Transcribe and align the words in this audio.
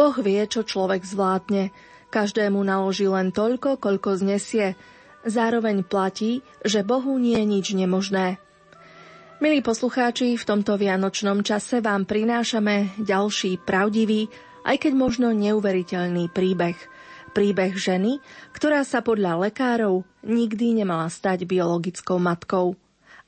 Boh 0.00 0.16
vie, 0.16 0.40
čo 0.48 0.64
človek 0.64 1.04
zvládne. 1.04 1.76
Každému 2.08 2.56
naloží 2.64 3.04
len 3.04 3.36
toľko, 3.36 3.76
koľko 3.76 4.16
znesie. 4.16 4.72
Zároveň 5.28 5.84
platí, 5.84 6.40
že 6.64 6.80
Bohu 6.80 7.20
nie 7.20 7.36
je 7.36 7.44
nič 7.44 7.66
nemožné. 7.76 8.40
Milí 9.44 9.60
poslucháči, 9.60 10.40
v 10.40 10.48
tomto 10.48 10.80
vianočnom 10.80 11.44
čase 11.44 11.84
vám 11.84 12.08
prinášame 12.08 12.96
ďalší 12.96 13.60
pravdivý, 13.60 14.32
aj 14.64 14.88
keď 14.88 14.92
možno 14.96 15.36
neuveriteľný 15.36 16.32
príbeh. 16.32 16.80
Príbeh 17.36 17.76
ženy, 17.76 18.24
ktorá 18.56 18.88
sa 18.88 19.04
podľa 19.04 19.52
lekárov 19.52 20.08
nikdy 20.24 20.80
nemala 20.80 21.12
stať 21.12 21.44
biologickou 21.44 22.16
matkou. 22.16 22.72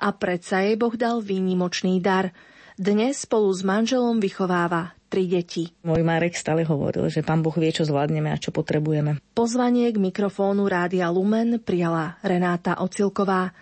A 0.01 0.09
predsa 0.17 0.65
jej 0.65 0.81
Boh 0.81 0.97
dal 0.97 1.21
výnimočný 1.21 2.01
dar. 2.01 2.33
Dnes 2.81 3.29
spolu 3.29 3.53
s 3.53 3.61
manželom 3.61 4.25
vychováva 4.25 4.97
tri 5.13 5.29
deti. 5.29 5.69
Môj 5.85 6.01
Marek 6.01 6.33
stále 6.33 6.65
hovoril, 6.65 7.13
že 7.13 7.21
pán 7.21 7.45
Boh 7.45 7.53
vie, 7.53 7.69
čo 7.69 7.85
zvládneme 7.85 8.33
a 8.33 8.41
čo 8.41 8.49
potrebujeme. 8.49 9.21
Pozvanie 9.37 9.93
k 9.93 10.01
mikrofónu 10.01 10.65
Rádia 10.65 11.13
Lumen 11.13 11.61
prijala 11.61 12.17
Renáta 12.25 12.81
Ocilková. 12.81 13.53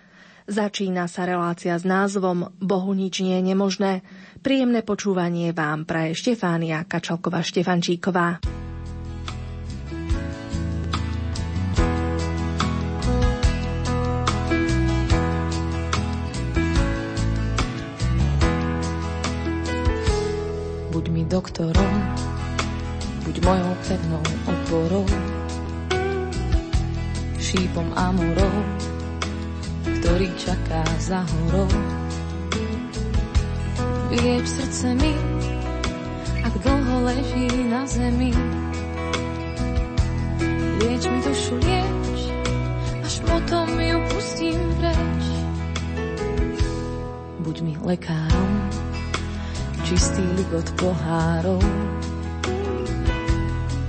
Začína 0.46 1.10
sa 1.10 1.26
relácia 1.26 1.74
s 1.74 1.82
názvom 1.82 2.54
Bohu 2.62 2.94
nič 2.94 3.26
nie 3.26 3.34
je 3.42 3.50
nemožné. 3.50 3.92
Príjemné 4.38 4.86
počúvanie 4.86 5.50
vám 5.50 5.82
praje 5.82 6.14
Štefánia 6.14 6.86
Kačalková-Štefančíková. 6.86 8.38
Doktorom, 21.30 21.94
buď 23.22 23.36
mojou 23.46 23.72
pevnou 23.86 24.24
oporou, 24.50 25.06
šípom 27.38 27.86
amorov, 27.94 28.54
ktorý 29.86 30.26
čaká 30.34 30.82
za 30.98 31.22
horou. 31.22 31.70
Vylieč 34.10 34.42
srdce 34.42 34.90
mi, 34.98 35.14
ak 36.42 36.54
dlho 36.66 36.96
leží 37.06 37.46
na 37.70 37.86
zemi. 37.86 38.34
Lieč 40.82 41.06
mi 41.06 41.18
dušu, 41.22 41.54
lieč, 41.62 42.18
až 43.06 43.14
potom 43.22 43.70
ju 43.78 43.98
pustím 44.10 44.58
preč. 44.82 45.22
Buď 47.38 47.56
mi 47.62 47.74
lekárom, 47.78 48.59
čistý 49.90 50.22
ligot 50.38 50.70
pohárov. 50.78 51.58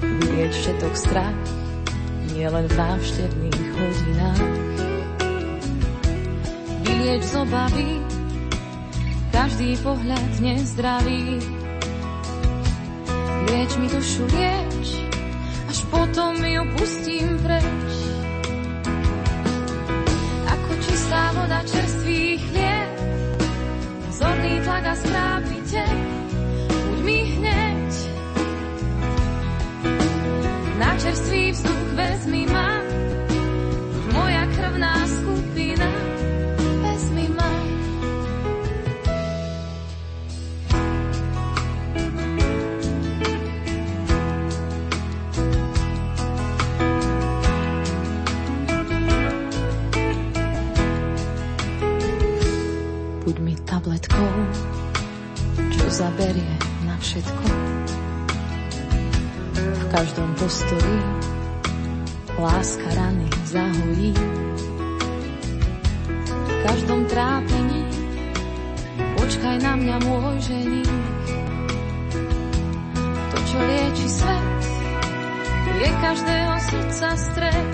Vylieč 0.02 0.54
všetok 0.58 0.94
strach, 0.98 1.38
nie 2.34 2.42
len 2.50 2.66
v 2.66 2.74
návštevných 2.74 3.66
hodinách. 3.78 4.50
Vylieč 6.82 7.22
z 7.22 7.34
obavy, 7.38 8.02
každý 9.30 9.78
pohľad 9.86 10.32
nezdravý. 10.42 11.38
Lieč 13.46 13.72
mi 13.78 13.86
dušu, 13.86 14.26
lieč, 14.26 15.06
až 15.70 15.80
potom 15.94 16.34
ju 16.42 16.66
pustím 16.82 17.30
preč. 17.46 17.94
Ako 20.50 20.72
čistá 20.82 21.30
voda 21.38 21.62
čerstvý 21.62 22.42
chlieb, 22.42 22.62
zorný 22.62 22.71
tlak 24.72 24.88
a 24.88 24.96
správny 24.96 25.60
buď 26.88 27.00
mi 27.04 27.20
hneď. 27.36 27.92
Na 30.80 30.96
čerstvý 30.96 31.52
vzduch 31.52 31.84
vezmi 32.00 32.48
ma, 32.48 32.80
moja 34.16 34.44
krvná 34.56 34.96
skupina, 35.08 35.88
tabletkou, 54.22 54.42
čo 55.74 55.86
zaberie 55.90 56.54
na 56.86 56.96
všetko. 57.02 57.46
V 59.58 59.84
každom 59.90 60.30
postoji 60.38 61.00
láska 62.38 62.90
rany 62.96 63.28
zahojí. 63.50 64.14
V 66.22 66.56
každom 66.62 67.02
trápení 67.10 67.82
počkaj 69.18 69.58
na 69.66 69.74
mňa 69.76 69.98
môj 70.06 70.36
ženich. 70.46 70.96
To, 73.32 73.38
čo 73.50 73.58
lieči 73.60 74.08
svet, 74.08 74.62
je 75.82 75.90
každého 75.98 76.54
srdca 76.62 77.10
stred. 77.18 77.74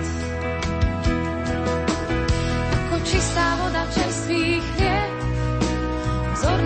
Ako 2.72 2.96
čistá 3.04 3.46
voda 3.60 3.84
čerstvých 3.92 4.77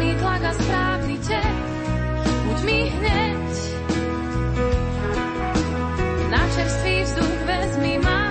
zorný 0.02 0.18
tlak 0.18 0.42
a 0.42 0.52
správny 0.52 1.16
tek, 1.18 1.56
buď 2.46 2.58
mi 2.66 2.78
hneď. 2.90 3.50
Na 6.30 6.42
čerstvý 6.54 7.02
vzduch 7.02 7.38
vezmi 7.46 7.94
ma, 8.02 8.21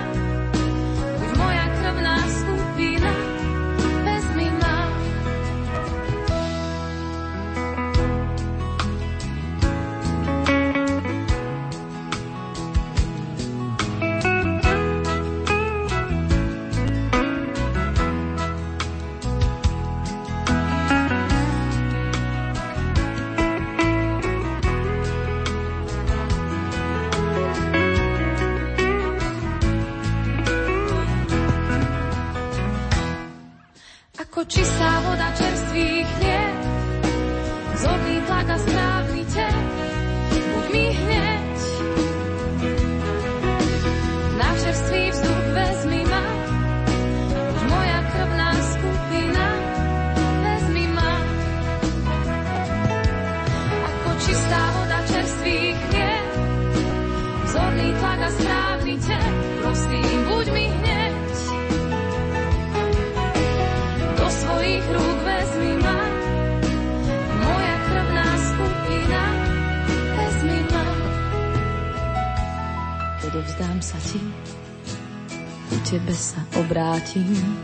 obrátim. 77.12 77.56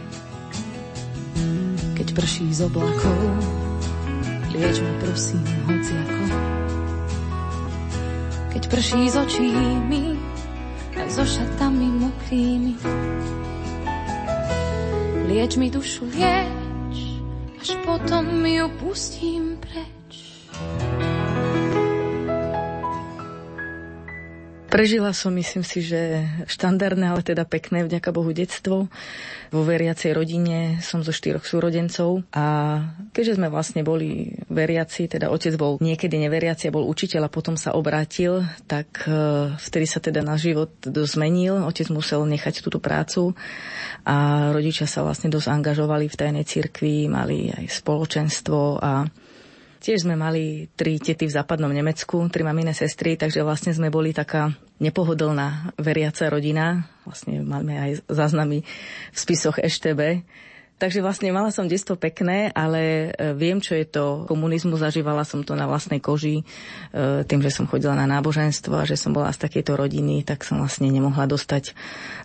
Keď 1.96 2.08
prší 2.14 2.46
z 2.52 2.60
oblakov, 2.68 3.18
lieč 4.52 4.76
ma 4.80 4.92
prosím 5.00 5.44
hociako. 5.66 6.22
Keď 8.52 8.62
prší 8.68 9.00
z 9.08 9.16
očí 9.16 9.48
mi, 9.88 10.20
aj 10.96 11.08
so 11.10 11.24
šatami 11.24 11.88
mokrými, 11.88 12.74
Lieč 15.28 15.60
mi 15.60 15.68
dušu, 15.68 16.08
lieč, 16.08 16.96
až 17.60 17.76
potom 17.84 18.40
ju 18.48 18.64
pustím 18.80 19.60
preč. 19.60 19.97
Prežila 24.68 25.16
som, 25.16 25.32
myslím 25.32 25.64
si, 25.64 25.80
že 25.80 26.28
štandardné, 26.44 27.08
ale 27.08 27.24
teda 27.24 27.48
pekné, 27.48 27.88
vďaka 27.88 28.12
Bohu, 28.12 28.28
detstvo. 28.36 28.92
Vo 29.48 29.62
veriacej 29.64 30.12
rodine 30.12 30.76
som 30.84 31.00
zo 31.00 31.08
štyroch 31.08 31.48
súrodencov 31.48 32.20
a 32.36 32.76
keďže 33.16 33.40
sme 33.40 33.48
vlastne 33.48 33.80
boli 33.80 34.36
veriaci, 34.52 35.08
teda 35.08 35.32
otec 35.32 35.56
bol 35.56 35.80
niekedy 35.80 36.20
neveriaci 36.20 36.68
a 36.68 36.74
bol 36.76 36.84
učiteľ 36.84 37.26
a 37.26 37.32
potom 37.32 37.56
sa 37.56 37.72
obrátil, 37.72 38.44
tak 38.68 39.08
e, 39.08 39.56
vtedy 39.56 39.88
sa 39.88 40.04
teda 40.04 40.20
náš 40.20 40.52
život 40.52 40.76
zmenil. 40.84 41.64
Otec 41.64 41.88
musel 41.88 42.28
nechať 42.28 42.60
túto 42.60 42.76
prácu 42.76 43.32
a 44.04 44.52
rodičia 44.52 44.84
sa 44.84 45.00
vlastne 45.00 45.32
dosť 45.32 45.48
angažovali 45.48 46.12
v 46.12 46.18
tajnej 46.20 46.44
cirkvi, 46.44 47.08
mali 47.08 47.48
aj 47.48 47.72
spoločenstvo 47.72 48.84
a 48.84 49.08
Tiež 49.78 50.02
sme 50.02 50.18
mali 50.18 50.66
tri 50.74 50.98
tety 50.98 51.30
v 51.30 51.36
západnom 51.38 51.70
Nemecku, 51.70 52.18
tri 52.34 52.42
mamine 52.42 52.74
sestry, 52.74 53.14
takže 53.14 53.46
vlastne 53.46 53.70
sme 53.70 53.94
boli 53.94 54.10
taká 54.10 54.50
nepohodlná 54.82 55.78
veriaca 55.78 56.26
rodina. 56.26 56.90
Vlastne 57.06 57.46
máme 57.46 57.78
aj 57.78 57.90
záznamy 58.10 58.66
v 59.14 59.16
spisoch 59.16 59.62
EŠTB. 59.62 60.26
Takže 60.78 61.02
vlastne 61.02 61.34
mala 61.34 61.50
som 61.50 61.66
detstvo 61.66 61.98
pekné, 61.98 62.54
ale 62.54 63.10
e, 63.10 63.34
viem, 63.34 63.58
čo 63.58 63.74
je 63.74 63.82
to 63.82 64.30
komunizmu. 64.30 64.78
Zažívala 64.78 65.26
som 65.26 65.42
to 65.42 65.58
na 65.58 65.66
vlastnej 65.66 65.98
koži. 65.98 66.46
E, 66.94 67.26
tým, 67.26 67.42
že 67.42 67.50
som 67.50 67.66
chodila 67.66 67.98
na 67.98 68.06
náboženstvo 68.06 68.78
a 68.78 68.86
že 68.86 68.94
som 68.94 69.10
bola 69.10 69.34
z 69.34 69.42
takejto 69.42 69.74
rodiny, 69.74 70.22
tak 70.22 70.46
som 70.46 70.62
vlastne 70.62 70.86
nemohla 70.86 71.26
dostať 71.26 71.74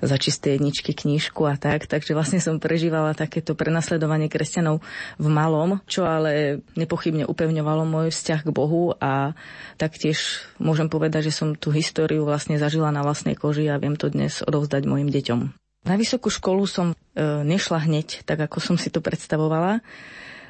za 0.06 0.18
čisté 0.22 0.54
jedničky 0.54 0.94
knížku 0.94 1.50
a 1.50 1.58
tak. 1.58 1.90
Takže 1.90 2.14
vlastne 2.14 2.38
som 2.38 2.62
prežívala 2.62 3.18
takéto 3.18 3.58
prenasledovanie 3.58 4.30
kresťanov 4.30 4.86
v 5.18 5.28
malom, 5.34 5.82
čo 5.90 6.06
ale 6.06 6.62
nepochybne 6.78 7.26
upevňovalo 7.26 7.90
môj 7.90 8.14
vzťah 8.14 8.46
k 8.46 8.54
Bohu 8.54 8.94
a 9.02 9.34
taktiež 9.82 10.46
môžem 10.62 10.94
povedať, 10.94 11.34
že 11.34 11.42
som 11.42 11.58
tú 11.58 11.74
históriu 11.74 12.22
vlastne 12.22 12.62
zažila 12.62 12.94
na 12.94 13.02
vlastnej 13.02 13.34
koži 13.34 13.66
a 13.74 13.82
viem 13.82 13.98
to 13.98 14.14
dnes 14.14 14.46
odovzdať 14.46 14.86
mojim 14.86 15.10
deťom. 15.10 15.63
Na 15.84 16.00
vysokú 16.00 16.32
školu 16.32 16.64
som 16.64 16.96
e, 16.96 16.96
nešla 17.44 17.84
hneď, 17.84 18.24
tak 18.24 18.40
ako 18.48 18.64
som 18.64 18.76
si 18.80 18.88
to 18.88 19.04
predstavovala. 19.04 19.84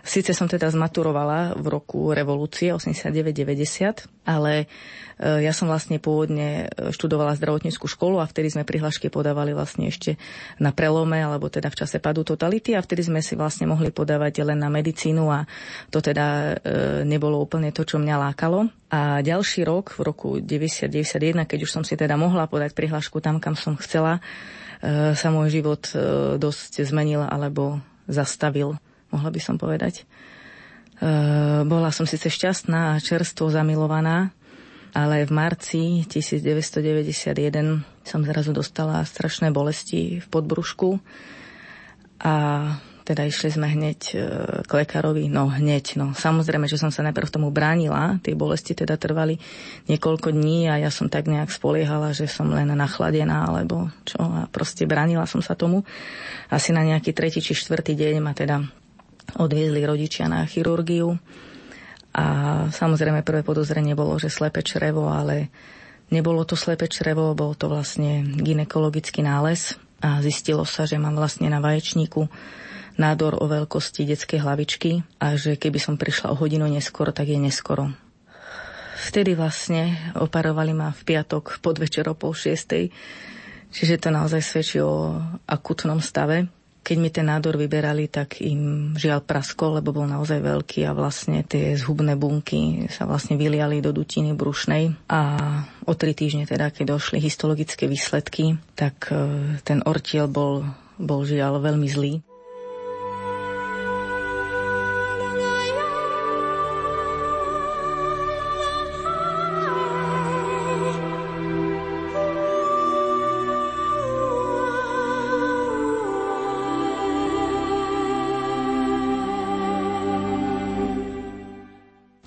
Sice 0.03 0.35
som 0.35 0.51
teda 0.51 0.67
zmaturovala 0.67 1.57
v 1.57 1.65
roku 1.73 2.11
revolúcie 2.13 2.69
89-90, 2.69 4.29
ale 4.29 4.69
e, 5.17 5.41
ja 5.41 5.49
som 5.49 5.65
vlastne 5.65 5.97
pôvodne 5.97 6.69
e, 6.69 6.93
študovala 6.93 7.33
zdravotníckú 7.33 7.89
školu 7.89 8.21
a 8.21 8.29
vtedy 8.29 8.53
sme 8.53 8.61
prihlášky 8.61 9.09
podávali 9.09 9.57
vlastne 9.57 9.89
ešte 9.89 10.21
na 10.61 10.69
prelome, 10.69 11.17
alebo 11.17 11.49
teda 11.49 11.73
v 11.73 11.81
čase 11.81 11.97
padu 11.97 12.21
totality 12.21 12.77
a 12.77 12.85
vtedy 12.85 13.01
sme 13.01 13.25
si 13.25 13.33
vlastne 13.33 13.65
mohli 13.65 13.89
podávať 13.89 14.45
len 14.45 14.61
na 14.61 14.69
medicínu 14.69 15.33
a 15.33 15.49
to 15.89 15.97
teda 15.97 16.61
nebolo 17.09 17.41
úplne 17.41 17.73
to, 17.73 17.81
čo 17.81 17.97
mňa 17.97 18.15
lákalo. 18.29 18.69
A 18.93 19.25
ďalší 19.25 19.65
rok, 19.65 19.97
v 19.97 20.01
roku 20.05 20.29
90-91, 20.37 21.49
keď 21.49 21.59
už 21.65 21.73
som 21.73 21.81
si 21.81 21.97
teda 21.97 22.21
mohla 22.21 22.45
podať 22.45 22.77
prihlášku 22.77 23.17
tam, 23.17 23.41
kam 23.41 23.57
som 23.57 23.73
chcela, 23.81 24.21
sa 25.15 25.27
môj 25.31 25.47
život 25.63 25.87
e, 25.95 26.35
dosť 26.35 26.83
zmenil 26.83 27.23
alebo 27.23 27.79
zastavil, 28.11 28.75
mohla 29.15 29.31
by 29.31 29.39
som 29.39 29.55
povedať. 29.55 30.03
E, 30.03 31.63
bola 31.63 31.87
som 31.95 32.03
síce 32.03 32.27
šťastná 32.27 32.95
a 32.95 32.99
čerstvo 32.99 33.47
zamilovaná, 33.47 34.35
ale 34.91 35.23
v 35.23 35.31
marci 35.31 36.03
1991 36.03 37.81
som 38.03 38.21
zrazu 38.27 38.51
dostala 38.51 38.99
strašné 39.07 39.55
bolesti 39.55 40.19
v 40.19 40.27
podbrušku 40.27 40.99
a 42.19 42.35
teda 43.03 43.27
išli 43.27 43.51
sme 43.51 43.67
hneď 43.67 43.99
e, 44.11 44.17
k 44.63 44.71
lekárovi, 44.71 45.27
no 45.27 45.51
hneď, 45.51 45.99
no. 45.99 46.15
Samozrejme, 46.15 46.71
že 46.71 46.79
som 46.79 46.87
sa 46.87 47.03
najprv 47.03 47.27
tomu 47.27 47.51
bránila, 47.51 48.23
tie 48.23 48.31
bolesti 48.31 48.71
teda 48.71 48.95
trvali 48.95 49.35
niekoľko 49.91 50.31
dní 50.31 50.71
a 50.71 50.79
ja 50.79 50.87
som 50.87 51.11
tak 51.11 51.27
nejak 51.27 51.51
spoliehala, 51.51 52.15
že 52.15 52.31
som 52.31 52.47
len 52.47 52.71
nachladená 52.71 53.51
alebo 53.51 53.91
čo. 54.07 54.23
A 54.23 54.47
proste 54.47 54.87
bránila 54.87 55.27
som 55.27 55.43
sa 55.43 55.51
tomu. 55.59 55.83
Asi 56.47 56.71
na 56.71 56.87
nejaký 56.87 57.11
tretí 57.11 57.43
či 57.43 57.51
štvrtý 57.51 57.91
deň 57.99 58.15
ma 58.23 58.31
teda 58.31 58.63
odviezli 59.35 59.83
rodičia 59.83 60.31
na 60.31 60.47
chirurgiu. 60.47 61.19
A 62.13 62.25
samozrejme 62.71 63.25
prvé 63.25 63.43
podozrenie 63.43 63.99
bolo, 63.99 64.15
že 64.15 64.31
slepe 64.31 64.63
črevo, 64.63 65.11
ale 65.11 65.51
nebolo 66.13 66.47
to 66.47 66.55
slepe 66.55 66.87
črevo, 66.87 67.35
bol 67.35 67.51
to 67.57 67.67
vlastne 67.67 68.23
ginekologický 68.39 69.25
nález. 69.25 69.75
A 70.03 70.19
zistilo 70.19 70.67
sa, 70.67 70.83
že 70.83 70.99
mám 70.99 71.15
vlastne 71.15 71.47
na 71.47 71.63
vaječníku 71.63 72.27
nádor 72.97 73.41
o 73.41 73.45
veľkosti 73.49 74.05
detskej 74.05 74.41
hlavičky 74.41 75.01
a 75.17 75.33
že 75.33 75.57
keby 75.57 75.79
som 75.81 75.95
prišla 75.97 76.33
o 76.33 76.39
hodinu 76.39 76.69
neskoro, 76.69 77.09
tak 77.09 77.29
je 77.29 77.39
neskoro. 77.41 77.93
Vtedy 79.03 79.35
vlastne 79.35 80.13
operovali 80.15 80.71
ma 80.71 80.95
v 80.95 81.01
piatok 81.03 81.59
podvečer 81.59 82.07
o 82.07 82.15
pol 82.15 82.31
šiestej, 82.31 82.87
čiže 83.73 83.99
to 83.99 84.09
naozaj 84.13 84.39
svedčí 84.39 84.79
o 84.79 85.19
akutnom 85.43 85.99
stave. 85.99 86.47
Keď 86.83 86.97
mi 86.99 87.07
ten 87.07 87.31
nádor 87.31 87.55
vyberali, 87.55 88.11
tak 88.11 88.43
im 88.43 88.91
žiaľ 88.99 89.23
praskol, 89.23 89.79
lebo 89.79 89.95
bol 89.95 90.03
naozaj 90.03 90.43
veľký 90.43 90.83
a 90.83 90.91
vlastne 90.91 91.39
tie 91.47 91.79
zhubné 91.79 92.19
bunky 92.19 92.91
sa 92.91 93.07
vlastne 93.07 93.39
vyliali 93.39 93.79
do 93.79 93.95
dutiny 93.95 94.35
brušnej 94.35 94.91
a 95.07 95.21
o 95.87 95.93
tri 95.95 96.11
týždne 96.11 96.43
teda, 96.43 96.75
keď 96.75 96.99
došli 96.99 97.23
histologické 97.23 97.87
výsledky, 97.87 98.59
tak 98.75 99.15
e, 99.15 99.55
ten 99.63 99.79
ortiel 99.87 100.27
bol, 100.27 100.67
bol 100.99 101.23
žiaľ 101.23 101.63
veľmi 101.63 101.87
zlý. 101.87 102.13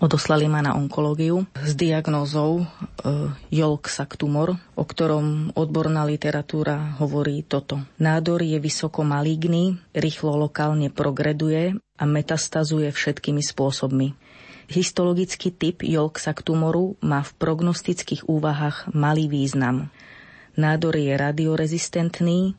Odoslali 0.06 0.46
ma 0.46 0.62
na 0.62 0.78
onkológiu 0.78 1.50
s 1.66 1.74
diagnózou 1.74 2.62
e, 2.62 2.64
Jolksak 3.50 4.14
tumor, 4.14 4.54
o 4.78 4.86
ktorom 4.86 5.50
odborná 5.58 6.06
literatúra 6.06 6.94
hovorí 7.02 7.42
toto. 7.42 7.82
Nádor 7.98 8.46
je 8.46 8.54
vysoko 8.62 9.02
maligný, 9.02 9.82
rýchlo 9.90 10.38
lokálne 10.38 10.94
progreduje 10.94 11.74
a 11.98 12.04
metastazuje 12.06 12.94
všetkými 12.94 13.42
spôsobmi. 13.42 14.14
Histologický 14.70 15.50
typ 15.50 15.82
Jolksak 15.82 16.46
tumoru 16.46 16.94
má 17.02 17.26
v 17.26 17.34
prognostických 17.42 18.30
úvahách 18.30 18.94
malý 18.94 19.26
význam. 19.26 19.90
Nádor 20.54 21.02
je 21.02 21.18
radiorezistentný, 21.18 22.54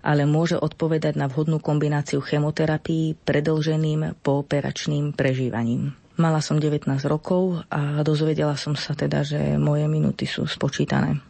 ale 0.00 0.24
môže 0.24 0.56
odpovedať 0.56 1.20
na 1.20 1.28
vhodnú 1.28 1.60
kombináciu 1.60 2.24
chemoterapii 2.24 3.12
predlženým 3.28 4.24
pooperačným 4.24 5.12
prežívaním. 5.12 5.92
Mala 6.18 6.42
som 6.42 6.58
19 6.58 6.90
rokov 7.06 7.62
a 7.70 8.02
dozvedela 8.02 8.58
som 8.58 8.74
sa 8.74 8.90
teda, 8.98 9.22
že 9.22 9.54
moje 9.54 9.86
minúty 9.86 10.26
sú 10.26 10.50
spočítané. 10.50 11.22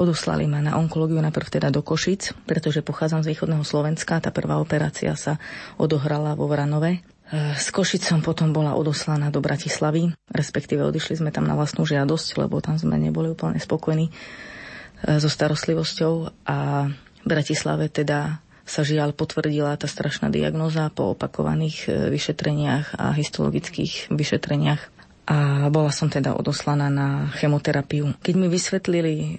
Odoslali 0.00 0.48
ma 0.48 0.64
na 0.64 0.80
onkológiu 0.80 1.20
najprv 1.20 1.60
teda 1.60 1.68
do 1.68 1.84
Košic, 1.84 2.32
pretože 2.48 2.80
pochádzam 2.80 3.20
z 3.20 3.36
východného 3.36 3.60
Slovenska. 3.60 4.22
Tá 4.22 4.32
prvá 4.32 4.56
operácia 4.56 5.12
sa 5.12 5.36
odohrala 5.76 6.32
vo 6.32 6.48
Vranove. 6.48 7.04
Z 7.30 7.68
Košic 7.68 8.08
som 8.08 8.24
potom 8.24 8.56
bola 8.56 8.72
odoslaná 8.80 9.28
do 9.28 9.44
Bratislavy, 9.44 10.08
respektíve 10.32 10.82
odišli 10.88 11.20
sme 11.20 11.30
tam 11.30 11.44
na 11.44 11.52
vlastnú 11.52 11.84
žiadosť, 11.84 12.40
lebo 12.40 12.64
tam 12.64 12.80
sme 12.80 12.96
neboli 12.96 13.30
úplne 13.30 13.60
spokojní 13.60 14.08
e, 14.08 14.12
so 15.22 15.30
starostlivosťou 15.30 16.14
a 16.48 16.90
v 16.90 17.26
Bratislave 17.28 17.86
teda 17.86 18.42
sa 18.70 18.86
žiaľ 18.86 19.10
potvrdila 19.18 19.74
tá 19.74 19.90
strašná 19.90 20.30
diagnoza 20.30 20.86
po 20.94 21.18
opakovaných 21.18 21.78
e, 21.90 22.14
vyšetreniach 22.14 22.94
a 22.94 23.10
histologických 23.10 24.14
vyšetreniach. 24.14 25.02
A 25.30 25.70
bola 25.70 25.94
som 25.94 26.10
teda 26.10 26.34
odoslaná 26.34 26.90
na 26.90 27.30
chemoterapiu. 27.38 28.14
Keď 28.22 28.34
mi 28.38 28.46
vysvetlili, 28.46 29.14
e, 29.18 29.34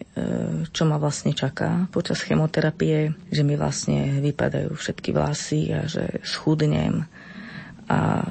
čo 0.75 0.83
ma 0.83 1.00
vlastne 1.00 1.31
čaká 1.31 1.88
počas 1.95 2.19
chemoterapie, 2.27 3.15
že 3.31 3.47
mi 3.47 3.55
vlastne 3.55 4.19
vypadajú 4.19 4.75
všetky 4.75 5.15
vlasy 5.15 5.71
a 5.71 5.88
že 5.88 6.19
schudnem 6.27 7.07
a 7.88 8.23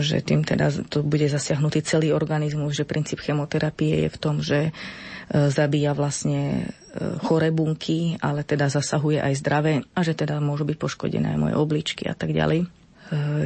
že 0.00 0.24
tým 0.24 0.44
teda 0.44 0.72
to 0.88 1.04
bude 1.04 1.28
zasiahnutý 1.28 1.84
celý 1.84 2.12
organizmus, 2.12 2.72
že 2.72 2.88
princíp 2.88 3.20
chemoterapie 3.20 4.08
je 4.08 4.08
v 4.08 4.20
tom, 4.20 4.40
že 4.40 4.72
zabíja 5.32 5.96
vlastne 5.96 6.68
e, 6.92 7.18
chore 7.24 7.48
bunky, 7.48 8.20
ale 8.20 8.44
teda 8.44 8.68
zasahuje 8.68 9.20
aj 9.20 9.34
zdravé 9.40 9.74
a 9.96 10.00
že 10.04 10.12
teda 10.12 10.36
môžu 10.42 10.68
byť 10.68 10.76
poškodené 10.76 11.32
aj 11.34 11.38
moje 11.40 11.54
obličky 11.56 12.04
a 12.04 12.14
tak 12.14 12.36
ďalej. 12.36 12.64
E, 12.64 12.68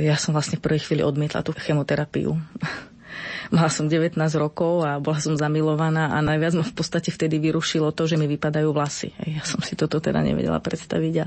ja 0.02 0.18
som 0.18 0.34
vlastne 0.34 0.58
v 0.58 0.64
prvej 0.66 0.82
chvíli 0.82 1.02
odmietla 1.06 1.46
tú 1.46 1.54
chemoterapiu. 1.54 2.34
Mala 3.54 3.70
som 3.72 3.88
19 3.88 4.18
rokov 4.36 4.84
a 4.84 5.00
bola 5.00 5.18
som 5.22 5.32
zamilovaná 5.38 6.12
a 6.12 6.18
najviac 6.20 6.52
ma 6.58 6.64
v 6.66 6.76
podstate 6.76 7.08
vtedy 7.08 7.40
vyrušilo 7.40 7.94
to, 7.96 8.04
že 8.04 8.20
mi 8.20 8.28
vypadajú 8.28 8.68
vlasy. 8.74 9.14
Ja 9.24 9.40
som 9.46 9.64
si 9.64 9.72
toto 9.72 10.02
teda 10.02 10.20
nevedela 10.20 10.60
predstaviť 10.60 11.14
a 11.24 11.26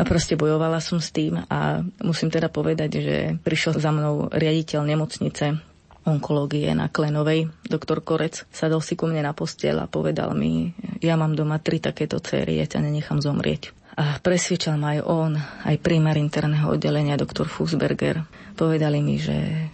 a 0.00 0.06
proste 0.06 0.32
bojovala 0.32 0.80
som 0.80 0.96
s 0.96 1.12
tým 1.12 1.44
a 1.50 1.84
musím 2.00 2.32
teda 2.32 2.48
povedať, 2.48 2.90
že 3.04 3.16
prišiel 3.44 3.76
za 3.76 3.92
mnou 3.92 4.32
riaditeľ 4.32 4.88
nemocnice 4.88 5.60
onkológie 6.04 6.72
na 6.72 6.88
Klenovej. 6.88 7.50
Doktor 7.66 8.00
Korec 8.00 8.48
sadol 8.50 8.80
si 8.80 8.96
ku 8.96 9.04
mne 9.08 9.26
na 9.26 9.32
postiel 9.36 9.76
a 9.80 9.90
povedal 9.90 10.32
mi, 10.32 10.72
ja 11.04 11.16
mám 11.16 11.36
doma 11.36 11.60
tri 11.60 11.80
takéto 11.80 12.20
céry, 12.20 12.60
ja 12.60 12.66
ťa 12.68 12.84
nenechám 12.84 13.20
zomrieť. 13.20 13.72
A 14.00 14.16
presvedčal 14.16 14.80
ma 14.80 14.96
aj 14.96 15.00
on, 15.04 15.32
aj 15.36 15.76
primár 15.82 16.16
interného 16.16 16.72
oddelenia, 16.72 17.20
doktor 17.20 17.50
Fuchsberger. 17.50 18.24
Povedali 18.56 19.04
mi, 19.04 19.20
že, 19.20 19.68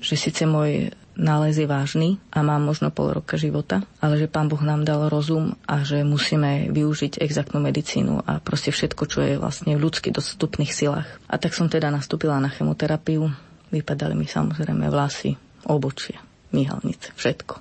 že 0.00 0.14
síce 0.16 0.48
môj 0.48 0.88
nález 1.16 1.56
je 1.56 1.64
vážny 1.64 2.20
a 2.28 2.44
mám 2.44 2.60
možno 2.62 2.92
pol 2.92 3.16
roka 3.16 3.40
života, 3.40 3.82
ale 3.98 4.20
že 4.20 4.28
pán 4.28 4.52
Boh 4.52 4.60
nám 4.60 4.84
dal 4.84 5.08
rozum 5.08 5.56
a 5.64 5.80
že 5.82 6.04
musíme 6.04 6.68
využiť 6.70 7.18
exaktnú 7.20 7.58
medicínu 7.64 8.22
a 8.24 8.38
proste 8.38 8.70
všetko, 8.70 9.02
čo 9.08 9.18
je 9.24 9.34
vlastne 9.40 9.74
v 9.74 9.82
ľudsky 9.82 10.12
dostupných 10.12 10.72
silách. 10.72 11.08
A 11.26 11.40
tak 11.40 11.56
som 11.56 11.72
teda 11.72 11.88
nastúpila 11.88 12.36
na 12.40 12.52
chemoterapiu. 12.52 13.32
Vypadali 13.72 14.14
mi 14.14 14.28
samozrejme 14.30 14.86
vlasy, 14.92 15.34
obočie, 15.66 16.16
myhalnice, 16.54 17.12
všetko. 17.18 17.60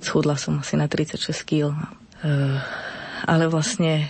Schudla 0.00 0.36
som 0.40 0.60
asi 0.60 0.76
na 0.76 0.88
36 0.90 1.30
kg. 1.44 1.76
Uh, 2.24 2.58
ale 3.24 3.48
vlastne 3.48 4.08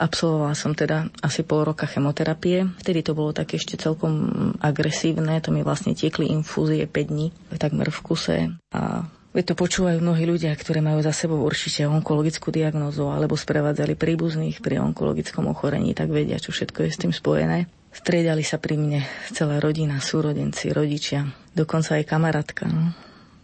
Absolvovala 0.00 0.56
som 0.56 0.72
teda 0.72 1.12
asi 1.20 1.44
pol 1.44 1.60
roka 1.60 1.84
chemoterapie. 1.84 2.72
Vtedy 2.80 3.04
to 3.04 3.12
bolo 3.12 3.36
také 3.36 3.60
ešte 3.60 3.76
celkom 3.76 4.32
agresívne, 4.56 5.36
to 5.44 5.52
mi 5.52 5.60
vlastne 5.60 5.92
tiekli 5.92 6.32
infúzie 6.32 6.88
5 6.88 7.12
dní, 7.12 7.36
takmer 7.60 7.92
v 7.92 8.00
kuse. 8.00 8.36
A 8.72 9.04
Veď 9.30 9.54
to 9.54 9.62
počúvajú 9.62 10.02
mnohí 10.02 10.26
ľudia, 10.26 10.50
ktorí 10.58 10.82
majú 10.82 11.06
za 11.06 11.14
sebou 11.14 11.38
určite 11.46 11.86
onkologickú 11.86 12.50
diagnózu 12.50 13.06
alebo 13.06 13.38
sprevádzali 13.38 13.94
príbuzných 13.94 14.58
pri 14.58 14.82
onkologickom 14.82 15.46
ochorení, 15.46 15.94
tak 15.94 16.10
vedia, 16.10 16.42
čo 16.42 16.50
všetko 16.50 16.82
je 16.82 16.90
s 16.90 16.98
tým 16.98 17.12
spojené. 17.14 17.70
Striedali 17.90 18.46
sa 18.46 18.62
pri 18.62 18.78
mne 18.78 19.02
celá 19.34 19.58
rodina, 19.58 19.98
súrodenci, 19.98 20.70
rodičia, 20.70 21.26
dokonca 21.52 21.98
aj 21.98 22.04
kamarátka. 22.06 22.64
No. 22.70 22.94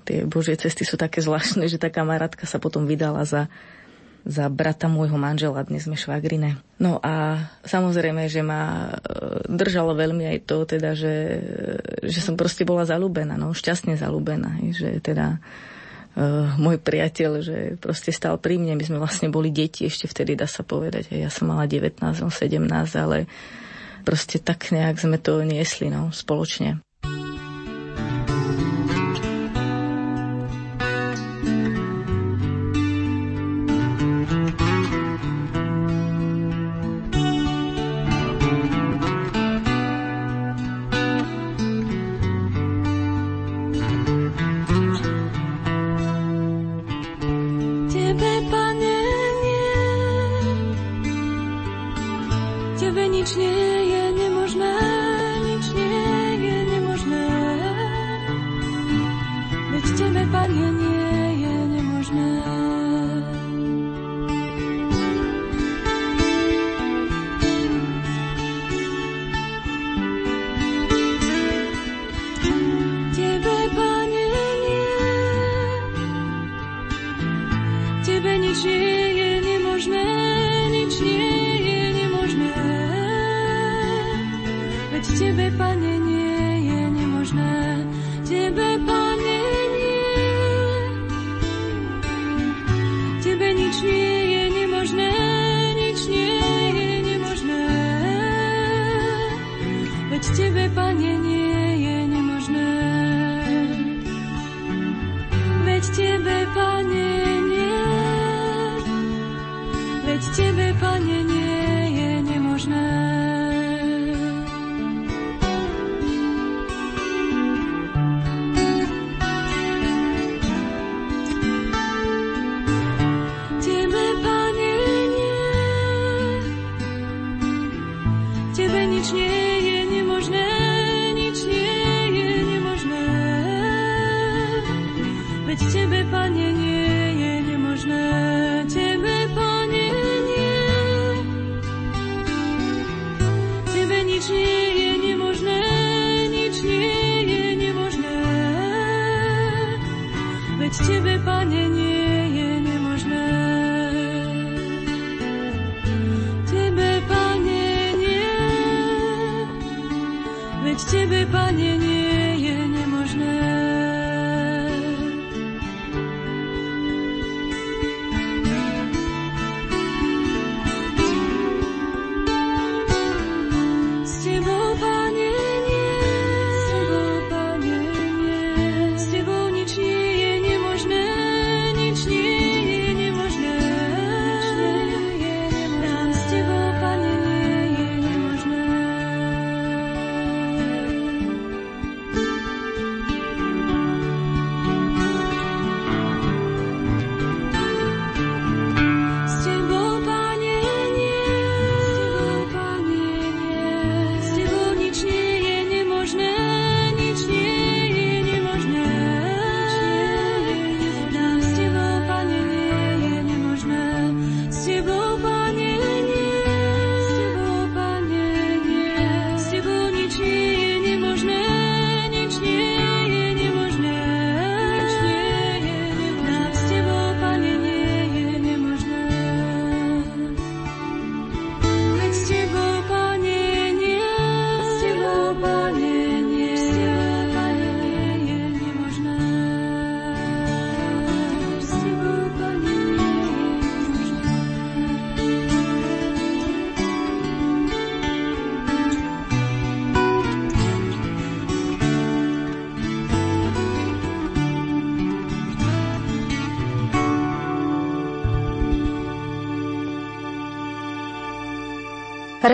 Tie 0.06 0.22
božie 0.22 0.54
cesty 0.54 0.86
sú 0.86 0.94
také 0.94 1.18
zvláštne, 1.18 1.66
že 1.66 1.82
tá 1.82 1.90
kamarátka 1.90 2.46
sa 2.46 2.62
potom 2.62 2.86
vydala 2.86 3.26
za 3.26 3.50
za 4.26 4.50
brata 4.50 4.90
môjho 4.90 5.14
manžela, 5.14 5.62
dnes 5.62 5.86
sme 5.86 5.94
švagrine. 5.94 6.58
No 6.82 6.98
a 6.98 7.46
samozrejme, 7.62 8.26
že 8.26 8.42
ma 8.42 8.90
e, 8.90 9.46
držalo 9.46 9.94
veľmi 9.94 10.26
aj 10.26 10.38
to, 10.50 10.66
teda, 10.66 10.98
že, 10.98 11.14
že 12.02 12.18
som 12.18 12.34
proste 12.34 12.66
bola 12.66 12.82
zalúbená, 12.82 13.38
no, 13.38 13.54
šťastne 13.54 13.94
zalúbená, 13.94 14.58
že 14.74 14.98
teda 14.98 15.38
uh, 15.38 16.58
môj 16.58 16.82
priateľ, 16.82 17.30
že 17.38 17.56
proste 17.78 18.10
stal 18.10 18.34
pri 18.42 18.58
mne, 18.58 18.74
my 18.74 18.84
sme 18.84 18.98
vlastne 18.98 19.30
boli 19.30 19.54
deti 19.54 19.86
ešte 19.86 20.10
vtedy, 20.10 20.34
dá 20.34 20.50
sa 20.50 20.66
povedať, 20.66 21.14
ja 21.14 21.30
som 21.30 21.46
mala 21.46 21.70
19, 21.70 22.02
17, 22.02 22.26
ale 22.98 23.30
proste 24.06 24.38
tak 24.38 24.70
nejak 24.70 25.02
sme 25.02 25.18
to 25.18 25.42
niesli, 25.42 25.90
no, 25.90 26.14
spoločne. 26.14 26.85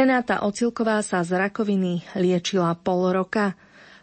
Renáta 0.02 0.42
Ocilková 0.42 0.98
sa 1.06 1.22
z 1.22 1.38
rakoviny 1.38 2.02
liečila 2.18 2.74
pol 2.74 3.14
roka. 3.14 3.54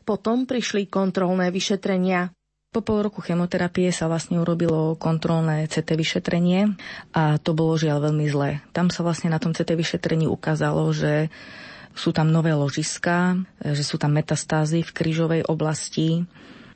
Potom 0.08 0.48
prišli 0.48 0.88
kontrolné 0.88 1.52
vyšetrenia. 1.52 2.32
Po 2.72 2.80
pol 2.80 3.04
roku 3.04 3.20
chemoterapie 3.20 3.92
sa 3.92 4.08
vlastne 4.08 4.40
urobilo 4.40 4.96
kontrolné 4.96 5.68
CT 5.68 6.00
vyšetrenie 6.00 6.72
a 7.12 7.36
to 7.44 7.52
bolo 7.52 7.76
žiaľ 7.76 8.08
veľmi 8.08 8.32
zlé. 8.32 8.64
Tam 8.72 8.88
sa 8.88 9.04
vlastne 9.04 9.28
na 9.28 9.44
tom 9.44 9.52
CT 9.52 9.76
vyšetrení 9.76 10.24
ukázalo, 10.24 10.88
že 10.96 11.28
sú 11.92 12.16
tam 12.16 12.32
nové 12.32 12.56
ložiska, 12.56 13.36
že 13.60 13.84
sú 13.84 14.00
tam 14.00 14.16
metastázy 14.16 14.88
v 14.88 14.96
krížovej 14.96 15.52
oblasti 15.52 16.24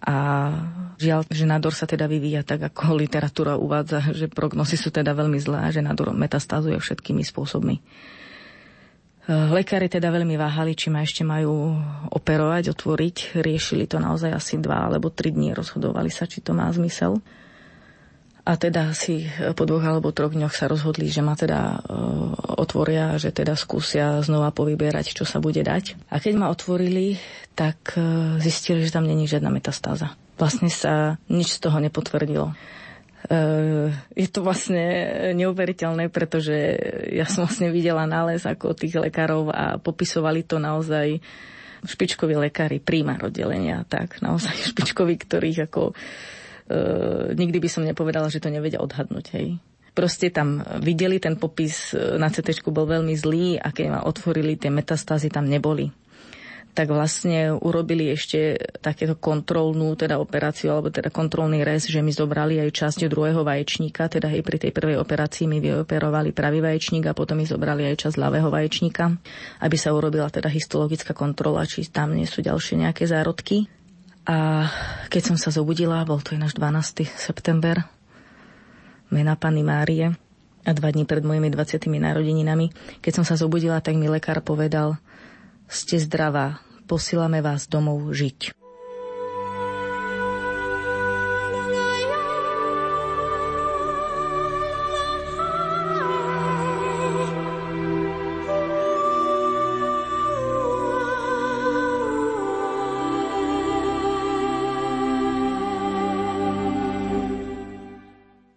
a 0.03 0.51
žiaľ, 0.99 1.23
že 1.31 1.47
nádor 1.47 1.71
sa 1.71 1.87
teda 1.87 2.11
vyvíja 2.11 2.43
tak, 2.43 2.75
ako 2.75 2.91
literatúra 3.07 3.55
uvádza, 3.55 4.03
že 4.11 4.27
prognozy 4.27 4.75
sú 4.75 4.91
teda 4.91 5.15
veľmi 5.15 5.39
zlé 5.39 5.63
a 5.63 5.71
že 5.71 5.79
nádor 5.79 6.11
metastázuje 6.11 6.75
všetkými 6.75 7.23
spôsobmi. 7.23 7.79
Lekári 9.23 9.87
teda 9.87 10.11
veľmi 10.11 10.35
váhali, 10.35 10.75
či 10.75 10.91
ma 10.91 10.99
ešte 10.99 11.23
majú 11.23 11.79
operovať, 12.11 12.75
otvoriť. 12.75 13.39
Riešili 13.39 13.87
to 13.87 13.95
naozaj 14.03 14.35
asi 14.35 14.59
dva 14.59 14.91
alebo 14.91 15.07
tri 15.07 15.31
dní. 15.31 15.55
Rozhodovali 15.55 16.11
sa, 16.11 16.27
či 16.27 16.43
to 16.43 16.51
má 16.51 16.67
zmysel. 16.75 17.23
A 18.43 18.59
teda 18.59 18.91
asi 18.91 19.23
po 19.55 19.63
dvoch 19.63 19.87
alebo 19.87 20.11
troch 20.11 20.35
dňoch 20.35 20.51
sa 20.51 20.67
rozhodli, 20.67 21.07
že 21.07 21.23
ma 21.23 21.31
teda 21.31 21.79
uh, 21.79 22.59
otvoria, 22.59 23.15
že 23.15 23.31
teda 23.31 23.55
skúsia 23.55 24.19
znova 24.19 24.51
povyberať, 24.51 25.15
čo 25.15 25.23
sa 25.23 25.39
bude 25.39 25.63
dať. 25.63 25.95
A 26.11 26.19
keď 26.19 26.33
ma 26.35 26.51
otvorili, 26.51 27.15
tak 27.55 27.95
uh, 27.95 28.35
zistili, 28.43 28.83
že 28.83 28.91
tam 28.91 29.07
není 29.07 29.31
žiadna 29.31 29.47
metastáza. 29.47 30.19
Vlastne 30.35 30.67
sa 30.67 31.15
nič 31.31 31.55
z 31.55 31.63
toho 31.63 31.79
nepotvrdilo. 31.79 32.51
Eh, 33.23 33.87
je 34.19 34.27
to 34.27 34.43
vlastne 34.43 34.83
neuveriteľné, 35.31 36.11
pretože 36.11 36.75
ja 37.07 37.23
som 37.23 37.47
vlastne 37.47 37.71
videla 37.71 38.03
nález 38.03 38.43
ako 38.43 38.75
tých 38.75 38.99
lekárov 38.99 39.47
a 39.47 39.79
popisovali 39.79 40.43
to 40.43 40.59
naozaj 40.59 41.23
špičkoví 41.87 42.35
lekári, 42.35 42.83
príjmar 42.83 43.23
oddelenia, 43.23 43.87
tak 43.87 44.19
naozaj 44.19 44.55
špičkoví, 44.75 45.15
ktorých 45.23 45.71
ako 45.71 45.91
e, 45.91 45.93
nikdy 47.35 47.59
by 47.63 47.69
som 47.71 47.87
nepovedala, 47.87 48.31
že 48.31 48.43
to 48.43 48.51
nevedia 48.51 48.83
odhadnúť. 48.83 49.25
Hej. 49.35 49.59
Proste 49.91 50.31
tam 50.31 50.63
videli, 50.83 51.19
ten 51.23 51.39
popis 51.39 51.95
eh, 51.95 52.19
na 52.19 52.27
CT 52.27 52.59
bol 52.75 52.87
veľmi 52.87 53.15
zlý 53.15 53.55
a 53.55 53.71
keď 53.71 53.85
ma 53.87 53.99
otvorili, 54.03 54.59
tie 54.59 54.71
metastázy 54.71 55.31
tam 55.31 55.47
neboli 55.47 56.02
tak 56.73 56.89
vlastne 56.89 57.53
urobili 57.53 58.09
ešte 58.09 58.57
takéto 58.81 59.13
kontrolnú 59.13 59.93
teda 59.93 60.17
operáciu, 60.17 60.73
alebo 60.73 60.89
teda 60.89 61.13
kontrolný 61.13 61.61
rez, 61.61 61.85
že 61.85 62.01
mi 62.01 62.09
zobrali 62.09 62.57
aj 62.57 62.69
časť 62.73 62.99
druhého 63.05 63.45
vaječníka, 63.45 64.09
teda 64.09 64.25
hej, 64.25 64.41
pri 64.41 64.57
tej 64.57 64.73
prvej 64.73 64.97
operácii 64.97 65.45
mi 65.45 65.61
vyoperovali 65.61 66.33
pravý 66.33 66.65
vaječník 66.65 67.05
a 67.05 67.13
potom 67.13 67.37
mi 67.37 67.45
zobrali 67.45 67.85
aj 67.93 68.09
časť 68.09 68.17
ľavého 68.17 68.49
vaječníka, 68.49 69.13
aby 69.61 69.77
sa 69.77 69.93
urobila 69.93 70.33
teda 70.33 70.49
histologická 70.49 71.13
kontrola, 71.13 71.61
či 71.69 71.85
tam 71.93 72.17
nie 72.17 72.25
sú 72.25 72.41
ďalšie 72.41 72.81
nejaké 72.81 73.05
zárodky. 73.05 73.69
A 74.25 74.65
keď 75.13 75.33
som 75.33 75.37
sa 75.37 75.53
zobudila, 75.53 76.01
bol 76.09 76.25
to 76.25 76.33
náš 76.33 76.57
12. 76.57 77.05
september, 77.05 77.85
mena 79.13 79.37
Panny 79.37 79.61
Márie, 79.61 80.15
a 80.63 80.71
dva 80.71 80.95
dní 80.95 81.03
pred 81.03 81.19
mojimi 81.19 81.51
20. 81.51 81.91
narodeninami. 81.91 82.71
Keď 83.03 83.11
som 83.11 83.25
sa 83.27 83.35
zobudila, 83.35 83.83
tak 83.83 83.99
mi 83.99 84.07
lekár 84.07 84.39
povedal, 84.39 84.95
ste 85.73 85.97
zdravá, 85.97 86.61
posílame 86.85 87.41
vás 87.41 87.65
domov 87.65 88.13
žiť. 88.13 88.53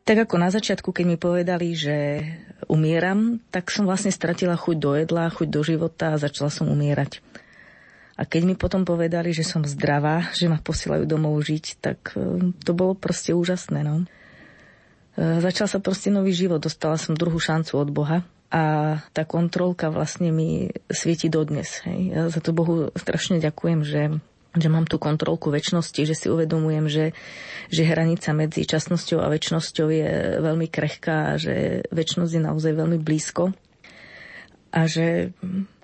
Tak 0.06 0.30
ako 0.30 0.38
na 0.38 0.54
začiatku, 0.54 0.94
keď 0.94 1.04
mi 1.04 1.18
povedali, 1.18 1.74
že 1.74 2.22
umieram, 2.66 3.38
tak 3.50 3.70
som 3.70 3.86
vlastne 3.86 4.10
stratila 4.10 4.58
chuť 4.58 4.76
do 4.76 4.92
jedla, 4.94 5.32
chuť 5.32 5.48
do 5.48 5.62
života 5.62 6.14
a 6.14 6.20
začala 6.20 6.50
som 6.50 6.70
umierať. 6.70 7.22
A 8.16 8.24
keď 8.24 8.42
mi 8.48 8.54
potom 8.56 8.88
povedali, 8.88 9.36
že 9.36 9.44
som 9.44 9.60
zdravá, 9.60 10.32
že 10.32 10.48
ma 10.48 10.56
posielajú 10.56 11.04
domov 11.04 11.36
žiť, 11.44 11.64
tak 11.84 12.16
e, 12.16 12.50
to 12.64 12.72
bolo 12.72 12.96
proste 12.96 13.36
úžasné. 13.36 13.84
No. 13.84 14.08
E, 15.20 15.40
začal 15.44 15.68
sa 15.68 15.84
proste 15.84 16.08
nový 16.08 16.32
život, 16.32 16.64
dostala 16.64 16.96
som 16.96 17.12
druhú 17.12 17.36
šancu 17.36 17.76
od 17.76 17.92
Boha 17.92 18.24
a 18.48 18.96
tá 19.12 19.28
kontrolka 19.28 19.92
vlastne 19.92 20.32
mi 20.32 20.72
svieti 20.88 21.28
dodnes. 21.28 21.84
Hej. 21.84 22.00
Ja 22.08 22.22
za 22.32 22.40
to 22.40 22.56
Bohu 22.56 22.88
strašne 22.96 23.36
ďakujem, 23.36 23.84
že 23.84 24.16
že 24.56 24.72
mám 24.72 24.88
tú 24.88 24.96
kontrolku 24.96 25.52
väčšnosti, 25.52 26.00
že 26.02 26.16
si 26.16 26.26
uvedomujem, 26.32 26.88
že, 26.88 27.06
že 27.68 27.82
hranica 27.84 28.32
medzi 28.32 28.64
časnosťou 28.64 29.20
a 29.20 29.28
väčšnosťou 29.28 29.88
je 29.92 30.10
veľmi 30.40 30.66
krehká, 30.72 31.36
že 31.36 31.84
väčšnosť 31.92 32.32
je 32.32 32.42
naozaj 32.42 32.72
veľmi 32.72 32.98
blízko 32.98 33.52
a 34.72 34.80
že 34.88 35.36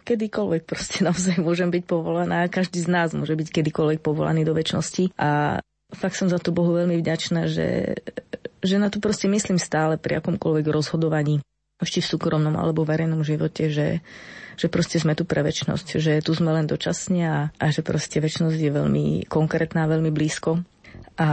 kedykoľvek 0.03 0.63
proste 0.67 1.03
naozaj 1.09 1.39
môžem 1.39 1.71
byť 1.71 1.85
povolaná, 1.87 2.49
každý 2.49 2.83
z 2.83 2.89
nás 2.91 3.13
môže 3.13 3.37
byť 3.37 3.49
kedykoľvek 3.63 4.01
povolaný 4.01 4.43
do 4.43 4.57
väčšnosti 4.57 5.15
a 5.21 5.61
fakt 5.93 6.17
som 6.17 6.33
za 6.33 6.41
to 6.41 6.51
Bohu 6.51 6.73
veľmi 6.73 6.97
vďačná, 6.99 7.47
že, 7.47 8.01
že 8.65 8.77
na 8.81 8.89
to 8.89 8.99
proste 8.99 9.29
myslím 9.29 9.61
stále 9.61 10.01
pri 10.01 10.25
akomkoľvek 10.25 10.67
rozhodovaní, 10.73 11.45
ešte 11.83 12.01
v 12.01 12.11
súkromnom 12.17 12.55
alebo 12.57 12.87
verejnom 12.87 13.21
živote, 13.27 13.69
že, 13.69 14.01
že 14.57 14.73
proste 14.73 15.01
sme 15.01 15.17
tu 15.17 15.25
pre 15.25 15.41
väčšnosť, 15.45 15.87
že 15.99 16.13
tu 16.25 16.33
sme 16.37 16.53
len 16.53 16.67
dočasne 16.69 17.23
a, 17.25 17.39
a 17.57 17.67
že 17.69 17.85
proste 17.85 18.21
väčšnosť 18.21 18.59
je 18.59 18.71
veľmi 18.73 19.07
konkrétna, 19.27 19.91
veľmi 19.91 20.11
blízko. 20.13 20.63
A, 21.21 21.29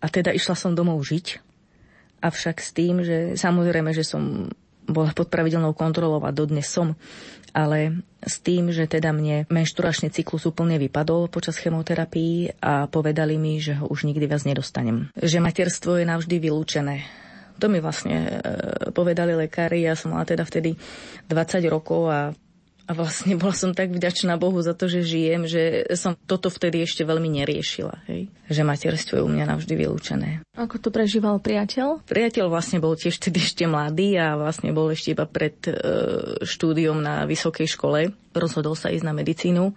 a 0.00 0.06
teda 0.08 0.32
išla 0.32 0.56
som 0.56 0.76
domov 0.76 1.00
žiť, 1.04 1.40
avšak 2.24 2.56
s 2.60 2.70
tým, 2.72 3.04
že 3.04 3.36
samozrejme, 3.36 3.92
že 3.92 4.04
som 4.04 4.48
bola 4.84 5.12
pod 5.16 5.32
pravidelnou 5.32 5.72
kontrolou 5.72 6.20
a 6.24 6.32
dodnes 6.32 6.68
som, 6.68 6.92
ale 7.56 8.04
s 8.20 8.40
tým, 8.40 8.68
že 8.68 8.84
teda 8.84 9.14
mne 9.14 9.48
menšturačný 9.48 10.12
cyklus 10.12 10.44
úplne 10.44 10.76
vypadol 10.76 11.32
počas 11.32 11.56
chemoterapii 11.56 12.60
a 12.60 12.90
povedali 12.90 13.40
mi, 13.40 13.62
že 13.62 13.80
ho 13.80 13.88
už 13.88 14.04
nikdy 14.04 14.28
viac 14.28 14.44
nedostanem. 14.44 15.08
Že 15.16 15.40
materstvo 15.40 15.96
je 16.00 16.04
navždy 16.04 16.36
vylúčené 16.36 17.23
to 17.58 17.66
mi 17.70 17.78
vlastne 17.78 18.16
e, 18.16 18.30
povedali 18.90 19.34
lekári. 19.34 19.86
Ja 19.86 19.94
som 19.94 20.12
mala 20.16 20.26
teda 20.26 20.42
vtedy 20.42 20.74
20 21.30 21.64
rokov 21.70 22.10
a 22.10 22.20
a 22.84 22.92
vlastne 22.92 23.36
bola 23.40 23.56
som 23.56 23.72
tak 23.72 23.92
vďačná 23.92 24.36
Bohu 24.36 24.60
za 24.60 24.76
to, 24.76 24.88
že 24.88 25.04
žijem, 25.04 25.48
že 25.48 25.88
som 25.96 26.16
toto 26.28 26.52
vtedy 26.52 26.84
ešte 26.84 27.02
veľmi 27.04 27.32
neriešila. 27.42 28.04
Hej? 28.08 28.28
Že 28.52 28.62
materstvo 28.68 29.14
je 29.20 29.24
u 29.24 29.30
mňa 29.30 29.44
navždy 29.56 29.74
vylúčené. 29.74 30.30
Ako 30.56 30.76
to 30.80 30.92
prežíval 30.92 31.40
priateľ? 31.40 32.04
Priateľ 32.04 32.52
vlastne 32.52 32.78
bol 32.84 32.94
tiež 32.94 33.16
vtedy 33.16 33.40
ešte 33.40 33.64
mladý 33.64 34.20
a 34.20 34.36
vlastne 34.36 34.76
bol 34.76 34.92
ešte 34.92 35.16
iba 35.16 35.24
pred 35.24 35.56
e, 35.64 35.72
štúdiom 36.44 37.00
na 37.00 37.24
vysokej 37.24 37.68
škole. 37.68 38.12
Rozhodol 38.36 38.76
sa 38.76 38.92
ísť 38.92 39.04
na 39.08 39.16
medicínu. 39.16 39.72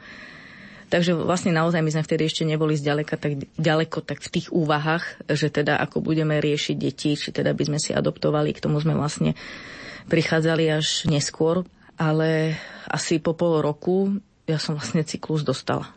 Takže 0.88 1.20
vlastne 1.20 1.52
naozaj 1.52 1.84
my 1.84 1.92
sme 1.92 2.06
vtedy 2.08 2.32
ešte 2.32 2.48
neboli 2.48 2.80
zďaleka 2.80 3.20
tak 3.20 3.44
ďaleko 3.60 4.00
tak 4.08 4.24
v 4.24 4.32
tých 4.40 4.48
úvahách, 4.56 5.28
že 5.28 5.52
teda 5.52 5.76
ako 5.84 6.00
budeme 6.00 6.40
riešiť 6.40 6.76
deti, 6.80 7.12
či 7.20 7.36
teda 7.36 7.52
by 7.52 7.64
sme 7.68 7.80
si 7.80 7.92
adoptovali, 7.92 8.56
k 8.56 8.64
tomu 8.64 8.80
sme 8.80 8.96
vlastne 8.96 9.36
prichádzali 10.08 10.72
až 10.72 11.12
neskôr, 11.12 11.68
ale 12.00 12.56
asi 12.88 13.20
po 13.20 13.36
pol 13.36 13.60
roku 13.60 14.16
ja 14.48 14.56
som 14.56 14.80
vlastne 14.80 15.04
cyklus 15.04 15.44
dostala. 15.44 15.92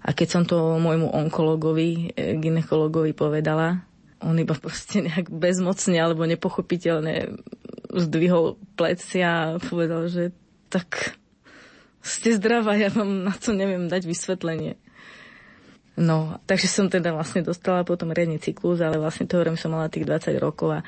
A 0.00 0.16
keď 0.16 0.28
som 0.32 0.42
to 0.48 0.80
môjmu 0.80 1.12
onkologovi, 1.12 2.16
eh, 2.16 2.32
ginekologovi 2.40 3.12
povedala, 3.12 3.84
on 4.24 4.40
iba 4.40 4.56
proste 4.56 5.04
nejak 5.04 5.28
bezmocne 5.28 6.00
alebo 6.00 6.24
nepochopiteľne 6.24 7.36
zdvihol 7.92 8.56
plecia 8.76 9.56
a 9.56 9.60
povedal, 9.60 10.08
že 10.08 10.32
tak 10.72 11.19
ste 12.00 12.32
zdravá, 12.36 12.76
ja 12.76 12.88
vám 12.88 13.28
na 13.28 13.34
to 13.36 13.52
neviem 13.52 13.86
dať 13.86 14.08
vysvetlenie. 14.08 14.80
No, 16.00 16.40
takže 16.48 16.64
som 16.64 16.88
teda 16.88 17.12
vlastne 17.12 17.44
dostala 17.44 17.84
potom 17.84 18.08
riadny 18.14 18.40
cyklus, 18.40 18.80
ale 18.80 18.96
vlastne 18.96 19.28
to 19.28 19.36
hovorím, 19.36 19.60
som 19.60 19.74
mala 19.74 19.92
tých 19.92 20.08
20 20.08 20.32
rokov 20.40 20.80
a 20.80 20.86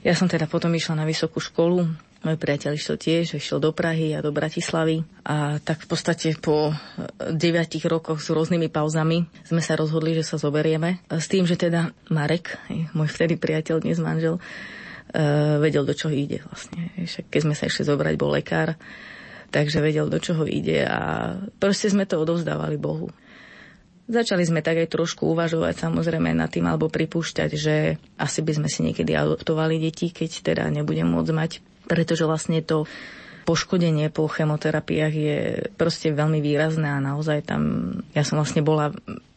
ja 0.00 0.16
som 0.16 0.28
teda 0.28 0.48
potom 0.48 0.72
išla 0.72 0.96
na 0.96 1.04
vysokú 1.04 1.40
školu. 1.40 1.88
Môj 2.20 2.36
priateľ 2.36 2.76
išiel 2.76 2.96
tiež, 3.00 3.40
išiel 3.40 3.60
do 3.64 3.72
Prahy 3.72 4.12
a 4.12 4.20
do 4.20 4.28
Bratislavy. 4.28 5.04
A 5.24 5.56
tak 5.60 5.84
v 5.84 5.88
podstate 5.88 6.36
po 6.36 6.72
9 7.16 7.32
rokoch 7.88 8.20
s 8.20 8.28
rôznymi 8.28 8.68
pauzami 8.68 9.24
sme 9.44 9.64
sa 9.64 9.76
rozhodli, 9.76 10.12
že 10.12 10.24
sa 10.24 10.36
zoberieme. 10.36 11.00
S 11.08 11.28
tým, 11.32 11.48
že 11.48 11.56
teda 11.56 11.92
Marek, 12.12 12.60
môj 12.92 13.08
vtedy 13.08 13.40
priateľ, 13.40 13.80
dnes 13.80 14.00
manžel, 14.00 14.36
eh, 15.16 15.56
vedel, 15.60 15.84
do 15.88 15.96
čoho 15.96 16.12
ide 16.12 16.44
vlastne. 16.44 16.92
Keď 17.04 17.40
sme 17.40 17.56
sa 17.56 17.68
išli 17.68 17.88
zobrať, 17.88 18.20
bol 18.20 18.36
lekár 18.36 18.76
takže 19.50 19.82
vedel, 19.82 20.06
do 20.06 20.22
čoho 20.22 20.46
ide 20.46 20.86
a 20.86 21.34
proste 21.58 21.90
sme 21.90 22.06
to 22.06 22.22
odovzdávali 22.22 22.78
Bohu. 22.78 23.10
Začali 24.10 24.42
sme 24.42 24.58
tak 24.58 24.82
aj 24.82 24.90
trošku 24.90 25.30
uvažovať 25.30 25.86
samozrejme 25.86 26.34
nad 26.34 26.50
tým 26.50 26.66
alebo 26.66 26.90
pripúšťať, 26.90 27.50
že 27.54 27.94
asi 28.18 28.40
by 28.42 28.52
sme 28.58 28.68
si 28.70 28.82
niekedy 28.82 29.14
adoptovali 29.14 29.78
deti, 29.78 30.10
keď 30.10 30.30
teda 30.50 30.64
nebudem 30.66 31.06
môcť 31.06 31.30
mať, 31.30 31.50
pretože 31.86 32.26
vlastne 32.26 32.58
to 32.58 32.90
poškodenie 33.46 34.10
po 34.10 34.26
chemoterapiách 34.26 35.14
je 35.14 35.38
proste 35.78 36.10
veľmi 36.10 36.42
výrazné 36.42 36.90
a 36.90 36.98
naozaj 36.98 37.46
tam, 37.46 37.62
ja 38.10 38.26
som 38.26 38.42
vlastne 38.42 38.66
bola 38.66 38.90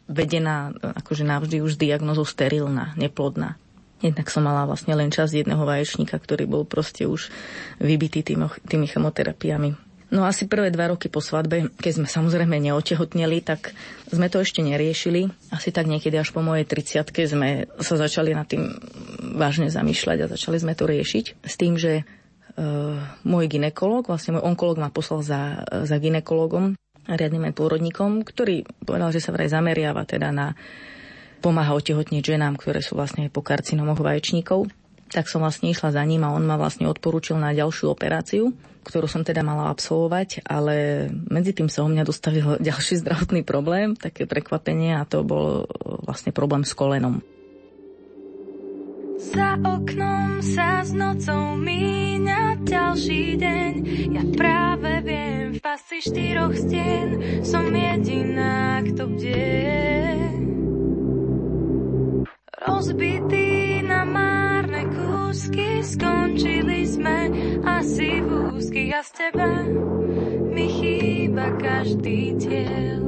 vedená 0.10 0.74
akože 0.74 1.24
navždy 1.24 1.64
už 1.64 1.80
diagnozou 1.80 2.28
sterilná, 2.28 2.98
neplodná. 2.98 3.56
Jednak 4.04 4.28
som 4.28 4.44
mala 4.44 4.68
vlastne 4.68 5.00
len 5.00 5.16
čas 5.16 5.32
jedného 5.32 5.64
vaječníka, 5.64 6.20
ktorý 6.20 6.44
bol 6.44 6.68
proste 6.68 7.08
už 7.08 7.32
vybitý 7.80 8.20
tými, 8.20 8.52
tými 8.68 8.84
chemoterapiami. 8.90 9.93
No 10.14 10.30
asi 10.30 10.46
prvé 10.46 10.70
dva 10.70 10.94
roky 10.94 11.10
po 11.10 11.26
svadbe, 11.26 11.74
keď 11.82 11.92
sme 11.98 12.08
samozrejme 12.08 12.62
neotehotneli, 12.62 13.42
tak 13.42 13.74
sme 14.14 14.30
to 14.30 14.46
ešte 14.46 14.62
neriešili. 14.62 15.26
Asi 15.50 15.74
tak 15.74 15.90
niekedy 15.90 16.22
až 16.22 16.30
po 16.30 16.46
mojej 16.46 16.70
30 16.70 17.10
sme 17.34 17.66
sa 17.82 17.96
začali 17.98 18.38
nad 18.38 18.46
tým 18.46 18.78
vážne 19.34 19.74
zamýšľať 19.74 20.18
a 20.22 20.32
začali 20.38 20.62
sme 20.62 20.78
to 20.78 20.86
riešiť. 20.86 21.42
S 21.42 21.58
tým, 21.58 21.82
že 21.82 22.06
uh, 22.06 23.02
môj 23.26 23.50
ginekolog, 23.50 24.06
vlastne 24.06 24.38
môj 24.38 24.46
onkolog 24.46 24.78
ma 24.78 24.94
poslal 24.94 25.26
za, 25.26 25.66
za 25.66 25.98
ginekologom, 25.98 26.78
riadnym 27.10 27.50
pôrodníkom, 27.50 28.22
ktorý 28.22 28.70
povedal, 28.86 29.10
že 29.10 29.20
sa 29.20 29.34
vraj 29.34 29.50
zameriava 29.50 30.06
teda 30.06 30.30
na 30.30 30.54
pomáha 31.42 31.74
otehotniť 31.74 32.38
ženám, 32.38 32.62
ktoré 32.62 32.86
sú 32.86 32.96
vlastne 32.96 33.34
po 33.34 33.42
karcinomoch 33.42 33.98
vaječníkov 33.98 34.70
tak 35.14 35.30
som 35.30 35.46
vlastne 35.46 35.70
išla 35.70 35.94
za 35.94 36.02
ním 36.02 36.26
a 36.26 36.34
on 36.34 36.42
ma 36.42 36.58
vlastne 36.58 36.90
odporúčil 36.90 37.38
na 37.38 37.54
ďalšiu 37.54 37.94
operáciu, 37.94 38.50
ktorú 38.84 39.08
som 39.08 39.22
teda 39.22 39.46
mala 39.46 39.70
absolvovať, 39.70 40.44
ale 40.44 41.08
medzi 41.30 41.56
tým 41.56 41.70
sa 41.70 41.86
o 41.86 41.90
mňa 41.90 42.04
dostavil 42.04 42.58
ďalší 42.70 43.00
zdravotný 43.06 43.46
problém, 43.46 43.94
také 43.94 44.26
prekvapenie 44.26 44.98
a 44.98 45.06
to 45.06 45.22
bol 45.22 45.70
vlastne 46.04 46.34
problém 46.34 46.66
s 46.66 46.74
kolenom. 46.74 47.22
Za 49.24 49.56
oknom 49.62 50.44
sa 50.44 50.84
s 50.84 50.92
nocou 50.92 51.56
míňa 51.56 52.60
ďalší 52.68 53.40
deň. 53.40 53.72
Ja 54.12 54.24
práve 54.36 55.00
viem, 55.00 55.56
v 55.56 55.60
pasti 55.64 56.04
štyroch 56.04 56.52
stien 56.60 57.40
som 57.46 57.72
jediná, 57.72 58.84
kto 58.84 59.08
bdie. 59.16 59.80
Rozbitý 62.68 63.80
na 63.88 64.04
márne 64.04 64.53
kúsky, 65.34 65.82
skončili 65.82 66.86
sme 66.86 67.34
asi 67.66 68.22
v 68.22 68.54
úzkých 68.54 68.94
a 68.94 69.02
z 69.02 69.12
teba 69.18 69.50
mi 70.54 70.70
chýba 70.70 71.58
každý 71.58 72.38
diel. 72.38 73.02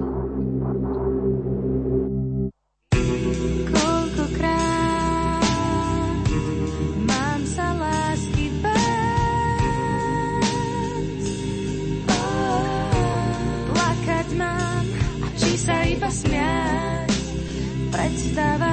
sa 18.36 18.65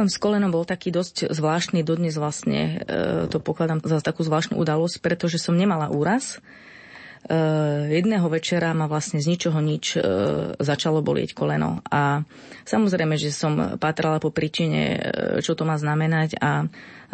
Problém 0.00 0.16
s 0.16 0.24
kolenom 0.24 0.48
bol 0.48 0.64
taký 0.64 0.88
dosť 0.88 1.28
zvláštny, 1.28 1.84
dodnes 1.84 2.16
vlastne 2.16 2.80
e, 2.88 3.28
to 3.28 3.36
pokladám 3.36 3.84
za 3.84 4.00
takú 4.00 4.24
zvláštnu 4.24 4.56
udalosť, 4.56 4.96
pretože 5.04 5.36
som 5.36 5.52
nemala 5.52 5.92
úraz. 5.92 6.40
E, 7.28 7.36
jedného 8.00 8.24
večera 8.32 8.72
ma 8.72 8.88
vlastne 8.88 9.20
z 9.20 9.28
ničoho 9.28 9.60
nič 9.60 10.00
e, 10.00 10.00
začalo 10.56 11.04
bolieť 11.04 11.36
koleno. 11.36 11.84
A 11.92 12.24
samozrejme, 12.64 13.20
že 13.20 13.28
som 13.28 13.76
patrala 13.76 14.24
po 14.24 14.32
príčine, 14.32 14.80
e, 14.88 14.98
čo 15.44 15.52
to 15.52 15.68
má 15.68 15.76
znamenať 15.76 16.40
a 16.40 16.64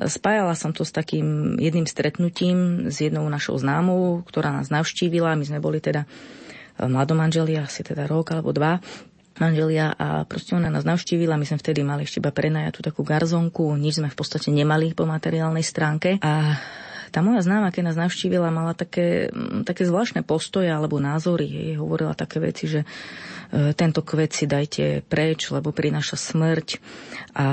spájala 0.07 0.55
som 0.55 0.71
to 0.71 0.87
s 0.87 0.95
takým 0.95 1.59
jedným 1.59 1.91
stretnutím 1.91 2.87
s 2.87 3.03
jednou 3.03 3.27
našou 3.27 3.59
známou, 3.59 4.23
ktorá 4.31 4.55
nás 4.55 4.71
navštívila. 4.71 5.35
My 5.35 5.43
sme 5.43 5.59
boli 5.59 5.83
teda 5.83 6.07
mladomanželi, 6.79 7.59
asi 7.59 7.83
teda 7.83 8.07
rok 8.07 8.31
alebo 8.31 8.55
dva 8.55 8.79
manželia 9.39 9.93
a 9.93 10.25
proste 10.25 10.57
ona 10.57 10.73
nás 10.73 10.85
navštívila. 10.85 11.39
My 11.39 11.47
sme 11.49 11.61
vtedy 11.61 11.81
mali 11.85 12.05
ešte 12.05 12.19
iba 12.19 12.33
prenajatú 12.33 12.81
takú 12.85 13.03
garzonku, 13.05 13.77
nič 13.77 14.01
sme 14.01 14.13
v 14.13 14.17
podstate 14.17 14.49
nemali 14.51 14.93
po 14.97 15.05
materiálnej 15.05 15.65
stránke. 15.65 16.19
A 16.21 16.57
tá 17.17 17.25
moja 17.25 17.41
známa, 17.41 17.73
keď 17.73 17.83
nás 17.89 17.97
navštívila, 17.97 18.53
mala 18.53 18.77
také, 18.77 19.33
mm, 19.33 19.65
také 19.65 19.87
zvláštne 19.87 20.21
postoje 20.27 20.69
alebo 20.69 21.01
názory. 21.01 21.49
Hej, 21.49 21.81
hovorila 21.81 22.13
také 22.13 22.43
veci, 22.43 22.69
že 22.69 22.85
e, 22.85 23.73
tento 23.73 24.05
kvet 24.05 24.37
si 24.37 24.45
dajte 24.45 25.07
preč, 25.07 25.49
lebo 25.49 25.71
prináša 25.71 26.19
smrť 26.19 26.77
a 27.33 27.47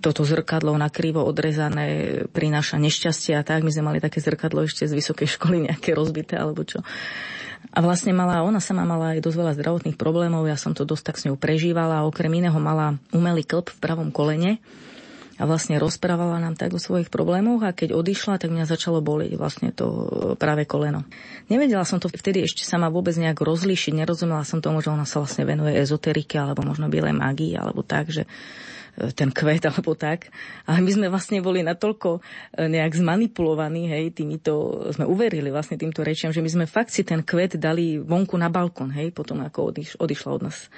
toto 0.00 0.22
zrkadlo 0.24 0.72
nakrivo 0.80 1.20
odrezané 1.26 2.24
prináša 2.30 2.80
nešťastie 2.80 3.36
a 3.36 3.42
tak. 3.44 3.66
My 3.66 3.74
sme 3.74 3.92
mali 3.92 3.98
také 4.00 4.24
zrkadlo 4.24 4.64
ešte 4.64 4.88
z 4.88 4.96
vysokej 4.96 5.28
školy 5.36 5.68
nejaké 5.68 5.92
rozbité 5.92 6.40
alebo 6.40 6.62
čo. 6.64 6.80
A 7.72 7.78
vlastne 7.80 8.12
mala, 8.12 8.44
ona 8.44 8.60
sama 8.60 8.84
mala 8.84 9.16
aj 9.16 9.24
dosť 9.24 9.38
veľa 9.40 9.52
zdravotných 9.56 9.96
problémov, 9.96 10.44
ja 10.44 10.60
som 10.60 10.76
to 10.76 10.84
dosť 10.84 11.04
tak 11.08 11.16
s 11.16 11.24
ňou 11.24 11.40
prežívala, 11.40 12.04
okrem 12.04 12.30
iného 12.36 12.56
mala 12.60 13.00
umelý 13.14 13.46
klb 13.46 13.72
v 13.72 13.80
pravom 13.80 14.12
kolene 14.12 14.60
a 15.34 15.42
vlastne 15.50 15.82
rozprávala 15.82 16.38
nám 16.38 16.54
tak 16.54 16.70
o 16.74 16.78
svojich 16.78 17.10
problémoch 17.10 17.66
a 17.66 17.74
keď 17.74 17.98
odišla, 17.98 18.38
tak 18.38 18.54
mňa 18.54 18.70
začalo 18.70 19.02
boliť 19.02 19.34
vlastne 19.34 19.74
to 19.74 19.86
e, 19.86 20.06
práve 20.38 20.62
koleno. 20.62 21.02
Nevedela 21.50 21.82
som 21.82 21.98
to 21.98 22.06
vtedy 22.06 22.46
ešte 22.46 22.62
sama 22.62 22.86
vôbec 22.86 23.18
nejak 23.18 23.42
rozlíšiť, 23.42 23.98
nerozumela 23.98 24.46
som 24.46 24.62
tomu, 24.62 24.78
že 24.78 24.94
ona 24.94 25.02
sa 25.02 25.18
vlastne 25.18 25.42
venuje 25.42 25.74
ezoterike 25.74 26.38
alebo 26.38 26.62
možno 26.62 26.86
bielej 26.86 27.18
magii 27.18 27.58
alebo 27.58 27.82
tak, 27.82 28.14
že 28.14 28.30
ten 29.14 29.30
kvet 29.34 29.66
alebo 29.70 29.98
tak. 29.98 30.30
Ale 30.64 30.80
my 30.80 30.90
sme 30.90 31.06
vlastne 31.10 31.42
boli 31.42 31.66
natoľko 31.66 32.18
e, 32.18 32.70
nejak 32.70 32.92
zmanipulovaní, 32.94 33.90
hej, 33.90 34.14
týmito, 34.14 34.86
sme 34.94 35.04
uverili 35.08 35.50
vlastne 35.50 35.74
týmto 35.74 36.06
rečiam, 36.06 36.30
že 36.30 36.42
my 36.42 36.50
sme 36.50 36.64
fakt 36.70 36.94
si 36.94 37.02
ten 37.02 37.22
kvet 37.22 37.58
dali 37.58 37.98
vonku 37.98 38.38
na 38.38 38.48
balkón, 38.48 38.94
hej, 38.94 39.10
potom 39.10 39.42
ako 39.42 39.74
odiš, 39.74 39.98
odišla 39.98 40.30
od 40.30 40.42
nás 40.50 40.70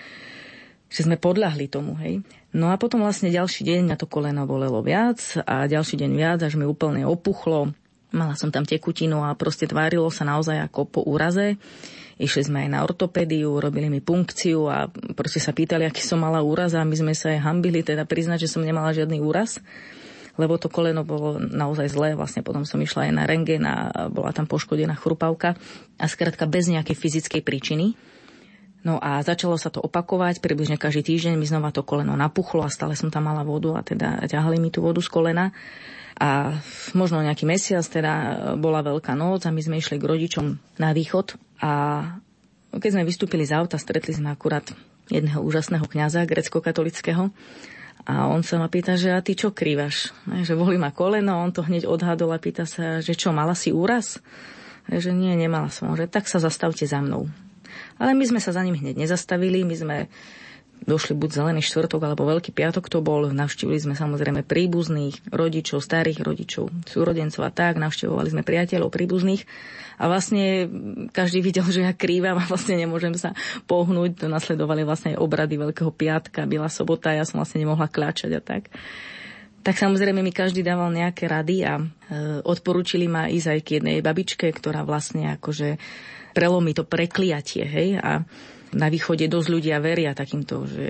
že 0.86 1.02
sme 1.02 1.18
podľahli 1.18 1.66
tomu, 1.66 1.98
hej. 1.98 2.22
No 2.54 2.70
a 2.70 2.78
potom 2.78 3.02
vlastne 3.02 3.28
ďalší 3.28 3.66
deň 3.66 3.90
na 3.90 3.96
to 3.98 4.06
koleno 4.06 4.46
bolelo 4.46 4.80
viac 4.80 5.18
a 5.42 5.66
ďalší 5.66 5.98
deň 5.98 6.10
viac, 6.14 6.38
až 6.46 6.54
mi 6.54 6.64
úplne 6.64 7.02
opuchlo. 7.04 7.74
Mala 8.14 8.38
som 8.38 8.54
tam 8.54 8.62
tekutinu 8.62 9.26
a 9.26 9.34
proste 9.34 9.66
tvárilo 9.66 10.06
sa 10.14 10.22
naozaj 10.22 10.62
ako 10.70 10.80
po 10.86 11.00
úraze. 11.02 11.58
Išli 12.16 12.48
sme 12.48 12.64
aj 12.64 12.70
na 12.72 12.80
ortopédiu, 12.80 13.60
robili 13.60 13.92
mi 13.92 14.00
punkciu 14.00 14.72
a 14.72 14.88
proste 15.12 15.36
sa 15.36 15.52
pýtali, 15.52 15.84
aký 15.84 16.00
som 16.00 16.16
mala 16.16 16.40
úraz 16.40 16.72
a 16.72 16.80
my 16.80 16.96
sme 16.96 17.12
sa 17.12 17.28
aj 17.36 17.44
hambili 17.44 17.84
teda 17.84 18.08
priznať, 18.08 18.48
že 18.48 18.52
som 18.56 18.64
nemala 18.64 18.96
žiadny 18.96 19.20
úraz 19.20 19.60
lebo 20.36 20.60
to 20.60 20.68
koleno 20.68 21.02
bolo 21.02 21.40
naozaj 21.40 21.88
zlé. 21.88 22.12
Vlastne 22.12 22.44
potom 22.44 22.68
som 22.68 22.76
išla 22.76 23.08
aj 23.08 23.12
na 23.12 23.24
rengen 23.24 23.64
a 23.64 24.08
bola 24.12 24.36
tam 24.36 24.44
poškodená 24.44 24.92
chrupavka 24.96 25.56
a 25.96 26.04
skrátka 26.04 26.44
bez 26.44 26.68
nejakej 26.68 26.96
fyzickej 26.96 27.40
príčiny. 27.40 27.96
No 28.86 29.02
a 29.02 29.18
začalo 29.18 29.58
sa 29.58 29.66
to 29.66 29.82
opakovať, 29.82 30.38
približne 30.38 30.78
každý 30.78 31.02
týždeň 31.02 31.34
mi 31.34 31.48
znova 31.48 31.74
to 31.74 31.82
koleno 31.82 32.14
napuchlo 32.14 32.62
a 32.62 32.70
stále 32.70 32.94
som 32.94 33.10
tam 33.10 33.26
mala 33.26 33.42
vodu 33.42 33.74
a 33.74 33.82
teda 33.82 34.22
ťahali 34.30 34.62
mi 34.62 34.70
tú 34.70 34.84
vodu 34.84 35.02
z 35.02 35.10
kolena. 35.10 35.50
A 36.16 36.56
možno 36.96 37.20
nejaký 37.20 37.44
mesiac 37.44 37.84
teda 37.84 38.12
bola 38.56 38.80
veľká 38.80 39.12
noc 39.12 39.44
a 39.44 39.52
my 39.52 39.60
sme 39.60 39.76
išli 39.76 40.00
k 40.00 40.08
rodičom 40.08 40.46
na 40.80 40.96
východ 40.96 41.36
a 41.60 41.72
keď 42.72 42.90
sme 42.92 43.08
vystúpili 43.08 43.44
z 43.44 43.56
auta, 43.56 43.76
stretli 43.76 44.16
sme 44.16 44.32
akurát 44.32 44.64
jedného 45.12 45.40
úžasného 45.44 45.84
kňaza 45.84 46.24
grecko-katolického 46.24 47.32
a 48.06 48.30
on 48.30 48.46
sa 48.46 48.60
ma 48.62 48.70
pýta, 48.70 48.94
že 48.94 49.10
a 49.10 49.18
ty 49.18 49.34
čo 49.34 49.50
krývaš? 49.50 50.14
Že 50.30 50.54
volí 50.54 50.78
ma 50.78 50.94
koleno, 50.94 51.42
on 51.42 51.50
to 51.50 51.66
hneď 51.66 51.90
odhadol 51.90 52.30
a 52.30 52.38
pýta 52.38 52.62
sa, 52.62 53.02
že 53.02 53.18
čo, 53.18 53.34
mala 53.34 53.58
si 53.58 53.74
úraz? 53.74 54.22
Že 54.86 55.10
nie, 55.10 55.34
nemala 55.34 55.72
som. 55.74 55.90
Že 55.98 56.06
tak 56.06 56.30
sa 56.30 56.38
zastavte 56.38 56.86
za 56.86 57.02
mnou. 57.02 57.26
Ale 57.98 58.14
my 58.14 58.24
sme 58.28 58.38
sa 58.38 58.54
za 58.54 58.62
ním 58.62 58.78
hneď 58.78 58.94
nezastavili, 58.94 59.66
my 59.66 59.74
sme 59.74 59.96
došli 60.86 61.18
buď 61.18 61.30
zelený 61.34 61.60
štvrtok 61.66 62.00
alebo 62.06 62.24
veľký 62.24 62.54
piatok 62.54 62.86
to 62.86 63.02
bol. 63.02 63.26
Navštívili 63.26 63.82
sme 63.82 63.94
samozrejme 63.98 64.46
príbuzných, 64.46 65.34
rodičov, 65.34 65.82
starých 65.82 66.22
rodičov, 66.22 66.70
súrodencov 66.86 67.42
a 67.42 67.50
tak. 67.50 67.76
Navštevovali 67.76 68.30
sme 68.30 68.42
priateľov 68.46 68.94
príbuzných 68.94 69.42
a 69.98 70.06
vlastne 70.06 70.70
každý 71.10 71.42
videl, 71.42 71.66
že 71.66 71.82
ja 71.82 71.92
krývam 71.92 72.38
a 72.38 72.46
vlastne 72.46 72.78
nemôžem 72.78 73.12
sa 73.18 73.34
pohnúť. 73.66 74.24
To 74.24 74.26
nasledovali 74.30 74.86
vlastne 74.86 75.18
obrady 75.18 75.58
Veľkého 75.58 75.90
piatka, 75.90 76.46
Biela 76.46 76.70
sobota, 76.70 77.10
ja 77.10 77.26
som 77.26 77.42
vlastne 77.42 77.66
nemohla 77.66 77.90
kľačať 77.90 78.30
a 78.38 78.40
tak. 78.40 78.70
Tak 79.66 79.74
samozrejme 79.74 80.22
mi 80.22 80.30
každý 80.30 80.62
dával 80.62 80.94
nejaké 80.94 81.26
rady 81.26 81.66
a 81.66 81.82
e, 81.82 81.84
odporúčili 82.46 83.10
ma 83.10 83.26
ísť 83.26 83.48
aj 83.50 83.60
k 83.66 83.68
jednej 83.82 83.98
babičke, 83.98 84.46
ktorá 84.54 84.86
vlastne 84.86 85.34
akože 85.34 85.82
prelomí 86.38 86.70
to 86.70 86.86
prekliatie, 86.86 87.66
hej, 87.66 87.98
a 87.98 88.22
na 88.76 88.92
východe 88.92 89.24
dosť 89.24 89.48
ľudia 89.48 89.80
veria 89.80 90.12
takýmto, 90.12 90.68
že 90.68 90.86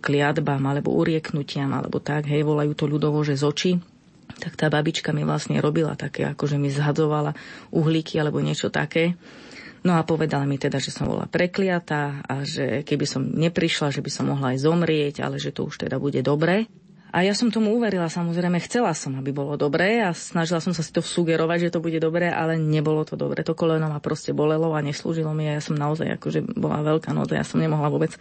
kliatbám 0.00 0.64
alebo 0.64 0.96
urieknutiam, 0.96 1.68
alebo 1.76 2.00
tak, 2.00 2.24
hej, 2.32 2.40
volajú 2.40 2.72
to 2.72 2.88
ľudovo, 2.88 3.20
že 3.20 3.36
z 3.36 3.44
očí. 3.44 3.72
Tak 4.36 4.56
tá 4.56 4.66
babička 4.72 5.12
mi 5.12 5.22
vlastne 5.22 5.60
robila 5.60 5.92
také, 5.96 6.24
ako 6.24 6.48
že 6.48 6.56
mi 6.56 6.72
zhadzovala 6.72 7.36
uhlíky 7.72 8.16
alebo 8.16 8.40
niečo 8.40 8.72
také. 8.72 9.16
No 9.86 9.94
a 9.94 10.02
povedala 10.02 10.48
mi 10.48 10.58
teda, 10.58 10.82
že 10.82 10.90
som 10.90 11.06
bola 11.06 11.30
prekliatá 11.30 12.26
a 12.26 12.42
že 12.42 12.82
keby 12.82 13.06
som 13.06 13.22
neprišla, 13.22 13.94
že 13.94 14.02
by 14.02 14.10
som 14.10 14.26
mohla 14.32 14.56
aj 14.56 14.66
zomrieť, 14.66 15.22
ale 15.22 15.38
že 15.38 15.54
to 15.54 15.68
už 15.68 15.86
teda 15.86 16.02
bude 16.02 16.18
dobre. 16.26 16.66
A 17.16 17.24
ja 17.24 17.32
som 17.32 17.48
tomu 17.48 17.72
uverila, 17.72 18.12
samozrejme, 18.12 18.60
chcela 18.68 18.92
som, 18.92 19.16
aby 19.16 19.32
bolo 19.32 19.56
dobré 19.56 20.04
a 20.04 20.12
snažila 20.12 20.60
som 20.60 20.76
sa 20.76 20.84
si 20.84 20.92
to 20.92 21.00
sugerovať, 21.00 21.58
že 21.64 21.72
to 21.72 21.80
bude 21.80 21.96
dobré, 21.96 22.28
ale 22.28 22.60
nebolo 22.60 23.08
to 23.08 23.16
dobré. 23.16 23.40
To 23.40 23.56
koleno 23.56 23.88
ma 23.88 24.04
proste 24.04 24.36
bolelo 24.36 24.76
a 24.76 24.84
neslúžilo 24.84 25.32
mi 25.32 25.48
a 25.48 25.56
ja 25.56 25.64
som 25.64 25.80
naozaj, 25.80 26.20
akože 26.20 26.44
bola 26.60 26.84
veľká 26.84 27.16
noc 27.16 27.32
ja 27.32 27.40
som 27.40 27.56
nemohla 27.56 27.88
vôbec 27.88 28.12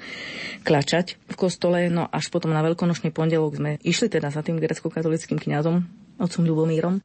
klačať 0.64 1.20
v 1.28 1.36
kostole. 1.36 1.92
No 1.92 2.08
až 2.08 2.32
potom 2.32 2.56
na 2.56 2.64
veľkonočný 2.64 3.12
pondelok 3.12 3.60
sme 3.60 3.72
išli 3.84 4.08
teda 4.08 4.32
za 4.32 4.40
tým 4.40 4.64
grecko-katolickým 4.64 5.44
kňazom, 5.44 5.84
otcom 6.16 6.44
Ľubomírom. 6.48 7.04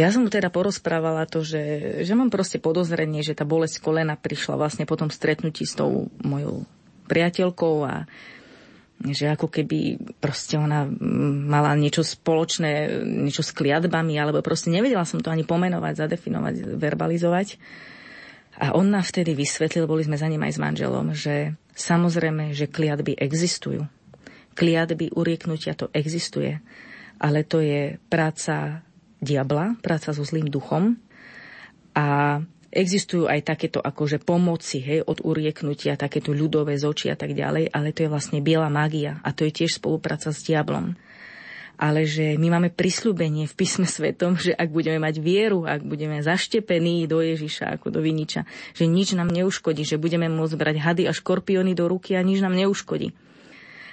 Ja 0.00 0.08
som 0.08 0.24
mu 0.24 0.32
teda 0.32 0.48
porozprávala 0.48 1.28
to, 1.28 1.44
že, 1.44 1.60
že 2.00 2.16
mám 2.16 2.32
proste 2.32 2.56
podozrenie, 2.56 3.20
že 3.20 3.36
tá 3.36 3.44
bolesť 3.44 3.84
kolena 3.84 4.16
prišla 4.16 4.56
vlastne 4.56 4.88
po 4.88 4.96
tom 4.96 5.12
stretnutí 5.12 5.68
s 5.68 5.76
tou 5.76 6.08
mojou 6.24 6.64
priateľkou 7.04 7.74
a 7.84 8.08
že 9.00 9.32
ako 9.32 9.48
keby 9.48 10.00
proste 10.20 10.56
ona 10.60 10.88
mala 11.44 11.72
niečo 11.76 12.04
spoločné, 12.04 13.00
niečo 13.04 13.40
s 13.40 13.52
kliatbami, 13.52 14.16
alebo 14.16 14.44
proste 14.44 14.72
nevedela 14.72 15.04
som 15.04 15.20
to 15.20 15.32
ani 15.32 15.44
pomenovať, 15.44 16.04
zadefinovať, 16.04 16.76
verbalizovať. 16.80 17.56
A 18.60 18.76
on 18.76 18.92
nám 18.92 19.04
vtedy 19.08 19.32
vysvetlil, 19.32 19.88
boli 19.88 20.04
sme 20.04 20.20
za 20.20 20.28
ním 20.28 20.44
aj 20.44 20.52
s 20.52 20.60
manželom, 20.60 21.16
že 21.16 21.56
samozrejme, 21.72 22.52
že 22.52 22.68
kliatby 22.68 23.16
existujú. 23.16 23.88
Kliatby, 24.52 25.16
urieknutia 25.16 25.72
to 25.72 25.88
existuje, 25.96 26.60
ale 27.16 27.44
to 27.48 27.64
je 27.64 27.96
práca 28.12 28.84
diabla, 29.20 29.76
práca 29.84 30.16
so 30.16 30.24
zlým 30.24 30.48
duchom. 30.48 30.96
A 31.94 32.40
existujú 32.70 33.26
aj 33.26 33.42
takéto 33.42 33.82
akože 33.82 34.22
pomoci, 34.22 34.78
hej, 34.78 35.00
od 35.02 35.20
urieknutia, 35.26 35.98
takéto 35.98 36.30
ľudové 36.30 36.78
zoči 36.78 37.10
a 37.10 37.18
tak 37.18 37.34
ďalej, 37.34 37.74
ale 37.74 37.90
to 37.90 38.06
je 38.06 38.12
vlastne 38.12 38.38
biela 38.38 38.70
mágia 38.70 39.18
a 39.26 39.34
to 39.34 39.42
je 39.46 39.52
tiež 39.62 39.82
spolupráca 39.82 40.30
s 40.30 40.40
diablom. 40.46 40.94
Ale 41.80 42.04
že 42.04 42.36
my 42.36 42.60
máme 42.60 42.68
prisľúbenie 42.68 43.48
v 43.48 43.56
písme 43.56 43.88
svetom, 43.88 44.36
že 44.36 44.52
ak 44.52 44.68
budeme 44.68 45.00
mať 45.00 45.16
vieru, 45.16 45.64
ak 45.64 45.80
budeme 45.80 46.20
zaštepení 46.20 47.08
do 47.08 47.24
Ježiša 47.24 47.80
ako 47.80 47.88
do 47.88 48.00
viniča, 48.04 48.44
že 48.76 48.84
nič 48.84 49.16
nám 49.16 49.32
neuškodí, 49.32 49.88
že 49.88 49.96
budeme 49.96 50.28
môcť 50.28 50.60
brať 50.60 50.76
hady 50.76 51.02
a 51.08 51.16
škorpióny 51.16 51.72
do 51.72 51.88
ruky 51.88 52.14
a 52.14 52.22
nič 52.22 52.44
nám 52.44 52.52
neuškodí. 52.52 53.16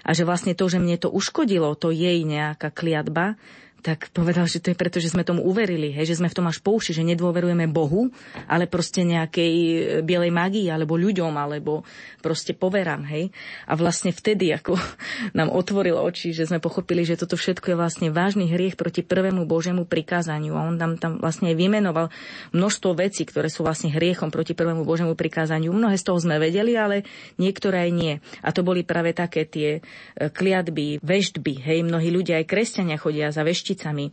A 0.03 0.11
že 0.11 0.27
vlastne 0.27 0.51
to, 0.51 0.67
že 0.67 0.83
mne 0.83 0.99
to 0.99 1.07
uškodilo, 1.07 1.79
to 1.79 1.95
jej 1.95 2.27
nejaká 2.27 2.75
kliatba, 2.75 3.39
tak 3.87 4.11
povedal, 4.11 4.43
že 4.51 4.59
to 4.59 4.75
je 4.75 4.75
preto, 4.75 4.99
že 4.99 5.15
sme 5.15 5.23
tomu 5.23 5.47
uverili, 5.47 5.95
hej, 5.95 6.11
že 6.11 6.19
sme 6.19 6.27
v 6.27 6.35
tom 6.35 6.51
až 6.51 6.59
pouši, 6.59 6.91
že 6.91 7.07
nedôverujeme 7.07 7.71
Bohu, 7.71 8.11
ale 8.43 8.67
proste 8.67 9.07
nejakej 9.07 9.53
e, 9.55 9.75
bielej 10.03 10.27
magii, 10.27 10.67
alebo 10.67 10.99
ľuďom, 10.99 11.31
alebo 11.31 11.87
proste 12.19 12.51
poverám, 12.51 13.07
hej. 13.07 13.31
A 13.63 13.79
vlastne 13.79 14.11
vtedy, 14.11 14.51
ako 14.51 14.75
nám 15.39 15.55
otvoril 15.55 15.95
oči, 15.95 16.35
že 16.35 16.51
sme 16.51 16.59
pochopili, 16.59 17.07
že 17.07 17.15
toto 17.15 17.39
všetko 17.39 17.71
je 17.71 17.77
vlastne 17.79 18.07
vážny 18.11 18.51
hriech 18.51 18.75
proti 18.75 19.07
prvému 19.07 19.47
Božiemu 19.47 19.87
prikázaniu. 19.87 20.59
A 20.59 20.67
on 20.67 20.75
tam, 20.75 20.99
tam 20.99 21.23
vlastne 21.23 21.55
vymenoval 21.55 22.11
množstvo 22.51 22.91
vecí, 22.91 23.23
ktoré 23.23 23.47
sú 23.47 23.63
vlastne 23.63 23.87
hriechom 23.87 24.35
proti 24.35 24.51
prvému 24.51 24.83
Božiemu 24.83 25.15
prikázaniu. 25.15 25.71
Mnohé 25.71 25.95
z 25.95 26.11
toho 26.11 26.19
sme 26.19 26.43
vedeli, 26.43 26.75
ale 26.75 27.07
niektoré 27.39 27.87
aj 27.87 27.91
nie. 27.95 28.13
A 28.43 28.51
to 28.51 28.67
boli 28.67 28.83
práve 28.83 29.15
také 29.15 29.47
tie 29.47 29.79
e, 29.79 30.27
kliatby, 30.27 30.99
veštby, 30.99 31.63
hej, 31.63 31.87
mnohí 31.87 32.11
ľudia, 32.11 32.43
aj 32.43 32.51
kresťania 32.51 32.99
chodia 32.99 33.31
za 33.31 33.47
vešť 33.47 33.76
vešticami. 33.77 34.05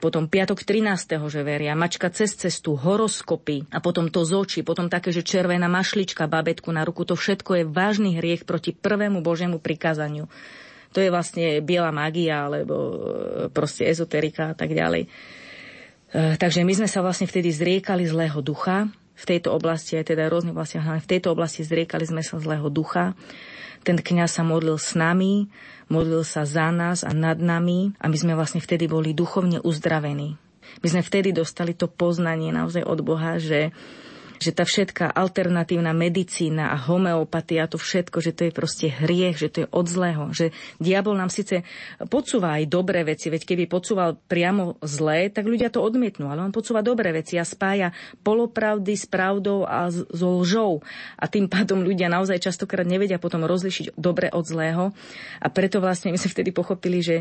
Potom 0.00 0.26
piatok 0.26 0.64
13. 0.64 1.20
že 1.28 1.40
veria, 1.44 1.76
mačka 1.76 2.10
cez 2.10 2.34
cestu, 2.34 2.74
horoskopy 2.74 3.70
a 3.70 3.78
potom 3.78 4.08
to 4.08 4.24
z 4.24 4.32
očí, 4.34 4.60
potom 4.64 4.88
také, 4.88 5.12
že 5.12 5.22
červená 5.22 5.68
mašlička 5.68 6.26
babetku 6.26 6.72
na 6.72 6.82
ruku, 6.82 7.04
to 7.04 7.14
všetko 7.14 7.62
je 7.62 7.64
vážny 7.68 8.18
hriech 8.18 8.48
proti 8.48 8.72
prvému 8.72 9.20
Božiemu 9.20 9.60
prikázaniu 9.60 10.26
to 10.92 11.00
je 11.00 11.08
vlastne 11.08 11.64
biela 11.64 11.88
magia, 11.88 12.52
alebo 12.52 12.76
e, 12.76 12.96
proste 13.48 13.88
ezoterika 13.88 14.52
a 14.52 14.54
tak 14.54 14.76
ďalej. 14.76 15.08
E, 15.08 16.36
takže 16.36 16.68
my 16.68 16.84
sme 16.84 16.84
sa 16.84 17.00
vlastne 17.00 17.24
vtedy 17.24 17.48
zriekali 17.48 18.04
zlého 18.04 18.44
ducha 18.44 18.92
v 19.16 19.24
tejto 19.24 19.56
oblasti, 19.56 19.96
aj 19.96 20.12
teda 20.12 20.28
rôznych 20.28 20.52
oblastiach, 20.52 20.84
v 21.00 21.08
tejto 21.08 21.32
oblasti 21.32 21.64
zriekali 21.64 22.04
sme 22.04 22.20
sa 22.20 22.36
zlého 22.36 22.68
ducha. 22.68 23.16
Ten 23.88 24.04
kňaz 24.04 24.36
sa 24.36 24.44
modlil 24.44 24.76
s 24.76 24.92
nami, 24.92 25.48
modlil 25.92 26.24
sa 26.24 26.48
za 26.48 26.72
nás 26.72 27.04
a 27.04 27.12
nad 27.12 27.36
nami 27.36 27.92
a 28.00 28.08
my 28.08 28.16
sme 28.16 28.32
vlastne 28.32 28.64
vtedy 28.64 28.88
boli 28.88 29.12
duchovne 29.12 29.60
uzdravení. 29.60 30.40
My 30.80 30.88
sme 30.88 31.02
vtedy 31.04 31.36
dostali 31.36 31.76
to 31.76 31.84
poznanie 31.92 32.48
naozaj 32.48 32.80
od 32.88 33.04
Boha, 33.04 33.36
že 33.36 33.76
že 34.42 34.50
tá 34.50 34.66
všetká 34.66 35.14
alternatívna 35.14 35.94
medicína 35.94 36.74
a 36.74 36.76
homeopatia, 36.76 37.70
to 37.70 37.78
všetko, 37.78 38.18
že 38.18 38.34
to 38.34 38.42
je 38.50 38.52
proste 38.52 38.90
hriech, 38.90 39.38
že 39.38 39.48
to 39.54 39.58
je 39.62 39.68
od 39.70 39.86
zlého, 39.86 40.34
že 40.34 40.50
diabol 40.82 41.14
nám 41.14 41.30
síce 41.30 41.62
podsúva 42.10 42.58
aj 42.58 42.66
dobré 42.66 43.06
veci, 43.06 43.30
veď 43.30 43.46
keby 43.46 43.70
podsúval 43.70 44.18
priamo 44.18 44.82
zlé, 44.82 45.30
tak 45.30 45.46
ľudia 45.46 45.70
to 45.70 45.78
odmietnú, 45.78 46.26
ale 46.26 46.42
on 46.42 46.50
podsúva 46.50 46.82
dobré 46.82 47.14
veci 47.14 47.38
a 47.38 47.46
spája 47.46 47.94
polopravdy 48.26 48.98
s 48.98 49.06
pravdou 49.06 49.62
a 49.62 49.86
so 49.92 50.42
lžou. 50.42 50.82
A 51.14 51.30
tým 51.30 51.46
pádom 51.46 51.86
ľudia 51.86 52.10
naozaj 52.10 52.42
častokrát 52.42 52.88
nevedia 52.88 53.22
potom 53.22 53.46
rozlišiť 53.46 53.94
dobre 53.94 54.32
od 54.34 54.42
zlého. 54.42 54.90
A 55.38 55.46
preto 55.52 55.78
vlastne 55.78 56.10
my 56.10 56.18
sme 56.18 56.34
vtedy 56.34 56.50
pochopili, 56.50 56.98
že 57.04 57.16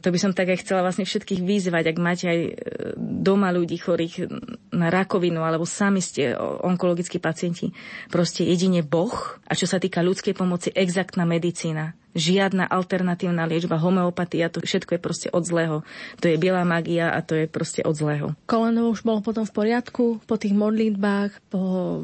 to 0.00 0.08
by 0.08 0.18
som 0.18 0.32
tak 0.32 0.48
aj 0.48 0.64
chcela 0.64 0.80
vlastne 0.80 1.04
všetkých 1.04 1.44
vyzvať, 1.44 1.84
ak 1.92 1.96
máte 2.00 2.24
aj 2.30 2.40
eh, 2.40 2.52
doma 2.96 3.52
ľudí 3.52 3.76
chorých 3.76 4.30
na 4.72 4.88
rakovinu 4.88 5.44
alebo 5.44 5.68
sami 5.68 6.00
ste 6.00 6.32
onkologickí 6.38 7.20
pacienti. 7.20 7.74
Proste 8.08 8.48
jedine 8.48 8.80
Boh 8.80 9.12
a 9.44 9.52
čo 9.52 9.68
sa 9.68 9.76
týka 9.76 10.00
ľudskej 10.00 10.32
pomoci, 10.32 10.72
exaktná 10.72 11.28
medicína. 11.28 11.92
Žiadna 12.12 12.68
alternatívna 12.68 13.48
liečba, 13.48 13.80
homeopatia, 13.80 14.52
to 14.52 14.60
všetko 14.60 14.96
je 14.96 15.00
proste 15.00 15.28
od 15.32 15.48
zlého. 15.48 15.80
To 16.20 16.28
je 16.28 16.36
biela 16.36 16.60
magia 16.60 17.08
a 17.08 17.24
to 17.24 17.32
je 17.32 17.48
proste 17.48 17.80
od 17.88 17.96
zlého. 17.96 18.36
Koleno 18.44 18.92
už 18.92 19.00
bolo 19.00 19.24
potom 19.24 19.48
v 19.48 19.56
poriadku 19.56 20.20
po 20.28 20.36
tých 20.36 20.52
modlitbách, 20.52 21.40
po 21.48 21.60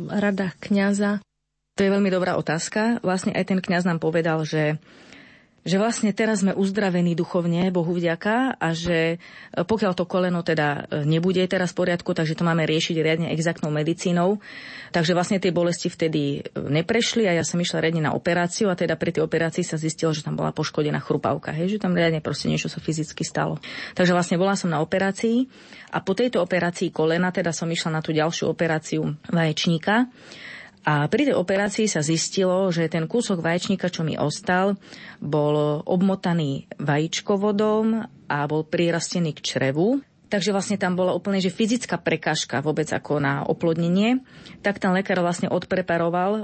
radách 0.09 0.57
kňaza? 0.65 1.21
To 1.77 1.81
je 1.85 1.93
veľmi 1.93 2.09
dobrá 2.09 2.41
otázka. 2.41 3.05
Vlastne 3.05 3.37
aj 3.37 3.53
ten 3.53 3.61
kňaz 3.61 3.85
nám 3.85 4.01
povedal, 4.01 4.49
že 4.49 4.81
že 5.69 5.77
vlastne 5.77 6.17
teraz 6.17 6.41
sme 6.41 6.57
uzdravení 6.57 7.13
duchovne, 7.13 7.69
Bohu 7.69 7.93
vďaka, 7.93 8.57
a 8.57 8.69
že 8.73 9.21
e, 9.21 9.63
pokiaľ 9.63 9.93
to 9.93 10.09
koleno 10.09 10.41
teda 10.41 10.89
e, 10.89 11.05
nebude 11.05 11.45
teraz 11.45 11.77
v 11.77 11.85
poriadku, 11.85 12.17
takže 12.17 12.33
to 12.33 12.49
máme 12.49 12.65
riešiť 12.65 12.97
riadne 12.97 13.29
exaktnou 13.37 13.69
medicínou. 13.69 14.41
Takže 14.89 15.13
vlastne 15.13 15.37
tie 15.37 15.53
bolesti 15.53 15.93
vtedy 15.93 16.41
e, 16.41 16.57
neprešli 16.57 17.29
a 17.29 17.37
ja 17.37 17.45
som 17.45 17.61
išla 17.61 17.85
riadne 17.85 18.09
na 18.09 18.17
operáciu 18.17 18.73
a 18.73 18.79
teda 18.81 18.97
pri 18.97 19.13
tej 19.13 19.29
operácii 19.29 19.61
sa 19.61 19.77
zistilo, 19.77 20.17
že 20.17 20.25
tam 20.25 20.41
bola 20.41 20.57
poškodená 20.57 21.05
chrupavka, 21.05 21.53
hej, 21.53 21.77
že 21.77 21.79
tam 21.85 21.93
riadne 21.93 22.25
proste 22.25 22.49
niečo 22.49 22.73
sa 22.73 22.81
fyzicky 22.81 23.21
stalo. 23.21 23.61
Takže 23.93 24.17
vlastne 24.17 24.41
bola 24.41 24.57
som 24.57 24.73
na 24.73 24.81
operácii 24.81 25.45
a 25.93 26.01
po 26.01 26.17
tejto 26.17 26.41
operácii 26.41 26.89
kolena 26.89 27.29
teda 27.29 27.53
som 27.53 27.69
išla 27.69 27.93
na 27.93 28.01
tú 28.01 28.17
ďalšiu 28.17 28.49
operáciu 28.49 29.05
vaječníka. 29.29 30.09
A 30.87 31.07
pri 31.11 31.31
tej 31.31 31.37
operácii 31.37 31.91
sa 31.91 32.05
zistilo, 32.05 32.71
že 32.71 32.91
ten 32.91 33.11
kúsok 33.11 33.43
vaječníka, 33.43 33.91
čo 33.91 34.07
mi 34.07 34.15
ostal, 34.15 34.79
bol 35.19 35.83
obmotaný 35.85 36.71
vajíčkovodom 36.79 38.07
a 38.29 38.39
bol 38.47 38.63
prirastený 38.63 39.35
k 39.35 39.45
črevu. 39.45 40.03
Takže 40.29 40.53
vlastne 40.53 40.77
tam 40.77 40.93
bola 40.93 41.17
úplne 41.17 41.41
že 41.41 41.49
fyzická 41.49 41.97
prekážka 41.97 42.61
vôbec 42.61 42.85
ako 42.93 43.17
na 43.17 43.49
oplodnenie. 43.49 44.21
Tak 44.61 44.77
ten 44.77 44.93
lekár 44.93 45.25
vlastne 45.25 45.49
odpreparoval 45.49 46.31
e, 46.37 46.43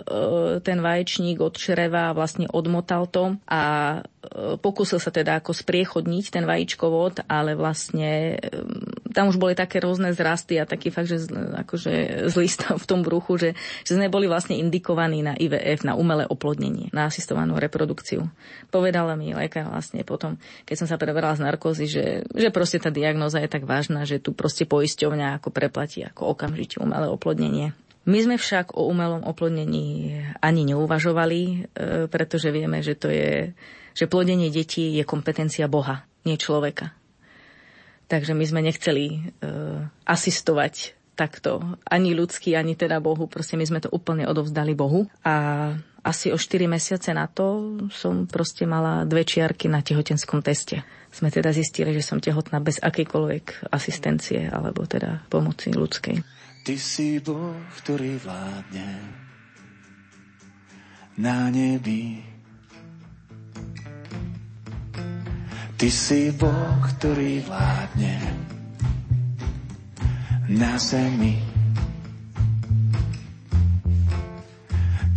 ten 0.65 0.81
vaječník 0.81 1.37
od 1.45 1.53
čreva 1.53 2.09
a 2.09 2.17
vlastne 2.17 2.49
odmotal 2.49 3.05
to 3.05 3.37
a 3.45 4.01
e, 4.25 4.57
pokúsil 4.57 4.97
sa 4.97 5.13
teda 5.13 5.39
ako 5.39 5.53
spriechodniť 5.53 6.25
ten 6.33 6.49
vajíčkovod, 6.49 7.29
ale 7.29 7.53
vlastne 7.53 8.41
e, 8.41 8.65
tam 9.13 9.29
už 9.29 9.37
boli 9.37 9.53
také 9.53 9.79
rôzne 9.85 10.11
zrasty 10.17 10.57
a 10.57 10.65
taký 10.65 10.89
fakt, 10.89 11.13
že 11.13 11.29
akože 11.31 12.27
zlý 12.33 12.49
stav 12.49 12.81
v 12.81 12.89
tom 12.89 13.05
bruchu, 13.05 13.37
že, 13.37 13.51
že 13.85 14.01
sme 14.01 14.09
boli 14.09 14.25
vlastne 14.25 14.57
indikovaní 14.57 15.21
na 15.21 15.37
IVF, 15.37 15.85
na 15.85 15.95
umelé 15.95 16.25
oplodnenie, 16.25 16.89
na 16.91 17.13
asistovanú 17.13 17.61
reprodukciu. 17.61 18.27
Povedala 18.73 19.15
mi 19.15 19.37
lekár 19.37 19.69
vlastne 19.69 20.01
potom, 20.03 20.41
keď 20.65 20.77
som 20.81 20.89
sa 20.89 20.97
preberala 20.97 21.37
z 21.37 21.45
narkózy, 21.45 21.87
že, 21.87 22.07
že 22.33 22.49
proste 22.49 22.81
tá 22.81 22.89
diagnoza 22.89 23.39
je 23.45 23.53
tak 23.53 23.69
vážna, 23.69 24.09
že 24.09 24.19
tu 24.19 24.33
proste 24.33 24.65
poisťovňa 24.65 25.39
ako 25.39 25.53
preplatí 25.53 26.01
ako 26.01 26.33
okamžite 26.33 26.81
umelé 26.81 27.07
oplodnenie. 27.07 27.77
My 28.05 28.21
sme 28.21 28.37
však 28.37 28.77
o 28.77 28.85
umelom 28.93 29.25
oplodnení 29.25 30.21
ani 30.45 30.69
neuvažovali, 30.69 31.41
e, 31.41 31.57
pretože 32.13 32.53
vieme, 32.53 32.85
že 32.85 32.93
to 33.01 33.09
je, 33.09 33.57
že 33.95 34.11
plodenie 34.11 34.51
detí 34.51 34.93
je 34.95 35.05
kompetencia 35.07 35.71
Boha, 35.71 36.05
nie 36.27 36.37
človeka. 36.37 36.93
Takže 38.11 38.37
my 38.37 38.45
sme 38.45 38.61
nechceli 38.61 39.07
e, 39.09 39.19
asistovať 40.05 40.93
takto 41.15 41.63
ani 41.87 42.13
ľudský, 42.13 42.59
ani 42.59 42.77
teda 42.77 43.01
Bohu. 43.01 43.31
Proste 43.31 43.57
my 43.57 43.65
sme 43.65 43.81
to 43.81 43.89
úplne 43.89 44.27
odovzdali 44.29 44.75
Bohu. 44.77 45.09
A 45.25 45.73
asi 46.05 46.29
o 46.29 46.37
4 46.37 46.69
mesiace 46.69 47.17
na 47.17 47.25
to 47.31 47.81
som 47.89 48.29
proste 48.29 48.69
mala 48.69 49.09
dve 49.09 49.25
čiarky 49.25 49.73
na 49.73 49.81
tehotenskom 49.81 50.45
teste 50.45 50.85
sme 51.15 51.31
teda 51.31 51.55
zistili, 51.55 51.95
že 51.95 52.03
som 52.03 52.19
tehotná 52.19 52.59
bez 52.59 52.83
akejkoľvek 52.83 53.71
asistencie 53.71 54.51
alebo 54.51 54.83
teda 54.83 55.23
pomoci 55.31 55.71
ľudskej. 55.71 56.19
Ty 56.67 56.75
si 56.75 57.23
Boh, 57.23 57.55
ktorý 57.79 58.19
vládne 58.19 58.91
na 61.23 61.47
nebi. 61.55 62.34
Ty 65.75 65.89
si 65.91 66.31
Boh, 66.35 66.79
ktorý 66.97 67.45
vládne 67.45 68.17
na 70.49 70.79
zemi. 70.81 71.41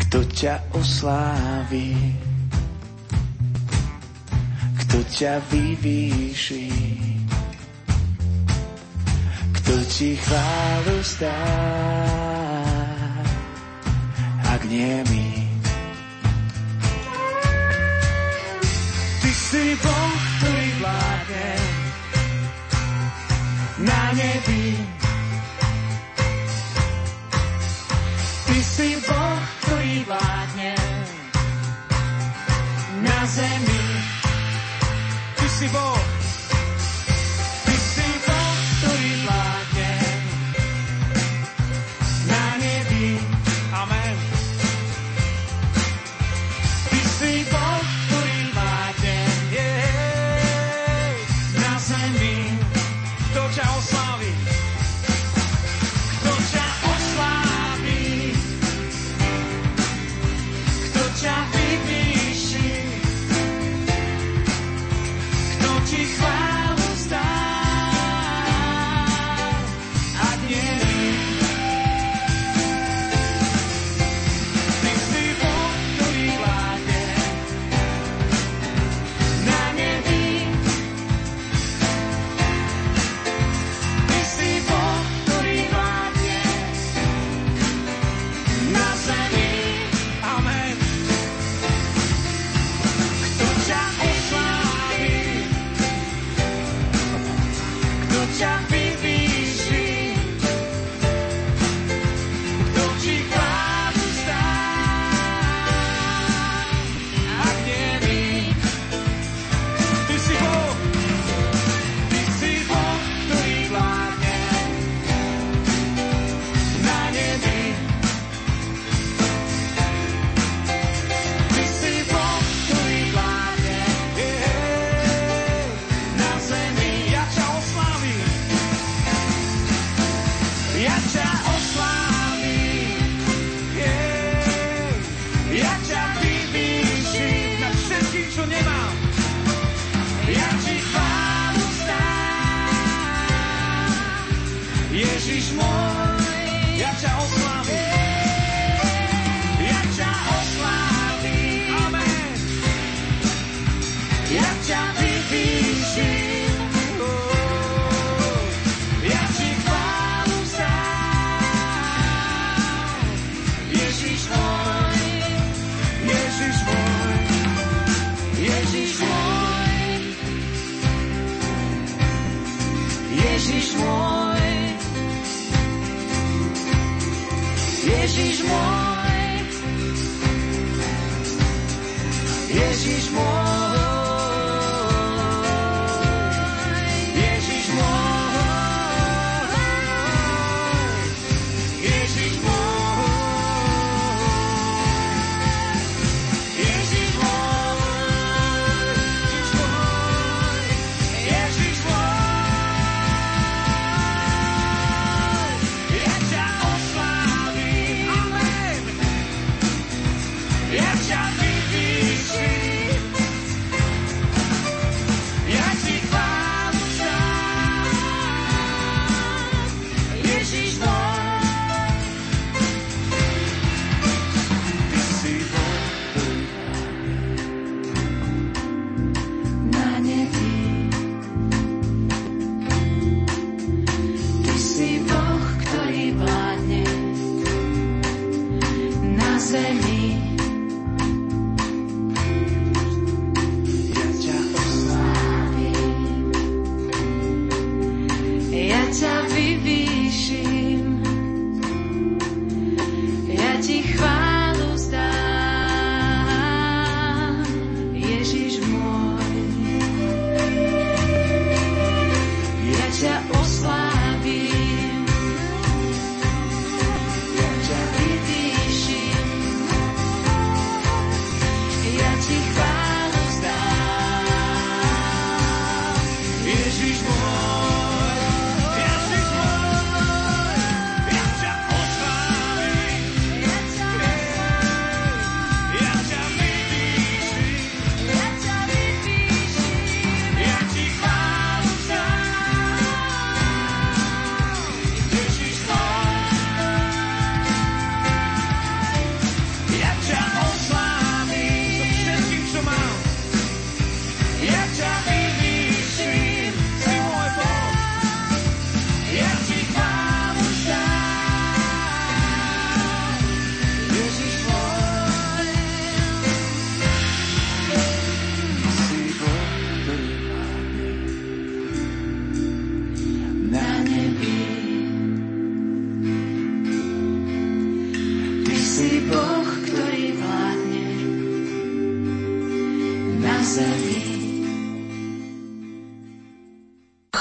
Kto 0.07 0.23
ťa 0.27 0.55
osláví? 0.73 1.93
kto 4.97 5.03
ťa 5.13 5.33
vyvýši, 5.53 6.73
kto 9.53 9.73
ti 9.85 10.17
chválu 10.17 10.97
stá, 11.05 11.37
ak 14.47 14.65
nie 14.65 15.05
my. 15.05 15.29
Ty 19.21 19.31
si 19.37 19.77
Boh, 19.85 20.26
na 23.87 24.01
nebi. 24.11 24.75
Ty 28.45 28.57
si 28.63 28.89
Boh, 29.07 29.41
ktorý 29.63 29.95
vládne 30.03 30.75
na 33.01 33.19
zemi 33.25 33.87
si 35.57 35.65
Boh. 35.73 35.96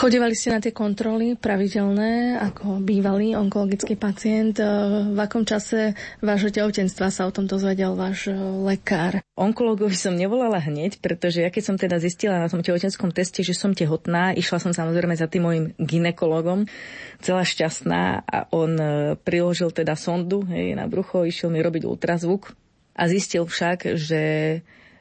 Chodevali 0.07 0.39
ste 0.39 0.55
na 0.55 0.63
tie 0.63 0.71
kontroly 0.71 1.35
pravidelné 1.35 2.39
ako 2.39 2.79
bývalý 2.79 3.35
onkologický 3.35 3.99
pacient. 3.99 4.55
E, 4.55 4.63
V 5.11 5.19
akom 5.19 5.43
čase 5.43 5.99
vášho 6.23 6.55
tehotenstva 6.55 7.11
sa 7.11 7.27
o 7.27 7.35
tom 7.35 7.51
dozvedel 7.51 7.99
váš 7.99 8.31
e, 8.31 8.39
lekár? 8.39 9.19
Onkologovi 9.35 9.99
som 9.99 10.15
nevolala 10.15 10.63
hneď, 10.63 11.03
pretože 11.03 11.43
ja 11.43 11.51
keď 11.51 11.63
som 11.67 11.75
teda 11.75 11.99
zistila 11.99 12.39
na 12.39 12.47
tom 12.47 12.63
tehotenskom 12.63 13.11
teste, 13.11 13.43
že 13.43 13.51
som 13.51 13.75
tehotná, 13.75 14.31
išla 14.39 14.63
som 14.63 14.71
samozrejme 14.71 15.19
za 15.19 15.27
tým 15.27 15.43
mojim 15.43 15.65
ginekologom, 15.75 16.71
celá 17.19 17.43
šťastná 17.43 18.31
a 18.31 18.47
on 18.55 18.79
e, 18.79 18.87
priložil 19.19 19.75
teda 19.75 19.99
sondu 19.99 20.47
hej, 20.47 20.79
na 20.79 20.87
brucho, 20.87 21.27
išiel 21.27 21.51
mi 21.51 21.59
robiť 21.59 21.83
ultrazvuk 21.83 22.55
a 22.95 23.11
zistil 23.11 23.43
však, 23.43 23.99
že 23.99 24.23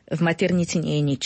v 0.10 0.20
maternici 0.26 0.82
nie 0.82 0.98
je 0.98 1.04
nič. 1.06 1.26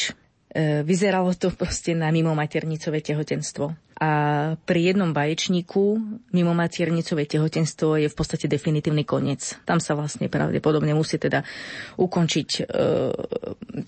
E, 0.49 0.81
Vyzeralo 0.81 1.29
to 1.37 1.53
proste 1.53 1.93
na 1.93 2.09
mimo 2.09 2.33
maternicové 2.33 3.05
tehotenstvo. 3.05 3.69
A 3.99 4.11
pri 4.55 4.95
jednom 4.95 5.11
vaječníku 5.11 5.99
mimo 6.31 6.55
maternicové 6.55 7.27
tehotenstvo 7.27 7.99
je 7.99 8.07
v 8.07 8.15
podstate 8.15 8.47
definitívny 8.47 9.03
koniec. 9.03 9.59
Tam 9.67 9.83
sa 9.83 9.93
vlastne 9.93 10.31
pravdepodobne 10.31 10.95
musí 10.95 11.19
teda 11.19 11.43
ukončiť 11.99 12.49
e, 12.49 12.61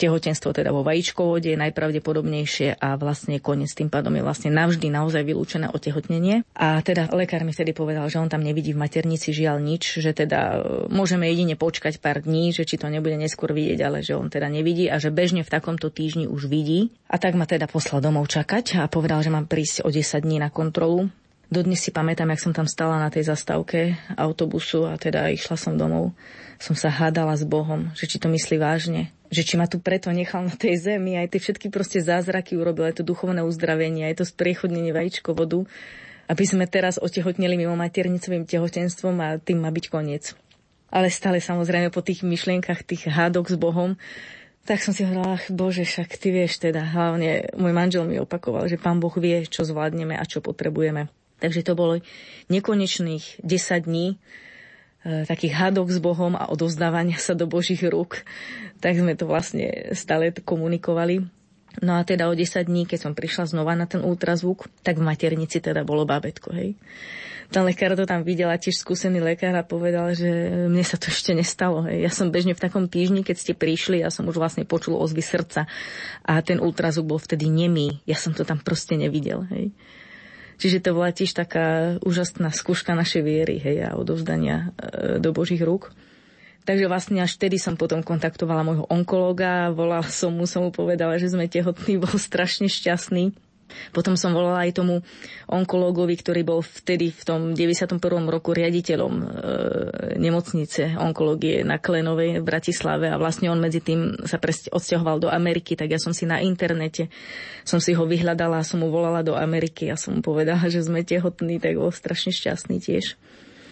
tehotenstvo 0.02 0.50
teda 0.50 0.74
vo 0.74 0.82
vajíčkovode, 0.82 1.54
je 1.54 1.62
najpravdepodobnejšie 1.62 2.82
a 2.82 2.98
vlastne 2.98 3.38
koniec 3.38 3.70
tým 3.78 3.94
pádom 3.94 4.18
je 4.18 4.26
vlastne 4.26 4.50
navždy 4.50 4.90
naozaj 4.90 5.22
vylúčené 5.22 5.70
otehotnenie. 5.70 6.42
A 6.58 6.82
teda 6.82 7.14
lekár 7.14 7.46
mi 7.46 7.54
vtedy 7.54 7.78
povedal, 7.78 8.10
že 8.10 8.18
on 8.18 8.26
tam 8.26 8.42
nevidí 8.42 8.74
v 8.74 8.82
maternici 8.82 9.30
žiaľ 9.30 9.62
nič, 9.62 10.02
že 10.02 10.18
teda 10.18 10.42
e, 10.42 10.58
môžeme 10.90 11.30
jedine 11.30 11.54
počkať 11.54 12.02
pár 12.02 12.26
dní, 12.26 12.50
že 12.50 12.66
či 12.66 12.82
to 12.82 12.90
nebude 12.90 13.14
neskôr 13.14 13.54
vidieť, 13.54 13.80
ale 13.86 14.02
že 14.02 14.18
on 14.18 14.34
teda 14.34 14.50
nevidí 14.50 14.90
a 14.90 14.98
že 14.98 15.14
bežne 15.14 15.46
v 15.46 15.54
takomto 15.54 15.94
týždni 15.94 16.26
už 16.26 16.50
vidí. 16.50 16.90
A 17.06 17.22
tak 17.22 17.38
ma 17.38 17.46
teda 17.46 17.70
poslal 17.70 18.02
domov 18.02 18.26
čakať 18.32 18.82
a 18.82 18.90
povedal, 18.90 19.22
že 19.22 19.30
mám 19.30 19.46
prísť 19.46 19.86
o 19.86 19.94
10 19.94 20.26
dní 20.26 20.42
na 20.42 20.50
kontrolu. 20.50 21.14
Dodnes 21.52 21.84
si 21.84 21.92
pamätám, 21.92 22.32
jak 22.32 22.40
som 22.48 22.56
tam 22.56 22.64
stala 22.64 22.96
na 22.96 23.12
tej 23.12 23.28
zastávke 23.28 24.00
autobusu 24.16 24.88
a 24.88 24.96
teda 24.96 25.28
išla 25.36 25.60
som 25.60 25.76
domov. 25.76 26.16
Som 26.64 26.80
sa 26.80 26.88
hádala 26.88 27.36
s 27.36 27.44
Bohom, 27.44 27.92
že 27.92 28.08
či 28.08 28.24
to 28.24 28.32
myslí 28.32 28.56
vážne. 28.56 29.12
Že 29.28 29.42
či 29.44 29.54
ma 29.60 29.68
tu 29.68 29.84
preto 29.84 30.08
nechal 30.16 30.48
na 30.48 30.56
tej 30.56 30.80
zemi, 30.80 31.20
aj 31.20 31.36
tie 31.36 31.44
všetky 31.44 31.68
proste 31.68 32.00
zázraky 32.00 32.56
urobil, 32.56 32.88
aj 32.88 33.04
to 33.04 33.04
duchovné 33.04 33.44
uzdravenie, 33.44 34.08
aj 34.08 34.24
to 34.24 34.26
spriechodnenie 34.32 34.96
vajíčko 34.96 35.36
vodu, 35.36 35.68
aby 36.32 36.44
sme 36.48 36.72
teraz 36.72 36.96
otehotneli 36.96 37.60
mimo 37.60 37.76
maternicovým 37.76 38.48
tehotenstvom 38.48 39.16
a 39.20 39.36
tým 39.36 39.60
má 39.60 39.76
byť 39.76 39.86
koniec. 39.92 40.32
Ale 40.88 41.12
stále 41.12 41.44
samozrejme 41.44 41.92
po 41.92 42.00
tých 42.00 42.24
myšlienkach, 42.24 42.88
tých 42.88 43.12
hádok 43.12 43.52
s 43.52 43.60
Bohom, 43.60 44.00
tak 44.64 44.80
som 44.80 44.96
si 44.96 45.04
hovorila, 45.04 45.36
ach 45.36 45.52
Bože, 45.52 45.84
však 45.84 46.16
ty 46.16 46.32
vieš 46.32 46.64
teda, 46.64 46.80
hlavne 46.96 47.52
môj 47.60 47.76
manžel 47.76 48.08
mi 48.08 48.24
opakoval, 48.24 48.72
že 48.72 48.80
pán 48.80 49.04
Boh 49.04 49.12
vie, 49.20 49.44
čo 49.52 49.68
zvládneme 49.68 50.16
a 50.16 50.24
čo 50.24 50.40
potrebujeme. 50.40 51.12
Takže 51.42 51.66
to 51.66 51.74
bolo 51.74 52.00
nekonečných 52.54 53.42
10 53.42 53.90
dní 53.90 54.16
e, 55.02 55.26
takých 55.26 55.58
hádok 55.58 55.90
s 55.90 55.98
Bohom 55.98 56.38
a 56.38 56.46
odovzdávania 56.54 57.18
sa 57.18 57.34
do 57.34 57.50
Božích 57.50 57.82
rúk. 57.82 58.22
Tak 58.78 59.02
sme 59.02 59.18
to 59.18 59.26
vlastne 59.26 59.92
stále 59.98 60.30
komunikovali. 60.32 61.26
No 61.80 61.98
a 61.98 62.06
teda 62.06 62.28
o 62.30 62.36
10 62.36 62.68
dní, 62.68 62.84
keď 62.86 63.10
som 63.10 63.14
prišla 63.18 63.48
znova 63.50 63.74
na 63.74 63.88
ten 63.88 64.04
ultrazvuk, 64.04 64.70
tak 64.86 65.00
v 65.00 65.08
maternici 65.08 65.64
teda 65.64 65.88
bolo 65.88 66.04
bábetko, 66.04 66.52
hej. 66.52 66.76
Ten 67.52 67.68
lekár 67.68 68.00
to 68.00 68.08
tam 68.08 68.24
videl 68.24 68.48
a 68.48 68.56
tiež 68.56 68.80
skúsený 68.80 69.20
lekár 69.20 69.52
a 69.60 69.68
povedal, 69.68 70.16
že 70.16 70.32
mne 70.72 70.88
sa 70.88 70.96
to 70.96 71.12
ešte 71.12 71.36
nestalo. 71.36 71.84
Hej. 71.84 72.08
Ja 72.08 72.12
som 72.12 72.32
bežne 72.32 72.56
v 72.56 72.64
takom 72.64 72.88
týždni, 72.88 73.28
keď 73.28 73.36
ste 73.44 73.52
prišli, 73.52 74.00
ja 74.00 74.08
som 74.08 74.24
už 74.24 74.40
vlastne 74.40 74.64
počul 74.64 74.96
ozvy 74.96 75.20
srdca 75.20 75.68
a 76.24 76.34
ten 76.40 76.64
ultrazvuk 76.64 77.12
bol 77.12 77.20
vtedy 77.20 77.52
nemý. 77.52 78.00
Ja 78.08 78.16
som 78.16 78.32
to 78.32 78.48
tam 78.48 78.64
proste 78.64 78.96
nevidel. 78.96 79.44
Hej. 79.52 79.76
Čiže 80.62 80.86
to 80.86 80.94
bola 80.94 81.10
tiež 81.10 81.34
taká 81.34 81.98
úžasná 82.06 82.54
skúška 82.54 82.94
našej 82.94 83.26
viery 83.26 83.58
hej, 83.58 83.82
a 83.82 83.98
odovzdania 83.98 84.70
e, 84.78 85.18
do 85.18 85.34
Božích 85.34 85.66
rúk. 85.66 85.90
Takže 86.62 86.86
vlastne 86.86 87.26
až 87.26 87.42
vtedy 87.42 87.58
som 87.58 87.74
potom 87.74 88.06
kontaktovala 88.06 88.62
môjho 88.62 88.86
onkológa, 88.86 89.74
volala 89.74 90.06
som 90.06 90.30
mu, 90.30 90.46
som 90.46 90.62
mu 90.62 90.70
povedala, 90.70 91.18
že 91.18 91.34
sme 91.34 91.50
tehotní, 91.50 91.98
bol 92.06 92.14
strašne 92.14 92.70
šťastný. 92.70 93.34
Potom 93.92 94.20
som 94.20 94.36
volala 94.36 94.68
aj 94.68 94.78
tomu 94.78 95.04
onkológovi, 95.48 96.16
ktorý 96.20 96.42
bol 96.44 96.60
vtedy 96.64 97.12
v 97.12 97.22
tom 97.24 97.42
91. 97.54 98.02
roku 98.28 98.56
riaditeľom 98.56 99.14
e, 99.14 99.24
nemocnice 100.18 100.96
onkológie 100.96 101.64
na 101.68 101.78
Klenovej 101.78 102.40
v 102.40 102.46
Bratislave 102.46 103.12
a 103.12 103.20
vlastne 103.20 103.52
on 103.52 103.60
medzi 103.60 103.84
tým 103.84 104.24
sa 104.26 104.40
presť 104.40 104.72
odsťahoval 104.72 105.28
do 105.28 105.30
Ameriky, 105.30 105.76
tak 105.76 105.92
ja 105.92 106.00
som 106.00 106.16
si 106.16 106.24
na 106.24 106.40
internete 106.42 107.12
som 107.64 107.78
si 107.78 107.94
ho 107.94 108.04
vyhľadala 108.06 108.62
a 108.62 108.68
som 108.68 108.82
mu 108.82 108.90
volala 108.90 109.22
do 109.22 109.38
Ameriky 109.38 109.90
a 109.90 109.96
som 109.98 110.18
mu 110.18 110.22
povedala, 110.26 110.70
že 110.70 110.82
sme 110.82 111.06
tehotní, 111.06 111.62
tak 111.62 111.78
bol 111.78 111.94
strašne 111.94 112.34
šťastný 112.34 112.82
tiež. 112.82 113.18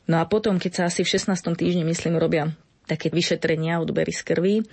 No 0.10 0.22
a 0.22 0.26
potom, 0.26 0.58
keď 0.58 0.72
sa 0.74 0.84
asi 0.90 1.06
v 1.06 1.12
16. 1.18 1.38
týždni, 1.54 1.86
myslím, 1.86 2.18
robia 2.18 2.54
také 2.90 3.14
vyšetrenia, 3.14 3.78
odbery 3.78 4.10
z 4.10 4.22
krvi, 4.26 4.56
e, 4.60 4.64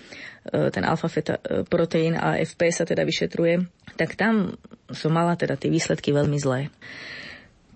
ten 0.72 0.82
alfa-feta 0.88 1.36
e, 1.36 1.40
proteín 1.68 2.16
AFP 2.16 2.72
sa 2.72 2.88
teda 2.88 3.04
vyšetruje, 3.04 3.68
tak 4.00 4.16
tam 4.16 4.56
som 4.88 5.12
mala 5.12 5.36
teda 5.36 5.60
tie 5.60 5.68
výsledky 5.68 6.16
veľmi 6.16 6.40
zlé. 6.40 6.72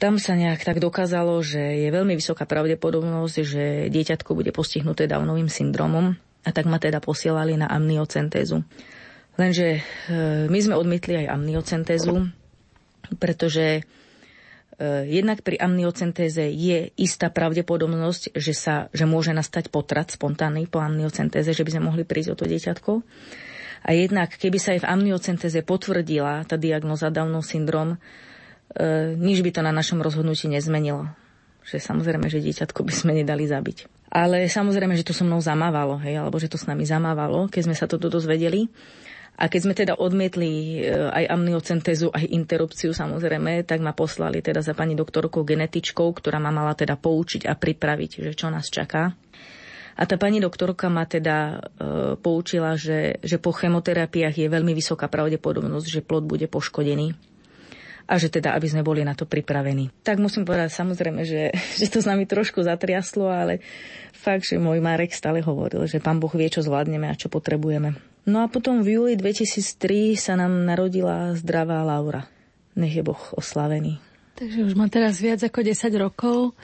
Tam 0.00 0.16
sa 0.16 0.32
nejak 0.32 0.64
tak 0.64 0.80
dokázalo, 0.80 1.44
že 1.44 1.60
je 1.60 1.92
veľmi 1.92 2.16
vysoká 2.16 2.48
pravdepodobnosť, 2.48 3.36
že 3.44 3.64
dieťatko 3.92 4.32
bude 4.32 4.48
postihnuté 4.48 5.04
Downovým 5.04 5.52
syndromom 5.52 6.16
a 6.40 6.50
tak 6.56 6.64
ma 6.64 6.80
teda 6.80 7.04
posielali 7.04 7.60
na 7.60 7.68
amniocentézu. 7.68 8.64
Lenže 9.36 9.68
e, 9.76 9.80
my 10.48 10.58
sme 10.58 10.74
odmietli 10.80 11.20
aj 11.20 11.36
amniocentézu, 11.36 12.32
pretože 13.20 13.84
jednak 15.04 15.44
pri 15.44 15.60
amniocentéze 15.60 16.40
je 16.40 16.88
istá 16.96 17.28
pravdepodobnosť, 17.28 18.32
že, 18.32 18.56
sa, 18.56 18.88
že 18.96 19.04
môže 19.04 19.36
nastať 19.36 19.68
potrat 19.68 20.08
spontánny 20.08 20.64
po 20.64 20.80
amniocentéze, 20.80 21.52
že 21.52 21.64
by 21.64 21.76
sme 21.76 21.88
mohli 21.92 22.08
prísť 22.08 22.32
o 22.32 22.38
to 22.40 22.48
dieťatko. 22.48 22.92
A 23.84 23.96
jednak, 23.96 24.32
keby 24.36 24.56
sa 24.60 24.76
aj 24.76 24.84
v 24.84 24.90
amniocentéze 24.92 25.60
potvrdila 25.64 26.44
tá 26.48 26.56
diagnoza 26.60 27.12
Downov 27.12 27.44
syndrom, 27.44 27.96
e, 27.96 29.16
nič 29.16 29.40
by 29.44 29.50
to 29.52 29.60
na 29.64 29.72
našom 29.72 30.00
rozhodnutí 30.00 30.48
nezmenilo. 30.48 31.08
Že 31.64 31.76
samozrejme, 31.80 32.28
že 32.32 32.44
dieťatko 32.44 32.80
by 32.80 32.92
sme 32.92 33.12
nedali 33.20 33.44
zabiť. 33.44 34.08
Ale 34.10 34.48
samozrejme, 34.48 34.96
že 34.98 35.06
to 35.06 35.14
so 35.14 35.22
mnou 35.22 35.38
zamávalo, 35.38 36.00
hej, 36.02 36.18
alebo 36.18 36.40
že 36.40 36.50
to 36.50 36.58
s 36.58 36.66
nami 36.66 36.82
zamávalo, 36.82 37.46
keď 37.46 37.70
sme 37.70 37.76
sa 37.78 37.86
toto 37.86 38.10
dozvedeli. 38.10 38.66
A 39.40 39.48
keď 39.48 39.60
sme 39.64 39.72
teda 39.72 39.96
odmietli 39.96 40.84
e, 40.84 40.92
aj 40.92 41.32
amniocentézu, 41.32 42.12
aj 42.12 42.28
interrupciu 42.28 42.92
samozrejme, 42.92 43.64
tak 43.64 43.80
ma 43.80 43.96
poslali 43.96 44.44
teda 44.44 44.60
za 44.60 44.76
pani 44.76 44.92
doktorkou 44.92 45.48
genetičkou, 45.48 46.12
ktorá 46.12 46.36
ma 46.36 46.52
mala 46.52 46.76
teda 46.76 47.00
poučiť 47.00 47.48
a 47.48 47.56
pripraviť, 47.56 48.20
že 48.20 48.32
čo 48.36 48.52
nás 48.52 48.68
čaká. 48.68 49.16
A 49.96 50.02
tá 50.04 50.20
pani 50.20 50.44
doktorka 50.44 50.92
ma 50.92 51.08
teda 51.08 51.56
e, 51.56 51.56
poučila, 52.20 52.76
že, 52.76 53.16
že 53.24 53.40
po 53.40 53.56
chemoterapiách 53.56 54.36
je 54.44 54.52
veľmi 54.52 54.76
vysoká 54.76 55.08
pravdepodobnosť, 55.08 55.86
že 55.88 56.04
plod 56.04 56.28
bude 56.28 56.44
poškodený 56.44 57.16
a 58.10 58.18
že 58.18 58.26
teda, 58.26 58.58
aby 58.58 58.66
sme 58.66 58.82
boli 58.82 59.06
na 59.06 59.14
to 59.14 59.22
pripravení. 59.22 59.88
Tak 60.02 60.18
musím 60.18 60.42
povedať 60.42 60.74
samozrejme, 60.74 61.22
že, 61.22 61.54
že 61.80 61.86
to 61.88 62.04
s 62.04 62.10
nami 62.10 62.28
trošku 62.28 62.60
zatriaslo, 62.60 63.32
ale 63.32 63.64
fakt, 64.12 64.52
že 64.52 64.60
môj 64.60 64.84
Marek 64.84 65.16
stále 65.16 65.40
hovoril, 65.40 65.88
že 65.88 66.02
pán 66.02 66.20
Boh 66.20 66.32
vie, 66.36 66.52
čo 66.52 66.60
zvládneme 66.60 67.08
a 67.08 67.16
čo 67.16 67.32
potrebujeme. 67.32 68.09
No 68.28 68.44
a 68.44 68.46
potom 68.52 68.84
v 68.84 69.00
júli 69.00 69.14
2003 69.16 70.16
sa 70.16 70.36
nám 70.36 70.52
narodila 70.68 71.32
zdravá 71.36 71.80
Laura. 71.84 72.28
Nech 72.76 72.92
je 72.92 73.04
Boh 73.04 73.20
oslavený. 73.36 73.96
Takže 74.36 74.64
už 74.64 74.74
má 74.76 74.88
teraz 74.88 75.20
viac 75.20 75.40
ako 75.44 75.60
10 75.64 75.92
rokov 76.00 76.56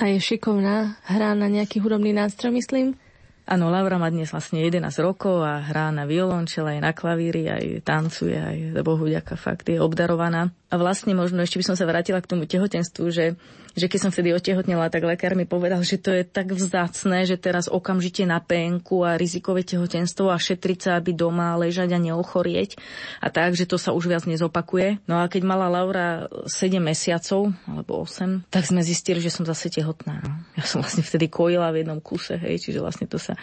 a 0.00 0.08
je 0.08 0.20
šikovná, 0.20 1.00
hrá 1.04 1.32
na 1.36 1.48
nejaký 1.48 1.80
hudobný 1.80 2.12
nástroj, 2.12 2.52
myslím. 2.56 2.96
Áno, 3.42 3.74
Laura 3.74 3.98
má 3.98 4.06
dnes 4.08 4.30
vlastne 4.30 4.62
11 4.62 4.86
rokov 5.02 5.42
a 5.42 5.58
hrá 5.60 5.90
na 5.90 6.06
violončel, 6.06 6.62
aj 6.62 6.78
na 6.78 6.92
klavíri, 6.94 7.50
aj 7.50 7.82
tancuje, 7.82 8.38
aj 8.38 8.80
Bohu 8.86 9.02
ďaká 9.04 9.34
fakt 9.34 9.66
je 9.66 9.82
obdarovaná. 9.82 10.54
A 10.72 10.80
vlastne 10.80 11.12
možno 11.12 11.44
ešte 11.44 11.60
by 11.60 11.68
som 11.68 11.76
sa 11.76 11.84
vrátila 11.84 12.24
k 12.24 12.30
tomu 12.32 12.48
tehotenstvu, 12.48 13.04
že 13.12 13.36
že 13.72 13.88
keď 13.88 13.98
som 14.04 14.10
vtedy 14.12 14.36
otehotnela, 14.36 14.92
tak 14.92 15.04
lekár 15.04 15.32
mi 15.32 15.48
povedal, 15.48 15.80
že 15.80 15.96
to 15.96 16.12
je 16.12 16.24
tak 16.28 16.52
vzácné, 16.52 17.24
že 17.24 17.40
teraz 17.40 17.72
okamžite 17.72 18.28
na 18.28 18.36
penku 18.36 19.00
a 19.04 19.16
rizikové 19.16 19.64
tehotenstvo 19.64 20.28
a 20.28 20.36
šetriť 20.36 20.78
sa, 20.78 20.90
aby 21.00 21.16
doma 21.16 21.56
ležať 21.56 21.96
a 21.96 21.98
neochorieť 22.00 22.76
a 23.24 23.32
tak, 23.32 23.56
že 23.56 23.64
to 23.64 23.80
sa 23.80 23.96
už 23.96 24.12
viac 24.12 24.28
nezopakuje. 24.28 25.00
No 25.08 25.24
a 25.24 25.28
keď 25.28 25.42
mala 25.48 25.72
Laura 25.72 26.28
7 26.44 26.76
mesiacov, 26.84 27.56
alebo 27.64 28.04
8, 28.04 28.52
tak 28.52 28.68
sme 28.68 28.84
zistili, 28.84 29.24
že 29.24 29.32
som 29.32 29.48
zase 29.48 29.72
tehotná. 29.72 30.20
Ja 30.52 30.64
som 30.68 30.84
vlastne 30.84 31.00
vtedy 31.00 31.32
kojila 31.32 31.72
v 31.72 31.84
jednom 31.84 32.00
kuse, 32.04 32.36
hej, 32.36 32.60
čiže 32.60 32.84
vlastne 32.84 33.08
to 33.08 33.16
sa 33.16 33.40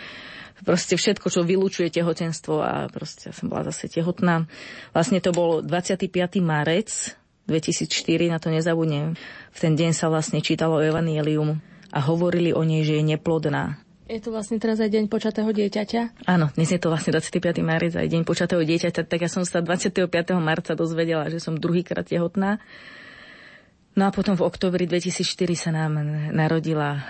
proste 0.62 1.00
všetko, 1.00 1.32
čo 1.32 1.42
vylúčuje 1.42 1.90
tehotenstvo 1.90 2.62
a 2.62 2.86
proste 2.92 3.32
ja 3.32 3.34
som 3.34 3.50
bola 3.50 3.66
zase 3.72 3.90
tehotná. 3.90 4.46
Vlastne 4.92 5.24
to 5.24 5.34
bolo 5.34 5.64
25. 5.64 6.12
marec 6.44 7.19
2004, 7.50 8.30
na 8.30 8.38
to 8.38 8.54
nezabudnem. 8.54 9.18
V 9.50 9.58
ten 9.58 9.74
deň 9.74 9.92
sa 9.98 10.08
vlastne 10.14 10.40
čítalo 10.40 10.80
Evangelium 10.80 11.58
a 11.90 12.00
hovorili 12.06 12.54
o 12.54 12.62
nej, 12.62 12.86
že 12.86 13.02
je 13.02 13.04
neplodná. 13.04 13.82
Je 14.10 14.18
to 14.18 14.34
vlastne 14.34 14.58
teraz 14.58 14.82
aj 14.82 14.90
deň 14.90 15.06
počatého 15.06 15.50
dieťaťa? 15.54 16.26
Áno, 16.26 16.50
dnes 16.58 16.74
je 16.74 16.82
to 16.82 16.90
vlastne 16.90 17.14
25. 17.14 17.62
marec 17.62 17.94
aj 17.94 18.10
deň 18.10 18.26
počatého 18.26 18.62
dieťaťa, 18.66 19.06
tak 19.06 19.22
ja 19.22 19.30
som 19.30 19.46
sa 19.46 19.62
25. 19.62 20.10
marca 20.42 20.74
dozvedela, 20.74 21.30
že 21.30 21.38
som 21.38 21.54
druhýkrát 21.54 22.10
tehotná. 22.10 22.58
No 23.94 24.10
a 24.10 24.16
potom 24.16 24.34
v 24.34 24.46
oktobri 24.50 24.90
2004 24.90 25.26
sa 25.54 25.70
nám 25.70 26.02
narodila 26.34 27.06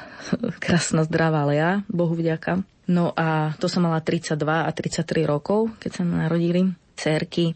krásna 0.63 1.07
zdravá 1.07 1.47
Lea, 1.47 1.87
Bohu 1.87 2.19
vďaka. 2.19 2.67
No 2.89 3.13
a 3.13 3.53
to 3.61 3.69
som 3.69 3.85
mala 3.85 4.01
32 4.01 4.35
a 4.43 4.67
33 4.73 5.23
rokov, 5.23 5.71
keď 5.79 6.01
sa 6.01 6.03
narodili 6.03 6.73
cérky. 6.97 7.55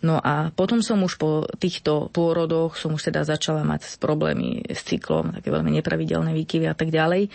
No 0.00 0.16
a 0.16 0.48
potom 0.56 0.80
som 0.80 0.96
už 1.04 1.20
po 1.20 1.44
týchto 1.60 2.08
pôrodoch 2.08 2.80
som 2.80 2.96
už 2.96 3.12
teda 3.12 3.28
začala 3.28 3.60
mať 3.68 4.00
problémy 4.00 4.64
s 4.64 4.80
cyklom, 4.88 5.36
také 5.36 5.52
veľmi 5.52 5.76
nepravidelné 5.76 6.32
výkyvy 6.32 6.66
a 6.68 6.74
tak 6.76 6.88
ďalej. 6.88 7.28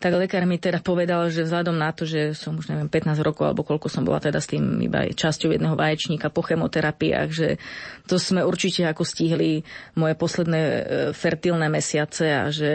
Tak 0.00 0.16
lekár 0.16 0.48
mi 0.48 0.56
teda 0.56 0.80
povedal, 0.80 1.28
že 1.28 1.44
vzhľadom 1.44 1.76
na 1.76 1.92
to, 1.92 2.08
že 2.08 2.32
som 2.32 2.56
už 2.56 2.72
neviem 2.72 2.88
15 2.88 3.20
rokov 3.20 3.44
alebo 3.44 3.68
koľko 3.68 3.92
som 3.92 4.00
bola 4.00 4.16
teda 4.16 4.40
s 4.40 4.48
tým 4.48 4.80
iba 4.80 5.04
časťou 5.04 5.52
jedného 5.52 5.76
vaječníka 5.76 6.32
po 6.32 6.40
chemoterapiách, 6.40 7.28
že 7.28 7.60
to 8.08 8.16
sme 8.16 8.40
určite 8.40 8.88
ako 8.88 9.04
stihli 9.04 9.60
moje 10.00 10.16
posledné 10.16 10.60
e, 10.64 10.80
fertilné 11.12 11.68
mesiace 11.68 12.32
a 12.32 12.48
že, 12.48 12.72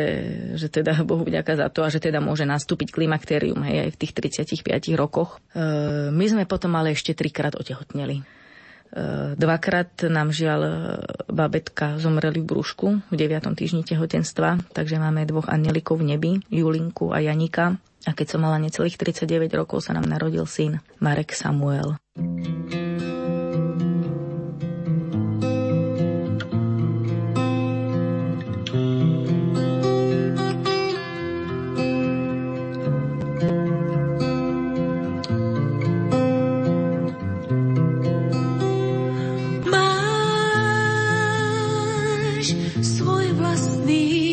že 0.54 0.70
teda 0.70 1.02
Bohu 1.10 1.26
vďaka 1.26 1.66
za 1.66 1.68
to 1.74 1.82
a 1.82 1.90
že 1.90 1.98
teda 1.98 2.22
môže 2.22 2.46
nastúpiť 2.46 2.94
klimakterium 2.94 3.58
hej, 3.66 3.90
aj 3.90 3.92
v 3.98 4.00
tých 4.06 4.14
35 4.62 4.94
rokoch. 4.94 5.42
E, 5.58 6.14
my 6.14 6.26
sme 6.30 6.46
potom 6.46 6.78
ale 6.78 6.94
ešte 6.94 7.18
trikrát 7.18 7.58
otehotneli. 7.58 8.22
Eh, 8.96 9.36
dvakrát 9.36 10.08
nám 10.08 10.32
žiaľ 10.32 10.62
eh, 10.64 10.72
babetka 11.28 12.00
zomreli 12.00 12.40
v 12.40 12.48
brúšku 12.48 12.88
v 13.12 13.16
9. 13.20 13.52
týždni 13.52 13.84
tehotenstva, 13.84 14.72
takže 14.72 14.96
máme 15.04 15.28
dvoch 15.28 15.52
anielikov 15.52 16.00
v 16.00 16.16
nebi, 16.16 16.32
Julinku 16.48 17.12
a 17.12 17.20
Janika. 17.20 17.76
A 18.08 18.12
keď 18.16 18.38
som 18.38 18.48
mala 18.48 18.56
necelých 18.56 18.96
39 18.96 19.52
rokov, 19.52 19.84
sa 19.84 19.92
nám 19.92 20.08
narodil 20.08 20.48
syn 20.48 20.80
Marek 21.04 21.36
Samuel. 21.36 22.00
svůj 42.84 43.32
vlastní. 43.32 44.25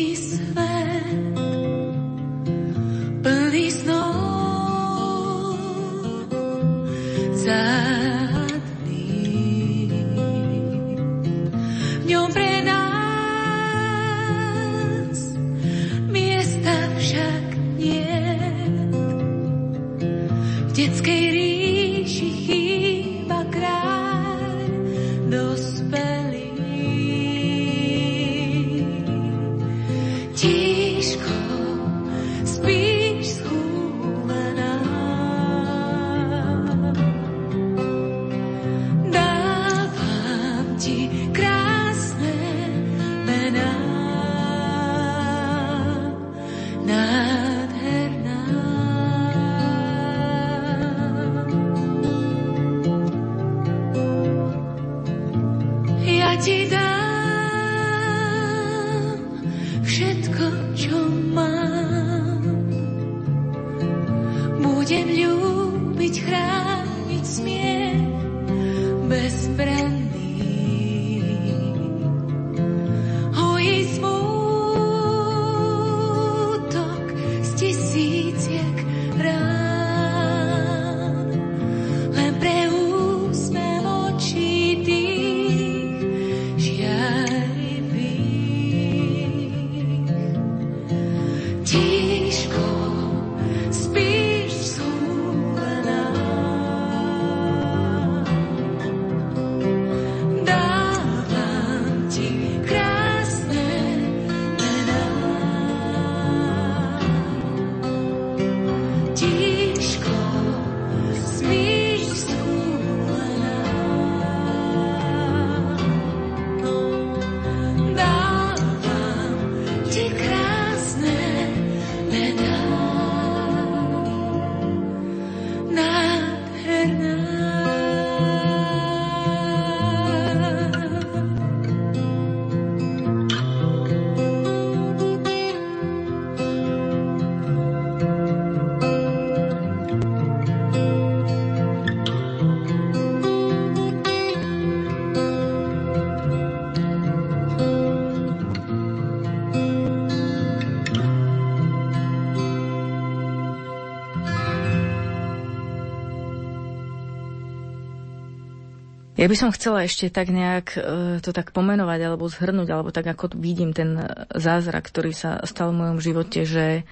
Ja 159.23 159.31
by 159.31 159.39
som 159.39 159.55
chcela 159.55 159.87
ešte 159.87 160.11
tak 160.11 160.27
nejak 160.27 160.75
e, 160.75 160.79
to 161.23 161.31
tak 161.31 161.55
pomenovať 161.55 161.99
alebo 162.03 162.27
zhrnúť, 162.27 162.67
alebo 162.75 162.91
tak 162.91 163.07
ako 163.07 163.39
vidím 163.39 163.71
ten 163.71 163.95
zázrak, 164.35 164.83
ktorý 164.83 165.15
sa 165.15 165.39
stal 165.47 165.71
v 165.71 165.79
mojom 165.79 166.03
živote, 166.03 166.43
že 166.43 166.83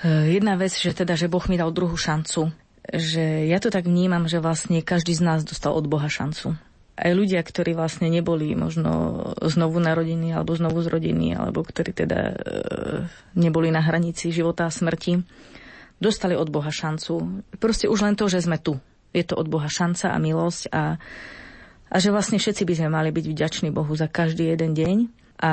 e, 0.00 0.08
jedna 0.08 0.56
vec, 0.56 0.72
že 0.72 0.96
teda, 0.96 1.20
že 1.20 1.28
Boh 1.28 1.44
mi 1.52 1.60
dal 1.60 1.76
druhú 1.76 1.92
šancu. 1.92 2.48
Že 2.80 3.52
ja 3.52 3.60
to 3.60 3.68
tak 3.68 3.84
vnímam, 3.84 4.24
že 4.24 4.40
vlastne 4.40 4.80
každý 4.80 5.12
z 5.12 5.20
nás 5.20 5.44
dostal 5.44 5.76
od 5.76 5.84
Boha 5.84 6.08
šancu. 6.08 6.56
Aj 6.96 7.12
ľudia, 7.12 7.44
ktorí 7.44 7.76
vlastne 7.76 8.08
neboli 8.08 8.56
možno 8.56 9.20
znovu 9.44 9.76
narodení 9.76 10.32
alebo 10.32 10.56
znovu 10.56 10.80
zrodení, 10.80 11.36
alebo 11.36 11.60
ktorí 11.60 11.92
teda 11.92 12.20
e, 12.24 12.36
neboli 13.36 13.68
na 13.68 13.84
hranici 13.84 14.32
života 14.32 14.64
a 14.64 14.72
smrti, 14.72 15.20
dostali 16.00 16.40
od 16.40 16.48
Boha 16.48 16.72
šancu. 16.72 17.44
Proste 17.60 17.84
už 17.84 18.00
len 18.00 18.16
to, 18.16 18.32
že 18.32 18.48
sme 18.48 18.56
tu. 18.56 18.80
Je 19.12 19.28
to 19.28 19.36
od 19.36 19.44
Boha 19.44 19.68
šanca 19.68 20.08
a 20.08 20.16
milosť 20.16 20.72
a 20.72 20.96
a 21.86 21.96
že 22.02 22.10
vlastne 22.10 22.42
všetci 22.42 22.62
by 22.66 22.74
sme 22.74 22.88
mali 22.90 23.14
byť 23.14 23.26
vďační 23.30 23.68
Bohu 23.70 23.92
za 23.94 24.10
každý 24.10 24.50
jeden 24.50 24.74
deň 24.74 24.96
a 25.36 25.52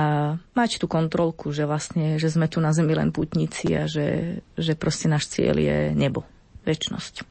mať 0.55 0.79
tú 0.79 0.87
kontrolku, 0.87 1.51
že 1.51 1.67
vlastne, 1.67 2.15
že 2.15 2.31
sme 2.31 2.47
tu 2.47 2.63
na 2.63 2.71
zemi 2.71 2.95
len 2.95 3.11
putníci 3.11 3.75
a 3.75 3.83
že, 3.83 4.39
že 4.55 4.73
proste 4.79 5.11
náš 5.11 5.27
cieľ 5.27 5.59
je 5.59 5.77
nebo, 5.91 6.23
väčnosť. 6.63 7.27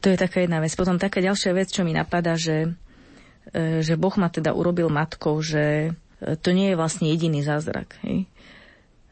To 0.00 0.06
je 0.08 0.16
taká 0.16 0.40
jedna 0.40 0.62
vec. 0.64 0.72
Potom 0.72 0.96
taká 0.96 1.20
ďalšia 1.20 1.52
vec, 1.52 1.68
čo 1.68 1.84
mi 1.84 1.92
napadá, 1.92 2.38
že, 2.38 2.72
e, 3.52 3.84
že 3.84 4.00
Boh 4.00 4.14
ma 4.16 4.32
teda 4.32 4.56
urobil 4.56 4.88
matkou, 4.88 5.36
že 5.44 5.92
e, 5.92 6.38
to 6.40 6.56
nie 6.56 6.72
je 6.72 6.78
vlastne 6.78 7.10
jediný 7.10 7.44
zázrak. 7.44 8.00
Hej? 8.06 8.24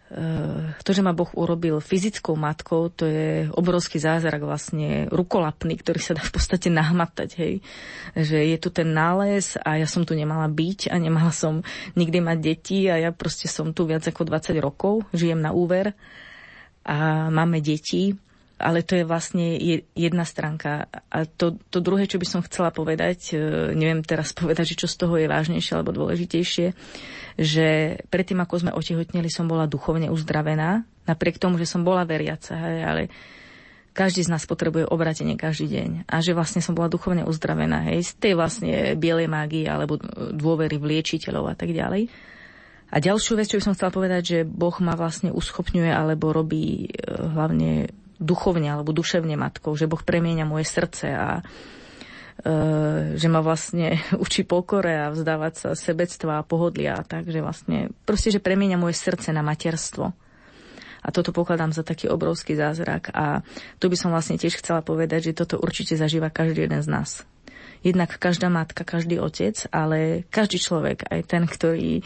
Eh, 0.08 0.72
to, 0.88 0.96
že 0.96 1.04
ma 1.04 1.12
Boh 1.12 1.28
urobil 1.36 1.84
fyzickou 1.84 2.32
matkou, 2.32 2.88
to 2.88 3.04
je 3.04 3.44
obrovský 3.52 4.00
zázrak 4.00 4.40
vlastne 4.40 5.04
rukolapný, 5.12 5.76
ktorý 5.76 6.00
sa 6.00 6.16
dá 6.16 6.24
v 6.24 6.32
podstate 6.32 6.72
nahmatať, 6.72 7.36
hej. 7.36 7.54
Že 8.16 8.56
je 8.56 8.56
tu 8.56 8.72
ten 8.72 8.88
nález 8.88 9.60
a 9.60 9.76
ja 9.76 9.84
som 9.84 10.08
tu 10.08 10.16
nemala 10.16 10.48
byť 10.48 10.88
a 10.88 10.96
nemala 10.96 11.28
som 11.28 11.60
nikdy 11.92 12.24
mať 12.24 12.38
deti 12.40 12.88
a 12.88 12.96
ja 12.96 13.12
proste 13.12 13.52
som 13.52 13.76
tu 13.76 13.84
viac 13.84 14.00
ako 14.00 14.24
20 14.24 14.56
rokov, 14.64 15.04
žijem 15.12 15.44
na 15.44 15.52
úver 15.52 15.92
a 16.88 17.28
máme 17.28 17.60
deti 17.60 18.16
ale 18.58 18.82
to 18.82 18.98
je 18.98 19.06
vlastne 19.06 19.54
jedna 19.94 20.26
stránka. 20.26 20.90
A 21.08 21.24
to, 21.24 21.54
to 21.70 21.78
druhé, 21.78 22.10
čo 22.10 22.18
by 22.18 22.26
som 22.26 22.42
chcela 22.42 22.74
povedať, 22.74 23.32
e, 23.32 23.72
neviem 23.78 24.02
teraz 24.02 24.34
povedať, 24.34 24.74
že 24.74 24.84
čo 24.84 24.88
z 24.90 24.98
toho 24.98 25.14
je 25.14 25.30
vážnejšie 25.30 25.78
alebo 25.78 25.94
dôležitejšie, 25.94 26.66
že 27.38 27.66
predtým, 28.10 28.42
ako 28.42 28.66
sme 28.66 28.74
otehotneli, 28.74 29.30
som 29.30 29.46
bola 29.46 29.70
duchovne 29.70 30.10
uzdravená, 30.10 30.82
napriek 31.06 31.38
tomu, 31.38 31.56
že 31.56 31.70
som 31.70 31.86
bola 31.86 32.02
veriaca, 32.02 32.58
ale 32.58 33.08
každý 33.94 34.26
z 34.26 34.30
nás 34.30 34.46
potrebuje 34.46 34.86
obratenie 34.86 35.34
každý 35.34 35.66
deň. 35.74 35.90
A 36.06 36.22
že 36.22 36.34
vlastne 36.34 36.62
som 36.62 36.74
bola 36.74 36.90
duchovne 36.90 37.26
uzdravená, 37.26 37.90
hej, 37.90 38.10
z 38.10 38.12
tej 38.18 38.32
vlastne 38.38 38.94
bielej 38.94 39.26
mágie 39.26 39.66
alebo 39.66 39.98
dôvery 40.34 40.78
v 40.78 40.98
liečiteľov 40.98 41.50
a 41.50 41.54
tak 41.54 41.74
ďalej. 41.74 42.06
A 42.88 42.96
ďalšiu 43.04 43.36
vec, 43.36 43.52
čo 43.52 43.60
by 43.60 43.64
som 43.68 43.74
chcela 43.76 43.92
povedať, 43.92 44.22
že 44.24 44.38
Boh 44.48 44.72
ma 44.80 44.96
vlastne 44.96 45.28
uschopňuje 45.28 45.92
alebo 45.92 46.32
robí 46.32 46.88
e, 46.88 47.10
hlavne 47.10 47.92
duchovne 48.18 48.68
alebo 48.68 48.90
duševne 48.94 49.38
matkou, 49.38 49.74
že 49.78 49.90
Boh 49.90 50.02
premieňa 50.02 50.44
moje 50.44 50.66
srdce 50.66 51.06
a 51.14 51.28
e, 51.38 51.42
že 53.14 53.28
ma 53.30 53.40
vlastne 53.42 53.98
učí 54.24 54.42
pokore 54.42 54.94
a 54.94 55.14
vzdávať 55.14 55.52
sa 55.54 55.68
sebectva 55.78 56.42
a 56.42 56.46
pohodlia. 56.46 57.02
Takže 57.06 57.38
vlastne 57.40 57.94
proste, 58.04 58.34
že 58.34 58.42
premieňa 58.42 58.78
moje 58.78 58.98
srdce 58.98 59.30
na 59.30 59.40
materstvo. 59.40 60.12
A 60.98 61.08
toto 61.14 61.30
pokladám 61.30 61.70
za 61.70 61.86
taký 61.86 62.10
obrovský 62.10 62.58
zázrak. 62.58 63.14
A 63.14 63.46
tu 63.78 63.86
by 63.86 63.96
som 63.96 64.10
vlastne 64.10 64.34
tiež 64.34 64.58
chcela 64.58 64.82
povedať, 64.82 65.30
že 65.30 65.38
toto 65.38 65.56
určite 65.56 65.94
zažíva 65.94 66.28
každý 66.28 66.66
jeden 66.66 66.82
z 66.82 66.90
nás 66.90 67.22
jednak 67.82 68.14
každá 68.18 68.48
matka, 68.50 68.82
každý 68.82 69.22
otec, 69.22 69.68
ale 69.70 70.26
každý 70.28 70.58
človek, 70.58 71.06
aj 71.08 71.20
ten, 71.26 71.44
ktorý 71.46 72.00
e, 72.00 72.02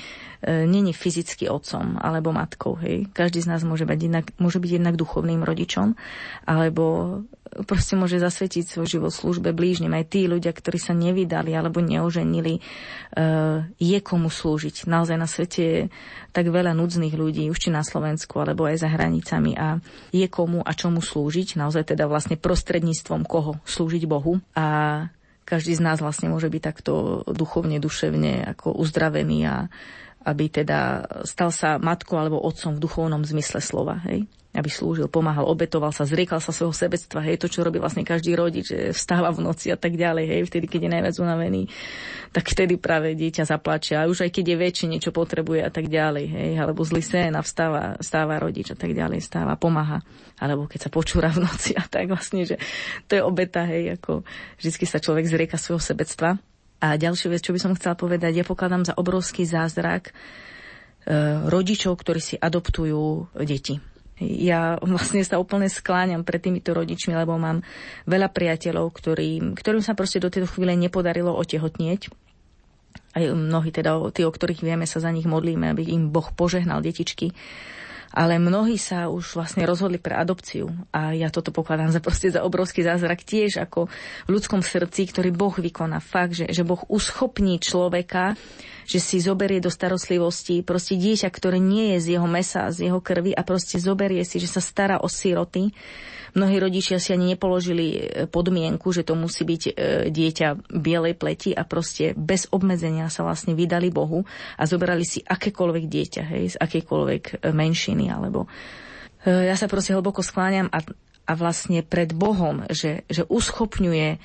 není 0.69 0.93
fyzicky 0.93 1.49
otcom 1.49 1.97
alebo 2.01 2.35
matkou. 2.35 2.77
Hej. 2.79 3.09
Každý 3.13 3.43
z 3.45 3.51
nás 3.51 3.63
môže 3.65 3.89
byť, 3.89 4.01
jednak, 4.01 4.27
môže 4.37 4.59
byť 4.61 4.71
jednak 4.81 4.95
duchovným 5.01 5.43
rodičom, 5.45 5.97
alebo 6.45 7.21
proste 7.69 8.01
môže 8.01 8.17
zasvetiť 8.17 8.65
svoj 8.65 8.89
život 8.89 9.13
službe 9.13 9.53
blížnym. 9.53 9.93
Aj 9.93 10.05
tí 10.09 10.25
ľudia, 10.25 10.57
ktorí 10.57 10.81
sa 10.81 10.97
nevydali 10.97 11.53
alebo 11.53 11.85
neoženili, 11.85 12.59
e, 12.59 12.61
je 13.77 13.99
komu 14.01 14.33
slúžiť. 14.33 14.89
Naozaj 14.89 15.17
na 15.21 15.29
svete 15.29 15.63
je 15.63 15.81
tak 16.33 16.49
veľa 16.49 16.73
núdznych 16.73 17.13
ľudí, 17.13 17.53
už 17.53 17.69
či 17.69 17.71
na 17.71 17.85
Slovensku, 17.85 18.41
alebo 18.41 18.65
aj 18.65 18.81
za 18.81 18.89
hranicami 18.89 19.53
a 19.55 19.77
je 20.11 20.27
komu 20.33 20.65
a 20.65 20.73
čomu 20.73 21.05
slúžiť. 21.05 21.61
Naozaj 21.61 21.93
teda 21.93 22.09
vlastne 22.09 22.41
prostredníctvom 22.41 23.29
koho 23.29 23.61
slúžiť 23.69 24.09
Bohu. 24.09 24.41
A 24.57 24.67
každý 25.43 25.75
z 25.77 25.83
nás 25.83 25.99
vlastne 25.99 26.31
môže 26.31 26.49
byť 26.49 26.63
takto 26.63 27.23
duchovne, 27.29 27.83
duševne 27.83 28.47
ako 28.57 28.75
uzdravený 28.79 29.39
a 29.47 29.57
aby 30.23 30.47
teda 30.47 31.03
stal 31.27 31.51
sa 31.51 31.83
matkou 31.83 32.15
alebo 32.15 32.39
otcom 32.39 32.79
v 32.79 32.83
duchovnom 32.83 33.23
zmysle 33.27 33.59
slova. 33.59 33.99
Hej? 34.07 34.31
Aby 34.53 34.69
slúžil, 34.69 35.09
pomáhal, 35.09 35.49
obetoval 35.49 35.97
sa, 35.97 36.05
zriekal 36.05 36.37
sa 36.37 36.53
svojho 36.53 36.77
sebectva, 36.77 37.25
hej, 37.25 37.41
to, 37.41 37.49
čo 37.49 37.65
robí 37.65 37.81
vlastne 37.81 38.05
každý 38.05 38.37
rodič, 38.37 38.69
že 38.69 38.93
vstáva 38.93 39.33
v 39.33 39.49
noci 39.49 39.73
a 39.73 39.81
tak 39.81 39.97
ďalej, 39.97 40.29
hej, 40.29 40.41
vtedy, 40.45 40.69
keď 40.69 40.81
je 40.85 40.91
najviac 40.93 41.17
unavený, 41.17 41.63
tak 42.37 42.45
vtedy 42.53 42.77
práve 42.77 43.17
dieťa 43.17 43.49
zaplače. 43.49 43.97
A 43.97 44.05
už 44.05 44.29
aj 44.29 44.31
keď 44.37 44.45
je 44.53 44.57
väčšie, 44.61 44.87
niečo 44.93 45.09
potrebuje 45.09 45.65
a 45.65 45.73
tak 45.73 45.89
ďalej, 45.89 46.25
hej, 46.29 46.51
alebo 46.61 46.85
zlý 46.85 47.01
sen 47.01 47.33
a 47.33 47.41
vstáva, 47.41 47.97
vstáva 47.97 48.37
rodič 48.37 48.69
a 48.69 48.77
tak 48.77 48.93
ďalej, 48.93 49.25
stáva, 49.25 49.57
pomáha, 49.57 50.05
alebo 50.37 50.69
keď 50.69 50.81
sa 50.85 50.91
počúra 50.93 51.33
v 51.33 51.49
noci 51.49 51.73
a 51.73 51.89
tak 51.89 52.13
vlastne, 52.13 52.45
že 52.45 52.61
to 53.09 53.17
je 53.17 53.25
obeta, 53.25 53.65
hej, 53.65 53.97
ako 53.97 54.21
vždy 54.61 54.85
sa 54.85 55.01
človek 55.01 55.33
zrieka 55.33 55.57
svojho 55.57 55.81
sebectva. 55.81 56.37
A 56.83 57.01
ďalšiu 57.01 57.33
vec, 57.33 57.41
čo 57.41 57.57
by 57.57 57.61
som 57.63 57.73
chcela 57.73 57.97
povedať, 57.97 58.37
ja 58.37 58.45
pokladám 58.45 58.85
za 58.85 58.93
obrovský 58.99 59.47
zázrak 59.47 60.11
e, 60.11 60.13
rodičov, 61.47 61.95
ktorí 61.95 62.19
si 62.19 62.35
adoptujú 62.35 63.33
deti 63.39 63.92
ja 64.23 64.79
vlastne 64.83 65.23
sa 65.27 65.43
úplne 65.43 65.67
skláňam 65.67 66.23
pred 66.23 66.41
týmito 66.43 66.73
rodičmi, 66.73 67.13
lebo 67.15 67.37
mám 67.37 67.61
veľa 68.07 68.31
priateľov, 68.31 68.91
ktorým, 68.95 69.59
ktorým 69.59 69.83
sa 69.83 69.99
proste 69.99 70.23
do 70.23 70.31
tejto 70.31 70.49
chvíle 70.51 70.75
nepodarilo 70.79 71.35
otehotnieť. 71.35 72.13
Aj 73.13 73.25
mnohí 73.29 73.69
teda, 73.69 74.01
tí, 74.13 74.25
o 74.25 74.33
ktorých 74.33 74.65
vieme, 74.65 74.89
sa 74.89 75.01
za 75.01 75.13
nich 75.13 75.29
modlíme, 75.29 75.69
aby 75.73 75.85
im 75.93 76.09
Boh 76.09 76.33
požehnal 76.33 76.81
detičky 76.81 77.37
ale 78.13 78.37
mnohí 78.37 78.77
sa 78.77 79.09
už 79.09 79.41
vlastne 79.41 79.65
rozhodli 79.65 79.97
pre 79.97 80.13
adopciu 80.13 80.69
a 80.93 81.17
ja 81.17 81.33
toto 81.33 81.49
pokladám 81.49 81.89
za 81.89 82.05
proste 82.05 82.29
za 82.29 82.45
obrovský 82.45 82.85
zázrak 82.85 83.25
tiež 83.25 83.65
ako 83.65 83.89
v 84.29 84.31
ľudskom 84.31 84.61
srdci, 84.61 85.09
ktorý 85.09 85.33
Boh 85.33 85.53
vykoná. 85.57 85.99
Fakt, 86.05 86.37
že, 86.37 86.47
že 86.53 86.63
Boh 86.63 86.85
uschopní 86.93 87.57
človeka, 87.57 88.37
že 88.85 89.01
si 89.01 89.17
zoberie 89.19 89.65
do 89.65 89.73
starostlivosti 89.73 90.61
proste 90.61 91.01
dieťa, 91.01 91.33
ktoré 91.33 91.57
nie 91.57 91.97
je 91.97 91.99
z 92.05 92.07
jeho 92.21 92.29
mesa, 92.29 92.69
z 92.69 92.93
jeho 92.93 93.01
krvi 93.01 93.33
a 93.33 93.41
proste 93.41 93.81
zoberie 93.81 94.23
si, 94.29 94.37
že 94.37 94.51
sa 94.51 94.61
stará 94.61 95.01
o 95.01 95.09
siroty 95.09 95.73
Mnohí 96.33 96.57
rodičia 96.57 96.97
si 96.97 97.13
ani 97.13 97.37
nepoložili 97.37 97.87
e, 97.93 98.01
podmienku, 98.25 98.89
že 98.89 99.05
to 99.05 99.13
musí 99.13 99.45
byť 99.45 99.63
e, 99.69 99.73
dieťa 100.09 100.73
bielej 100.73 101.21
pleti 101.21 101.53
a 101.53 101.69
proste 101.69 102.17
bez 102.17 102.49
obmedzenia 102.49 103.13
sa 103.13 103.21
vlastne 103.21 103.53
vydali 103.53 103.93
Bohu 103.93 104.25
a 104.57 104.63
zobrali 104.65 105.05
si 105.05 105.21
akékoľvek 105.21 105.85
dieťa, 105.85 106.23
hej, 106.33 106.45
z 106.53 106.57
akejkoľvek 106.57 107.23
e, 107.45 107.53
menšiny 107.53 108.09
alebo 108.09 108.49
ja 109.23 109.55
sa 109.55 109.71
proste 109.71 109.95
hlboko 109.95 110.19
skláňam 110.19 110.67
a, 110.75 110.83
a 111.31 111.33
vlastne 111.39 111.87
pred 111.87 112.11
Bohom, 112.11 112.67
že, 112.75 113.07
že 113.07 113.23
uschopňuje 113.23 114.19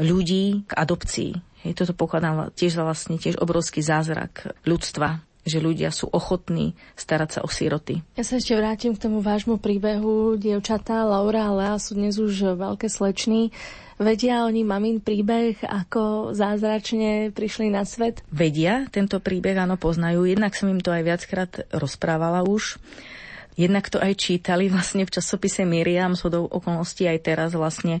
ľudí 0.00 0.64
k 0.64 0.72
adopcii. 0.72 1.32
Hej, 1.68 1.72
toto 1.76 1.92
pokladám 1.92 2.48
tiež 2.56 2.80
za 2.80 2.86
vlastne 2.86 3.20
tiež 3.20 3.36
obrovský 3.36 3.84
zázrak 3.84 4.56
ľudstva, 4.64 5.20
že 5.48 5.64
ľudia 5.64 5.90
sú 5.90 6.06
ochotní 6.12 6.76
starať 6.94 7.40
sa 7.40 7.40
o 7.42 7.48
síroty. 7.50 8.04
Ja 8.14 8.22
sa 8.22 8.36
ešte 8.36 8.54
vrátim 8.54 8.94
k 8.94 9.02
tomu 9.08 9.24
vášmu 9.24 9.58
príbehu. 9.58 10.36
Dievčatá 10.36 11.02
Laura 11.02 11.48
a 11.48 11.52
Lea 11.56 11.76
sú 11.80 11.96
dnes 11.96 12.20
už 12.20 12.54
veľké 12.54 12.86
sleční. 12.86 13.50
Vedia 13.98 14.46
oni 14.46 14.62
mamin 14.62 15.02
príbeh, 15.02 15.58
ako 15.66 16.30
zázračne 16.30 17.34
prišli 17.34 17.66
na 17.66 17.82
svet? 17.82 18.22
Vedia, 18.30 18.86
tento 18.94 19.18
príbeh 19.18 19.58
áno 19.58 19.74
poznajú. 19.74 20.22
Jednak 20.22 20.54
som 20.54 20.70
im 20.70 20.78
to 20.78 20.94
aj 20.94 21.02
viackrát 21.02 21.52
rozprávala 21.74 22.46
už. 22.46 22.78
Jednak 23.58 23.90
to 23.90 23.98
aj 23.98 24.14
čítali 24.14 24.70
vlastne 24.74 25.02
v 25.02 25.10
časopise 25.10 25.66
Miriam, 25.66 26.14
shodou 26.14 26.46
okolností 26.46 27.10
aj 27.10 27.18
teraz 27.26 27.50
vlastne 27.58 27.98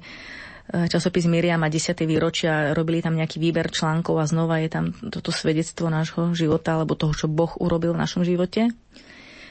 časopis 0.68 1.24
Miriam 1.24 1.64
a 1.64 1.72
10. 1.72 1.96
výročia, 2.04 2.76
robili 2.76 3.00
tam 3.00 3.16
nejaký 3.16 3.40
výber 3.40 3.72
článkov 3.72 4.20
a 4.20 4.28
znova 4.28 4.60
je 4.60 4.68
tam 4.68 4.92
toto 4.92 5.32
svedectvo 5.32 5.88
nášho 5.88 6.36
života 6.36 6.76
alebo 6.76 6.92
toho, 6.92 7.16
čo 7.16 7.26
Boh 7.26 7.56
urobil 7.56 7.96
v 7.96 8.02
našom 8.04 8.22
živote. 8.22 8.68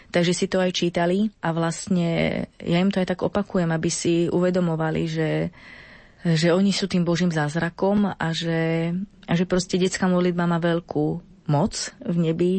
Takže 0.08 0.32
si 0.32 0.46
to 0.48 0.62
aj 0.64 0.72
čítali 0.72 1.28
a 1.44 1.52
vlastne 1.52 2.46
ja 2.62 2.78
im 2.80 2.94
to 2.94 3.02
aj 3.04 3.18
tak 3.18 3.26
opakujem, 3.26 3.68
aby 3.74 3.90
si 3.92 4.32
uvedomovali, 4.32 5.04
že, 5.10 5.52
že 6.24 6.54
oni 6.56 6.72
sú 6.72 6.88
tým 6.88 7.04
Božím 7.04 7.34
zázrakom 7.34 8.16
a 8.16 8.28
že, 8.32 8.94
a 9.28 9.34
že 9.36 9.44
proste 9.50 9.76
detská 9.76 10.08
modlitba 10.08 10.48
má 10.48 10.64
veľkú 10.64 11.06
moc 11.52 11.92
v 12.00 12.18
nebi 12.24 12.54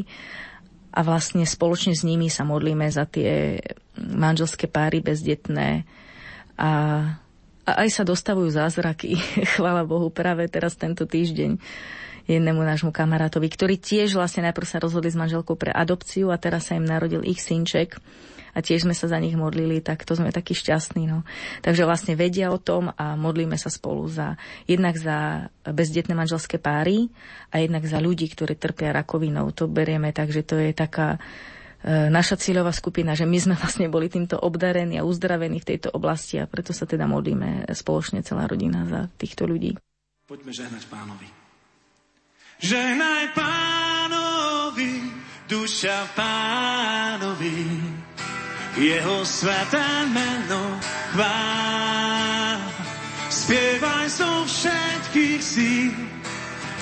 a 0.92 1.00
vlastne 1.06 1.46
spoločne 1.46 1.96
s 1.96 2.04
nimi 2.04 2.28
sa 2.28 2.44
modlíme 2.44 2.90
za 2.90 3.08
tie 3.08 3.62
manželské 3.96 4.68
páry 4.68 5.00
bezdetné 5.00 5.88
a 6.58 6.70
a 7.68 7.84
aj 7.84 8.00
sa 8.00 8.04
dostavujú 8.08 8.48
zázraky, 8.48 9.20
chvála 9.56 9.84
Bohu, 9.84 10.08
práve 10.08 10.48
teraz 10.48 10.72
tento 10.72 11.04
týždeň 11.04 11.60
jednému 12.28 12.60
nášmu 12.60 12.92
kamarátovi, 12.92 13.48
ktorí 13.48 13.76
tiež 13.76 14.16
vlastne 14.16 14.48
najprv 14.48 14.68
sa 14.68 14.80
rozhodli 14.80 15.12
s 15.12 15.16
manželkou 15.16 15.56
pre 15.56 15.72
adopciu 15.72 16.32
a 16.32 16.40
teraz 16.40 16.68
sa 16.68 16.76
im 16.76 16.84
narodil 16.84 17.24
ich 17.24 17.40
synček 17.40 18.00
a 18.52 18.64
tiež 18.64 18.88
sme 18.88 18.96
sa 18.96 19.08
za 19.08 19.20
nich 19.20 19.36
modlili, 19.36 19.80
tak 19.84 20.04
to 20.04 20.16
sme 20.16 20.32
takí 20.32 20.56
šťastní. 20.56 21.08
No. 21.08 21.24
Takže 21.60 21.84
vlastne 21.84 22.16
vedia 22.16 22.52
o 22.52 22.60
tom 22.60 22.92
a 22.96 23.16
modlíme 23.16 23.56
sa 23.60 23.68
spolu 23.72 24.08
za 24.08 24.40
jednak 24.64 24.96
za 24.96 25.48
bezdetné 25.64 26.16
manželské 26.16 26.56
páry 26.56 27.12
a 27.52 27.60
jednak 27.60 27.84
za 27.84 28.00
ľudí, 28.00 28.28
ktorí 28.28 28.56
trpia 28.56 28.92
rakovinou. 28.92 29.52
To 29.56 29.68
berieme 29.68 30.12
tak, 30.12 30.32
že 30.32 30.44
to 30.44 30.56
je 30.60 30.72
taká 30.72 31.20
naša 31.86 32.34
cieľová 32.34 32.74
skupina, 32.74 33.14
že 33.14 33.22
my 33.22 33.38
sme 33.38 33.54
vlastne 33.54 33.86
boli 33.86 34.10
týmto 34.10 34.34
obdarení 34.34 34.98
a 34.98 35.06
uzdravení 35.06 35.62
v 35.62 35.68
tejto 35.74 35.94
oblasti 35.94 36.42
a 36.42 36.50
preto 36.50 36.74
sa 36.74 36.90
teda 36.90 37.06
modlíme 37.06 37.70
spoločne 37.70 38.26
celá 38.26 38.50
rodina 38.50 38.82
za 38.86 39.06
týchto 39.14 39.46
ľudí. 39.46 39.78
Poďme 40.26 40.52
žehnať 40.52 40.84
pánovi. 40.90 41.28
Žehnaj 42.58 43.38
pánovi, 43.38 44.92
duša 45.46 46.10
pánovi, 46.18 47.70
jeho 48.74 49.22
sveté 49.22 49.86
meno 50.10 50.76
chvál. 51.14 52.58
Spievaj 53.30 54.06
zo 54.10 54.44
všetkých 54.44 55.40
síl 55.40 55.94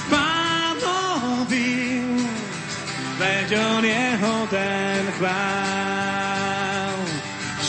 pánovi, 0.09 1.86
veď 3.19 3.49
on 3.59 3.85
je 3.85 4.05
hoden 4.21 5.05
chvál. 5.19 6.99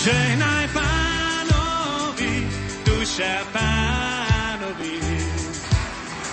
Žehnaj 0.04 0.66
pánovi, 0.76 2.36
duša 2.86 3.36
pánovi, 3.52 5.00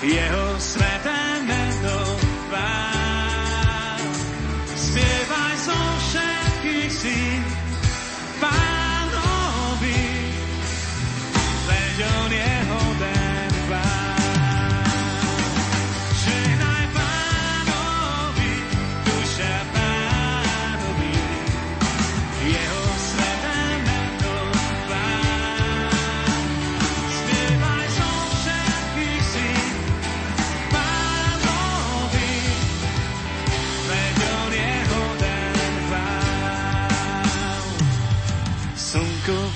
jeho 0.03 0.44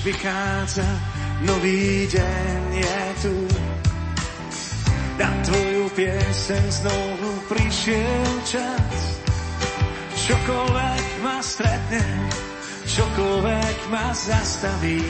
vychádza, 0.09 0.89
nový 1.45 2.09
deň 2.09 2.61
je 2.73 3.01
tu. 3.21 3.35
Na 5.21 5.29
tvoju 5.45 5.85
pieseň 5.93 6.65
znovu 6.81 7.29
prišiel 7.45 8.33
čas. 8.41 9.21
Čokoľvek 10.17 11.05
ma 11.21 11.37
stretne, 11.45 12.05
čokoľvek 12.89 13.77
ma 13.93 14.09
zastaví. 14.09 15.05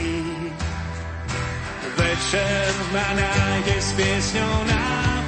Večer 1.95 2.71
ma 2.91 3.07
nájde 3.15 3.77
s 3.79 3.89
piesňou 3.95 4.55
na 4.67 5.18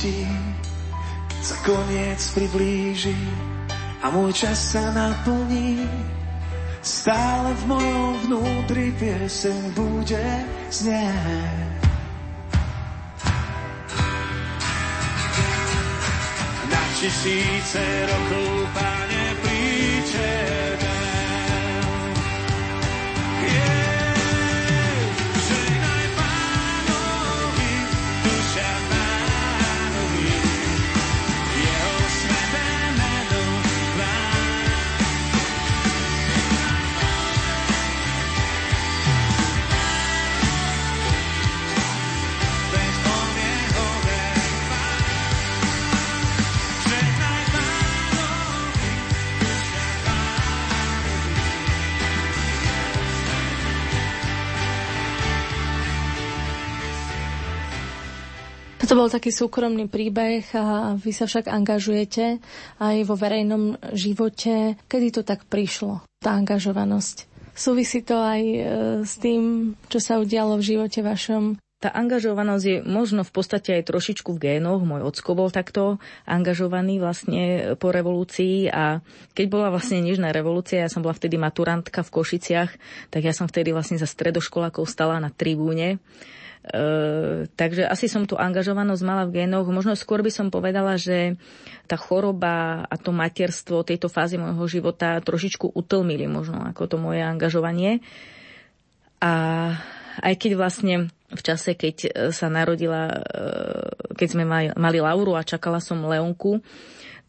keď 0.00 1.44
sa 1.44 1.56
koniec 1.60 2.20
priblíži 2.32 3.20
a 4.00 4.08
môj 4.08 4.32
čas 4.32 4.72
sa 4.72 4.88
naplní, 4.96 5.84
Stále 6.80 7.52
v 7.60 7.76
mojom 7.76 8.12
vnútri 8.24 8.88
pieseň 8.96 9.76
bude 9.76 10.26
znieť. 10.72 11.84
Na 16.72 16.82
tisíce 16.96 17.84
rokov, 18.08 18.69
bol 59.00 59.08
taký 59.08 59.32
súkromný 59.32 59.88
príbeh 59.88 60.44
a 60.52 60.92
vy 60.92 61.16
sa 61.16 61.24
však 61.24 61.48
angažujete 61.48 62.36
aj 62.76 62.96
vo 63.08 63.16
verejnom 63.16 63.80
živote. 63.96 64.76
Kedy 64.84 65.08
to 65.16 65.22
tak 65.24 65.48
prišlo, 65.48 66.04
tá 66.20 66.36
angažovanosť? 66.36 67.24
Súvisí 67.56 68.04
to 68.04 68.20
aj 68.20 68.42
e, 68.44 68.60
s 69.08 69.16
tým, 69.16 69.72
čo 69.88 70.04
sa 70.04 70.20
udialo 70.20 70.60
v 70.60 70.76
živote 70.76 71.00
vašom 71.00 71.56
tá 71.80 71.88
angažovanosť 71.96 72.64
je 72.68 72.76
možno 72.84 73.24
v 73.24 73.32
podstate 73.32 73.80
aj 73.80 73.88
trošičku 73.88 74.36
v 74.36 74.42
génoch. 74.60 74.84
Môj 74.84 75.00
ocko 75.00 75.32
bol 75.32 75.48
takto 75.48 75.96
angažovaný 76.28 77.00
vlastne 77.00 77.72
po 77.80 77.88
revolúcii 77.88 78.68
a 78.68 79.00
keď 79.32 79.46
bola 79.48 79.72
vlastne 79.72 80.04
Nežná 80.04 80.28
revolúcia, 80.28 80.84
ja 80.84 80.92
som 80.92 81.00
bola 81.00 81.16
vtedy 81.16 81.40
maturantka 81.40 82.04
v 82.04 82.12
Košiciach, 82.20 82.70
tak 83.08 83.24
ja 83.24 83.32
som 83.32 83.48
vtedy 83.48 83.72
vlastne 83.72 83.96
za 83.96 84.04
stredoškolákov 84.04 84.84
stala 84.84 85.16
na 85.24 85.32
tribúne. 85.32 85.96
E, 86.60 87.48
takže 87.56 87.88
asi 87.88 88.04
som 88.04 88.28
tú 88.28 88.36
angažovanosť 88.36 89.02
mala 89.02 89.24
v 89.24 89.42
génoch. 89.42 89.64
Možno 89.72 89.96
skôr 89.96 90.20
by 90.20 90.28
som 90.28 90.52
povedala, 90.52 91.00
že 91.00 91.40
tá 91.88 91.96
choroba 91.96 92.84
a 92.84 92.94
to 93.00 93.16
materstvo 93.16 93.80
tejto 93.80 94.12
fázy 94.12 94.36
môjho 94.36 94.68
života 94.68 95.16
trošičku 95.24 95.72
utlmili 95.72 96.28
možno 96.28 96.60
ako 96.68 96.82
to 96.84 96.96
moje 97.00 97.24
angažovanie. 97.24 98.04
A 99.24 99.32
aj 100.20 100.34
keď 100.36 100.52
vlastne 100.60 100.94
v 101.32 101.40
čase, 101.40 101.72
keď 101.72 101.96
e, 102.04 102.10
sa 102.28 102.52
narodila, 102.52 103.08
e, 103.08 103.18
keď 104.20 104.28
sme 104.28 104.44
mali 104.76 104.98
Lauru 105.00 105.40
a 105.40 105.46
čakala 105.46 105.80
som 105.80 106.04
Leonku, 106.04 106.60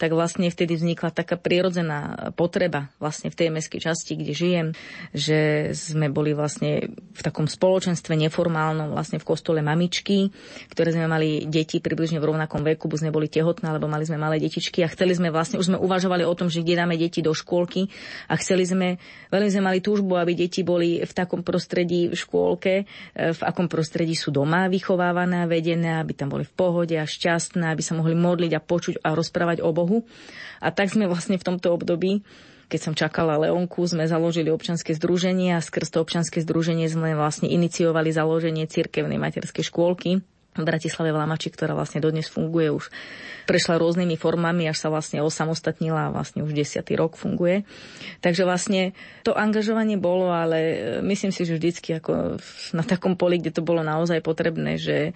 tak 0.02 0.18
vlastne 0.18 0.50
vtedy 0.50 0.74
vznikla 0.74 1.14
taká 1.14 1.38
prirodzená 1.38 2.34
potreba 2.34 2.90
vlastne 2.98 3.30
v 3.30 3.38
tej 3.38 3.54
mestskej 3.54 3.82
časti, 3.86 4.18
kde 4.18 4.34
žijem, 4.34 4.68
že 5.14 5.70
sme 5.78 6.10
boli 6.10 6.34
vlastne 6.34 6.90
v 6.98 7.22
takom 7.22 7.46
spoločenstve 7.46 8.18
neformálnom 8.18 8.98
vlastne 8.98 9.22
v 9.22 9.30
kostole 9.30 9.62
mamičky, 9.62 10.34
ktoré 10.74 10.98
sme 10.98 11.06
mali 11.06 11.46
deti 11.46 11.78
približne 11.78 12.18
v 12.18 12.34
rovnakom 12.34 12.66
veku, 12.66 12.90
buď 12.90 13.06
sme 13.06 13.12
boli 13.14 13.30
tehotné, 13.30 13.70
alebo 13.70 13.86
mali 13.86 14.02
sme 14.10 14.18
malé 14.18 14.42
detičky 14.42 14.82
a 14.82 14.90
chceli 14.90 15.14
sme 15.14 15.30
vlastne, 15.30 15.62
už 15.62 15.70
sme 15.70 15.78
uvažovali 15.78 16.26
o 16.26 16.34
tom, 16.34 16.50
že 16.50 16.66
kde 16.66 16.82
dáme 16.82 16.98
deti 16.98 17.22
do 17.22 17.38
škôlky 17.38 17.86
a 18.26 18.34
chceli 18.42 18.66
sme, 18.66 18.98
veľmi 19.30 19.50
sme 19.54 19.70
mali 19.70 19.86
túžbu, 19.86 20.18
aby 20.18 20.34
deti 20.34 20.66
boli 20.66 20.98
v 20.98 21.14
takom 21.14 21.46
prostredí 21.46 22.10
v 22.10 22.18
škôlke, 22.18 22.74
e, 22.82 22.84
v 23.38 23.42
akom 23.46 23.70
prostredí 23.70 24.18
sú 24.18 24.34
doma 24.34 24.66
vychovávané 24.66 25.46
a 25.46 25.50
vedené, 25.52 26.02
aby 26.02 26.18
tam 26.18 26.34
boli 26.34 26.42
v 26.42 26.54
pohode 26.58 26.98
a 26.98 27.06
šťastné, 27.06 27.70
aby 27.70 27.84
sa 27.86 27.94
mohli 27.94 28.18
modliť 28.18 28.52
a 28.58 28.64
počuť 28.64 28.96
a 29.06 29.14
rozprávať 29.14 29.62
o 29.62 29.70
Bohu 29.70 29.91
Bohu. 29.92 30.08
A 30.64 30.72
tak 30.72 30.88
sme 30.88 31.12
vlastne 31.12 31.36
v 31.36 31.44
tomto 31.44 31.76
období 31.76 32.24
keď 32.72 32.80
som 32.80 32.96
čakala 32.96 33.36
Leonku, 33.36 33.84
sme 33.84 34.08
založili 34.08 34.48
občanské 34.48 34.96
združenie 34.96 35.52
a 35.52 35.60
skrz 35.60 35.92
to 35.92 36.00
občanské 36.00 36.40
združenie 36.40 36.88
sme 36.88 37.20
vlastne 37.20 37.52
iniciovali 37.52 38.16
založenie 38.16 38.64
cirkevnej 38.64 39.20
materskej 39.20 39.68
škôlky 39.68 40.24
v 40.52 40.64
Bratislave 40.68 41.16
v 41.16 41.20
Lamači, 41.20 41.48
ktorá 41.48 41.72
vlastne 41.78 42.04
dodnes 42.04 42.28
funguje 42.28 42.72
už. 42.72 42.92
Prešla 43.48 43.80
rôznymi 43.80 44.20
formami, 44.20 44.68
až 44.68 44.84
sa 44.84 44.90
vlastne 44.92 45.24
osamostatnila 45.24 46.12
a 46.12 46.14
vlastne 46.14 46.44
už 46.44 46.52
desiatý 46.52 47.00
rok 47.00 47.16
funguje. 47.16 47.64
Takže 48.20 48.44
vlastne 48.44 48.92
to 49.24 49.32
angažovanie 49.32 49.96
bolo, 49.96 50.30
ale 50.30 50.60
myslím 51.08 51.32
si, 51.32 51.48
že 51.48 51.56
vždycky 51.56 51.98
ako 51.98 52.42
na 52.76 52.84
takom 52.84 53.16
poli, 53.16 53.40
kde 53.40 53.56
to 53.56 53.64
bolo 53.64 53.80
naozaj 53.82 54.20
potrebné, 54.20 54.76
že 54.76 55.16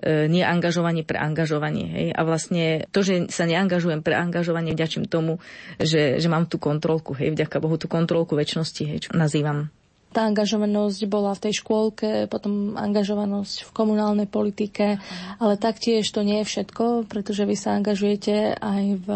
E, 0.00 0.26
nie 0.28 0.40
angažovanie 0.40 1.04
pre 1.04 1.20
angažovanie. 1.20 1.86
Hej? 1.92 2.06
A 2.16 2.20
vlastne 2.24 2.88
to, 2.90 3.04
že 3.04 3.28
sa 3.28 3.44
neangažujem 3.44 4.00
pre 4.00 4.16
angažovanie, 4.16 4.72
vďačím 4.72 5.04
tomu, 5.04 5.38
že, 5.76 6.16
že 6.16 6.28
mám 6.32 6.48
tú 6.48 6.56
kontrolku, 6.56 7.12
hej, 7.12 7.36
vďaka 7.36 7.60
Bohu 7.60 7.76
tú 7.76 7.92
kontrolku 7.92 8.32
väčšnosti, 8.32 8.82
hej, 8.88 8.98
čo 9.08 9.10
nazývam 9.12 9.68
tá 10.12 10.28
angažovanosť 10.28 11.00
bola 11.08 11.32
v 11.32 11.42
tej 11.48 11.64
škôlke, 11.64 12.28
potom 12.28 12.76
angažovanosť 12.76 13.66
v 13.66 13.70
komunálnej 13.72 14.28
politike, 14.28 15.00
ale 15.40 15.54
taktiež 15.56 16.06
to 16.12 16.20
nie 16.20 16.44
je 16.44 16.48
všetko, 16.52 17.08
pretože 17.08 17.48
vy 17.48 17.56
sa 17.56 17.74
angažujete 17.74 18.60
aj 18.60 18.84
v 19.02 19.08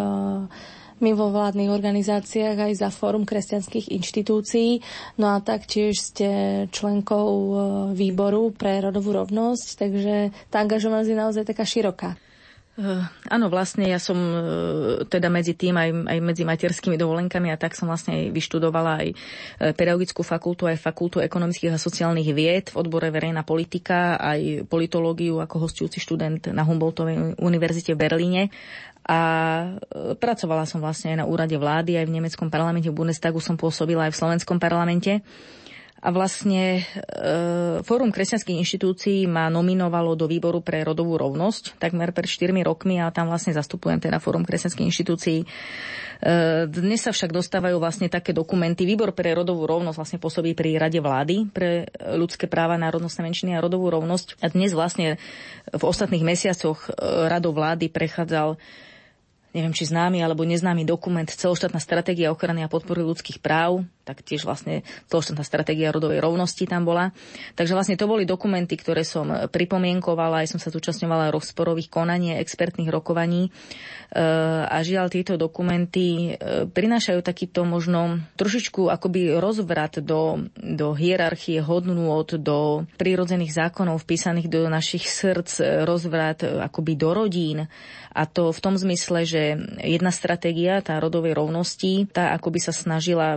mimovládnych 0.97 1.69
organizáciách 1.69 2.57
aj 2.57 2.73
za 2.81 2.89
Fórum 2.89 3.29
kresťanských 3.29 3.93
inštitúcií. 3.93 4.81
No 5.21 5.37
a 5.37 5.45
taktiež 5.45 6.01
ste 6.01 6.29
členkou 6.73 7.29
e, 7.29 7.53
výboru 7.93 8.49
pre 8.57 8.81
rodovú 8.81 9.13
rovnosť, 9.13 9.67
takže 9.77 10.15
tá 10.49 10.65
angažovanosť 10.65 11.09
je 11.13 11.21
naozaj 11.21 11.45
taká 11.45 11.69
široká. 11.69 12.17
Uh, 12.77 13.09
áno, 13.33 13.49
vlastne 13.49 13.89
ja 13.89 13.97
som 13.97 14.17
uh, 14.17 14.45
teda 15.09 15.33
medzi 15.33 15.57
tým 15.57 15.73
aj, 15.81 16.13
aj 16.13 16.19
medzi 16.21 16.45
materskými 16.45 17.01
dovolenkami 17.01 17.49
a 17.49 17.57
tak 17.57 17.73
som 17.73 17.89
vlastne 17.89 18.13
aj 18.13 18.25
vyštudovala 18.37 18.93
aj 19.01 19.09
pedagogickú 19.73 20.21
fakultu, 20.21 20.69
aj 20.69 20.77
fakultu 20.77 21.25
ekonomických 21.25 21.73
a 21.73 21.81
sociálnych 21.81 22.29
vied 22.37 22.69
v 22.69 22.77
odbore 22.77 23.09
verejná 23.09 23.49
politika, 23.49 24.21
aj 24.21 24.69
politológiu 24.69 25.41
ako 25.41 25.69
hostujúci 25.69 26.05
študent 26.05 26.53
na 26.53 26.69
Humboldtovej 26.69 27.41
univerzite 27.41 27.97
v 27.97 28.01
Berlíne 28.05 28.43
a 29.07 29.21
pracovala 30.19 30.67
som 30.67 30.83
vlastne 30.83 31.15
aj 31.15 31.19
na 31.23 31.27
úrade 31.31 31.55
vlády, 31.55 31.95
aj 31.95 32.11
v 32.11 32.15
nemeckom 32.19 32.51
parlamente, 32.51 32.91
v 32.91 32.99
Bundestagu 32.99 33.39
som 33.39 33.55
pôsobila 33.55 34.11
aj 34.11 34.13
v 34.13 34.19
slovenskom 34.19 34.59
parlamente. 34.59 35.23
A 36.07 36.15
vlastne 36.15 36.87
e, 36.87 37.83
Fórum 37.83 38.15
kresťanských 38.15 38.63
inštitúcií 38.63 39.27
ma 39.27 39.51
nominovalo 39.51 40.15
do 40.15 40.31
výboru 40.31 40.63
pre 40.63 40.87
rodovú 40.87 41.19
rovnosť 41.19 41.83
takmer 41.83 42.15
pred 42.15 42.31
4 42.31 42.55
rokmi 42.63 43.03
a 43.03 43.11
tam 43.11 43.27
vlastne 43.27 43.51
zastupujem 43.51 43.99
teda 43.99 44.23
Fórum 44.23 44.47
kresťanských 44.47 44.87
inštitúcií. 44.87 45.43
E, 45.43 45.47
dnes 46.71 47.03
sa 47.03 47.11
však 47.11 47.35
dostávajú 47.35 47.83
vlastne 47.83 48.07
také 48.07 48.31
dokumenty. 48.31 48.87
Výbor 48.87 49.19
pre 49.19 49.35
rodovú 49.35 49.67
rovnosť 49.67 49.99
vlastne 49.99 50.19
pôsobí 50.23 50.55
pri 50.55 50.79
Rade 50.79 51.03
vlády 51.03 51.51
pre 51.51 51.91
ľudské 52.15 52.47
práva, 52.47 52.79
národnostné 52.79 53.27
menšiny 53.27 53.59
a 53.59 53.65
rodovú 53.67 53.91
rovnosť. 53.91 54.39
A 54.39 54.47
dnes 54.47 54.79
vlastne 54.79 55.19
v 55.75 55.83
ostatných 55.83 56.23
mesiacoch 56.23 56.87
e, 56.87 56.95
Radou 57.27 57.51
vlády 57.51 57.91
prechádzal 57.91 58.55
neviem 59.59 59.75
či 59.75 59.91
známy 59.91 60.23
alebo 60.23 60.47
neznámy 60.47 60.87
dokument 60.87 61.27
celoštátna 61.27 61.83
stratégia 61.83 62.31
ochrany 62.31 62.63
a 62.63 62.71
podpory 62.71 63.01
ľudských 63.03 63.41
práv, 63.41 63.89
tak 64.07 64.23
tiež 64.23 64.47
vlastne 64.47 64.87
celoštátna 65.11 65.43
stratégia 65.43 65.91
rodovej 65.91 66.23
rovnosti 66.23 66.63
tam 66.63 66.87
bola. 66.87 67.11
Takže 67.59 67.75
vlastne 67.75 67.99
to 67.99 68.07
boli 68.07 68.23
dokumenty, 68.23 68.79
ktoré 68.79 69.03
som 69.03 69.51
pripomienkovala, 69.51 70.47
aj 70.47 70.55
som 70.55 70.61
sa 70.63 70.71
zúčastňovala 70.71 71.35
rozporových 71.35 71.91
konaní, 71.91 72.39
expertných 72.39 72.87
rokovaní 72.87 73.51
e, 73.51 74.21
a 74.63 74.79
žiaľ 74.87 75.11
tieto 75.11 75.35
dokumenty 75.35 76.39
e, 76.39 76.71
prinášajú 76.71 77.21
takýto 77.27 77.67
možno 77.67 78.23
trošičku 78.39 78.87
akoby 78.87 79.43
rozvrat 79.43 79.99
do, 80.07 80.47
do 80.55 80.95
hierarchie 80.95 81.59
hodnôt, 81.59 82.31
do 82.31 82.87
prírodzených 82.95 83.59
zákonov 83.59 84.07
vpísaných 84.07 84.47
do 84.47 84.71
našich 84.71 85.11
srdc, 85.11 85.83
rozvrat 85.83 86.47
akoby 86.47 86.93
do 86.95 87.11
rodín 87.11 87.59
a 88.17 88.25
to 88.25 88.49
v 88.49 88.63
tom 88.65 88.81
zmysle, 88.81 89.29
že 89.29 89.61
jedna 89.85 90.09
stratégia, 90.09 90.81
tá 90.81 90.97
rodovej 90.97 91.37
rovnosti, 91.37 92.09
tá 92.09 92.33
ako 92.33 92.49
by 92.49 92.61
sa 92.65 92.73
snažila 92.73 93.37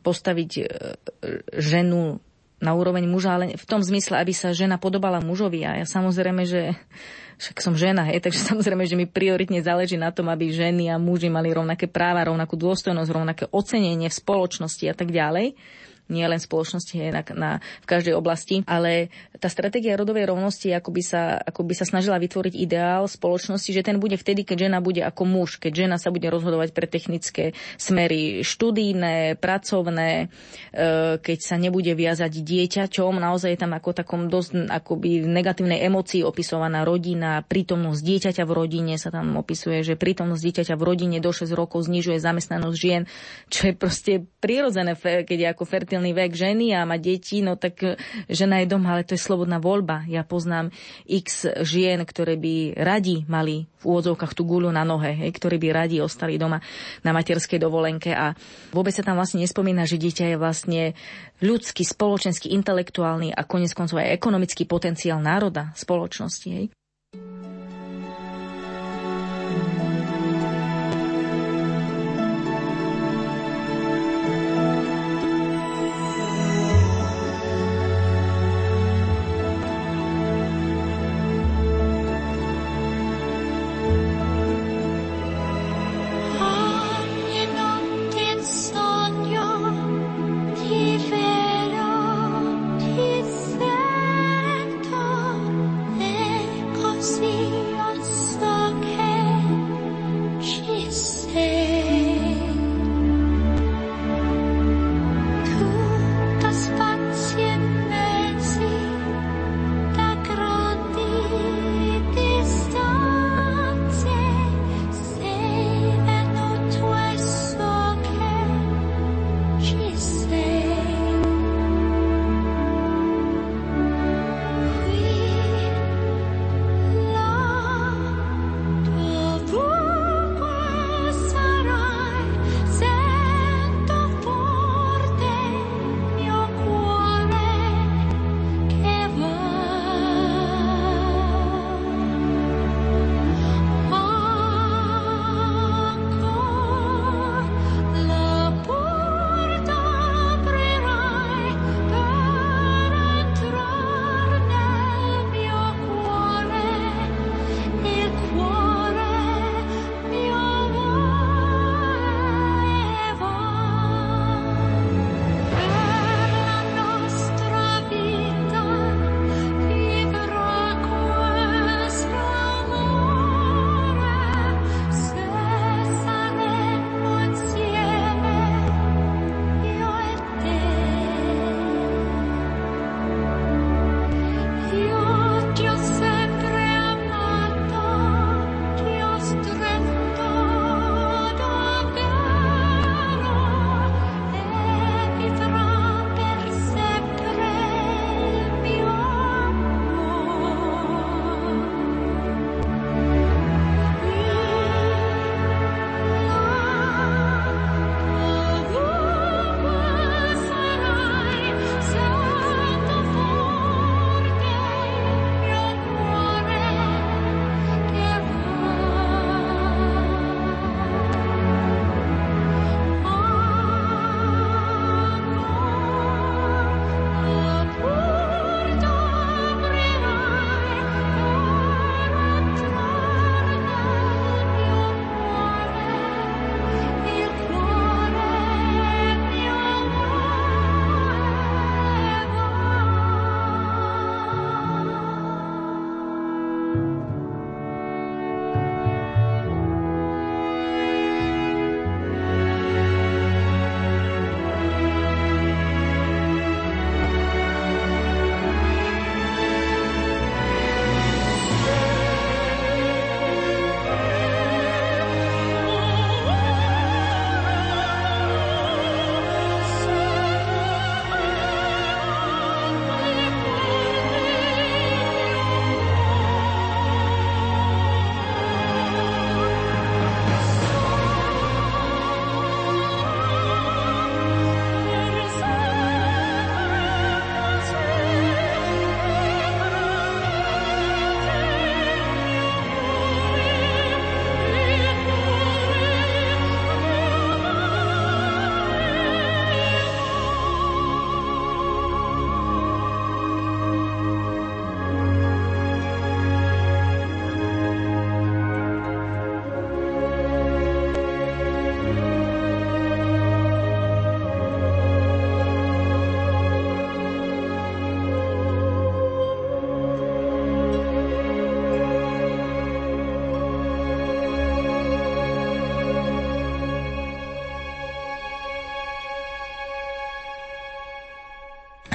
postaviť 0.00 0.50
e, 0.58 0.64
ženu 1.58 2.22
na 2.62 2.72
úroveň 2.72 3.04
muža, 3.04 3.36
ale 3.36 3.60
v 3.60 3.66
tom 3.68 3.84
zmysle, 3.84 4.16
aby 4.16 4.32
sa 4.32 4.56
žena 4.56 4.80
podobala 4.80 5.20
mužovi. 5.20 5.66
A 5.68 5.84
ja 5.84 5.86
samozrejme, 5.86 6.48
že 6.48 6.72
však 7.36 7.60
som 7.60 7.74
žena, 7.76 8.08
hej, 8.08 8.24
takže 8.24 8.40
samozrejme, 8.54 8.88
že 8.88 8.96
mi 8.96 9.04
prioritne 9.04 9.60
záleží 9.60 10.00
na 10.00 10.14
tom, 10.14 10.30
aby 10.32 10.54
ženy 10.54 10.88
a 10.88 10.96
muži 10.96 11.28
mali 11.28 11.52
rovnaké 11.52 11.90
práva, 11.90 12.24
rovnakú 12.24 12.56
dôstojnosť, 12.56 13.10
rovnaké 13.10 13.44
ocenenie 13.52 14.08
v 14.08 14.18
spoločnosti 14.18 14.84
a 14.88 14.94
tak 14.94 15.12
ďalej 15.12 15.58
nie 16.12 16.24
len 16.28 16.36
v 16.36 16.46
spoločnosti, 16.46 16.94
na, 17.10 17.22
na, 17.32 17.50
v 17.80 17.86
každej 17.88 18.14
oblasti, 18.14 18.60
ale 18.68 19.08
tá 19.40 19.48
stratégia 19.48 19.96
rodovej 19.96 20.28
rovnosti 20.28 20.68
ako 20.72 20.90
sa, 21.00 21.40
ako 21.40 21.64
sa 21.72 21.88
snažila 21.88 22.20
vytvoriť 22.20 22.54
ideál 22.56 23.08
spoločnosti, 23.08 23.72
že 23.72 23.84
ten 23.84 23.96
bude 23.96 24.20
vtedy, 24.20 24.44
keď 24.44 24.68
žena 24.68 24.78
bude 24.84 25.00
ako 25.00 25.24
muž, 25.24 25.56
keď 25.56 25.88
žena 25.88 25.96
sa 25.96 26.12
bude 26.12 26.28
rozhodovať 26.28 26.76
pre 26.76 26.84
technické 26.84 27.56
smery 27.80 28.44
študijné, 28.44 29.40
pracovné, 29.40 30.28
e, 30.72 31.16
keď 31.18 31.38
sa 31.40 31.56
nebude 31.56 31.90
viazať 31.96 32.44
dieťaťom, 32.44 33.16
naozaj 33.16 33.56
je 33.56 33.60
tam 33.60 33.72
ako 33.72 33.90
takom 33.96 34.28
dosť 34.28 34.68
akoby 34.70 35.24
negatívnej 35.24 35.82
emocii 35.88 36.20
opisovaná 36.20 36.84
rodina, 36.84 37.40
prítomnosť 37.42 38.00
dieťaťa 38.00 38.44
v 38.44 38.52
rodine 38.52 38.94
sa 39.00 39.08
tam 39.08 39.40
opisuje, 39.40 39.80
že 39.80 39.96
prítomnosť 39.96 40.42
dieťaťa 40.42 40.74
v 40.76 40.82
rodine 40.84 41.18
do 41.18 41.32
6 41.32 41.48
rokov 41.56 41.88
znižuje 41.88 42.20
zamestnanosť 42.20 42.76
žien, 42.76 43.02
čo 43.48 43.70
je 43.70 43.74
proste 43.74 44.12
prirodzené, 44.38 44.94
keď 44.98 45.38
je 45.38 45.48
ako 45.48 45.64
fertilná 45.64 45.93
fertilný 45.94 46.10
vek 46.10 46.34
ženy 46.34 46.74
a 46.74 46.82
má 46.82 46.98
deti, 46.98 47.38
no 47.38 47.54
tak 47.54 47.78
e, 47.86 47.94
žena 48.26 48.58
je 48.58 48.66
doma, 48.66 48.98
ale 48.98 49.06
to 49.06 49.14
je 49.14 49.22
slobodná 49.22 49.62
voľba. 49.62 50.02
Ja 50.10 50.26
poznám 50.26 50.74
x 51.06 51.46
žien, 51.62 52.02
ktoré 52.02 52.34
by 52.34 52.74
radi 52.82 53.22
mali 53.30 53.70
v 53.78 53.84
úvodzovkách 53.86 54.34
tú 54.34 54.42
guľu 54.42 54.74
na 54.74 54.82
nohe, 54.82 55.14
hej, 55.14 55.30
ktorí 55.30 55.54
by 55.62 55.68
radi 55.70 56.02
ostali 56.02 56.34
doma 56.34 56.58
na 57.06 57.14
materskej 57.14 57.62
dovolenke 57.62 58.10
a 58.10 58.34
vôbec 58.74 58.90
sa 58.90 59.06
tam 59.06 59.14
vlastne 59.14 59.38
nespomína, 59.38 59.86
že 59.86 60.02
dieťa 60.02 60.34
je 60.34 60.36
vlastne 60.36 60.82
ľudský, 61.38 61.86
spoločenský, 61.86 62.50
intelektuálny 62.50 63.30
a 63.30 63.46
konec 63.46 63.70
koncov 63.70 64.02
aj 64.02 64.18
ekonomický 64.18 64.66
potenciál 64.66 65.22
národa, 65.22 65.70
spoločnosti. 65.78 66.48
Hej. 66.50 66.74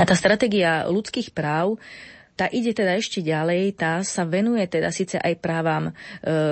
Tá 0.10 0.18
stratégia 0.18 0.90
ľudských 0.90 1.30
práv 1.38 1.78
tá 2.40 2.48
ide 2.48 2.72
teda 2.72 2.96
ešte 2.96 3.20
ďalej, 3.20 3.76
tá 3.76 4.00
sa 4.00 4.24
venuje 4.24 4.64
teda 4.64 4.96
síce 4.96 5.20
aj 5.20 5.44
právam 5.44 5.92
e, 5.92 5.94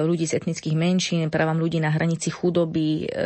ľudí 0.03 0.27
z 0.27 0.43
etnických 0.43 0.75
menšín, 0.75 1.31
právam 1.31 1.55
ľudí 1.55 1.79
na 1.79 1.95
hranici 1.95 2.27
chudoby, 2.27 3.07
e, 3.07 3.23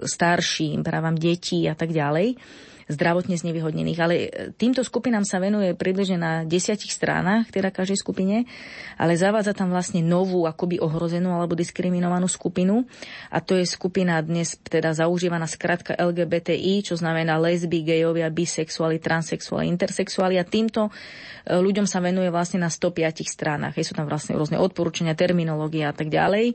starším, 0.00 0.80
právam 0.80 1.12
detí 1.12 1.68
a 1.68 1.76
tak 1.76 1.92
ďalej 1.92 2.40
zdravotne 2.88 3.36
znevýhodnených. 3.38 3.98
Ale 4.00 4.14
e, 4.14 4.26
týmto 4.54 4.82
skupinám 4.82 5.26
sa 5.26 5.42
venuje 5.42 5.74
približne 5.74 6.18
na 6.18 6.32
desiatich 6.46 6.90
stránach, 6.94 7.50
teda 7.50 7.74
každej 7.74 7.98
skupine, 7.98 8.46
ale 8.96 9.18
zavádza 9.18 9.52
tam 9.52 9.70
vlastne 9.70 10.00
novú, 10.00 10.46
akoby 10.46 10.78
ohrozenú 10.82 11.34
alebo 11.34 11.58
diskriminovanú 11.58 12.26
skupinu. 12.26 12.86
A 13.30 13.42
to 13.42 13.58
je 13.58 13.66
skupina 13.66 14.18
dnes 14.22 14.58
teda 14.62 14.94
zaužívaná 14.94 15.46
skratka 15.46 15.98
LGBTI, 15.98 16.86
čo 16.86 16.94
znamená 16.98 17.38
lesby, 17.38 17.82
gejovia, 17.82 18.30
bisexuáli, 18.32 19.02
transexuáli, 19.02 19.68
intersexuáli. 19.70 20.38
A 20.38 20.44
týmto 20.46 20.88
ľuďom 21.48 21.86
sa 21.88 21.98
venuje 21.98 22.28
vlastne 22.30 22.62
na 22.62 22.70
105 22.70 23.26
stránach. 23.26 23.74
Je 23.74 23.86
sú 23.86 23.96
tam 23.96 24.06
vlastne 24.06 24.38
rôzne 24.38 24.58
odporúčania, 24.60 25.18
terminológia 25.18 25.90
a 25.90 25.94
tak 25.96 26.12
ďalej. 26.12 26.54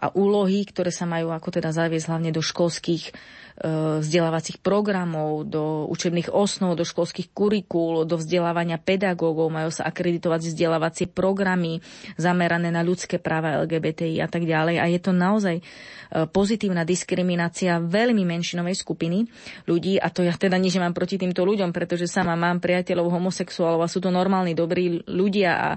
A 0.00 0.12
úlohy, 0.12 0.64
ktoré 0.68 0.92
sa 0.92 1.08
majú 1.08 1.32
ako 1.32 1.60
teda 1.60 1.72
zaviesť 1.72 2.08
hlavne 2.10 2.30
do 2.32 2.42
školských 2.44 3.14
E, 3.56 4.04
vzdelávacích 4.04 4.60
programov, 4.60 5.48
do 5.48 5.88
učebných 5.88 6.28
osnov, 6.28 6.76
do 6.76 6.84
školských 6.84 7.32
kurikúl, 7.32 8.04
do 8.04 8.20
vzdelávania 8.20 8.76
pedagógov, 8.76 9.48
majú 9.48 9.72
sa 9.72 9.88
akreditovať 9.88 10.52
vzdelávacie 10.52 11.08
programy 11.08 11.80
zamerané 12.20 12.68
na 12.68 12.84
ľudské 12.84 13.16
práva 13.16 13.56
LGBTI 13.64 14.20
a 14.20 14.28
tak 14.28 14.44
ďalej. 14.44 14.76
A 14.76 14.84
je 14.92 15.00
to 15.00 15.16
naozaj 15.16 15.64
E, 16.06 16.26
pozitívna 16.30 16.86
diskriminácia 16.86 17.82
veľmi 17.82 18.22
menšinovej 18.22 18.78
skupiny 18.78 19.26
ľudí 19.66 19.98
a 19.98 20.06
to 20.10 20.22
ja 20.22 20.34
teda 20.34 20.54
nič 20.54 20.78
mám 20.78 20.94
proti 20.94 21.18
týmto 21.18 21.42
ľuďom, 21.42 21.74
pretože 21.74 22.06
sama 22.06 22.38
mám 22.38 22.62
priateľov 22.62 23.10
homosexuálov 23.10 23.82
a 23.82 23.90
sú 23.90 23.98
to 23.98 24.10
normálni, 24.26 24.58
dobrí 24.58 25.06
ľudia 25.06 25.52
a 25.54 25.68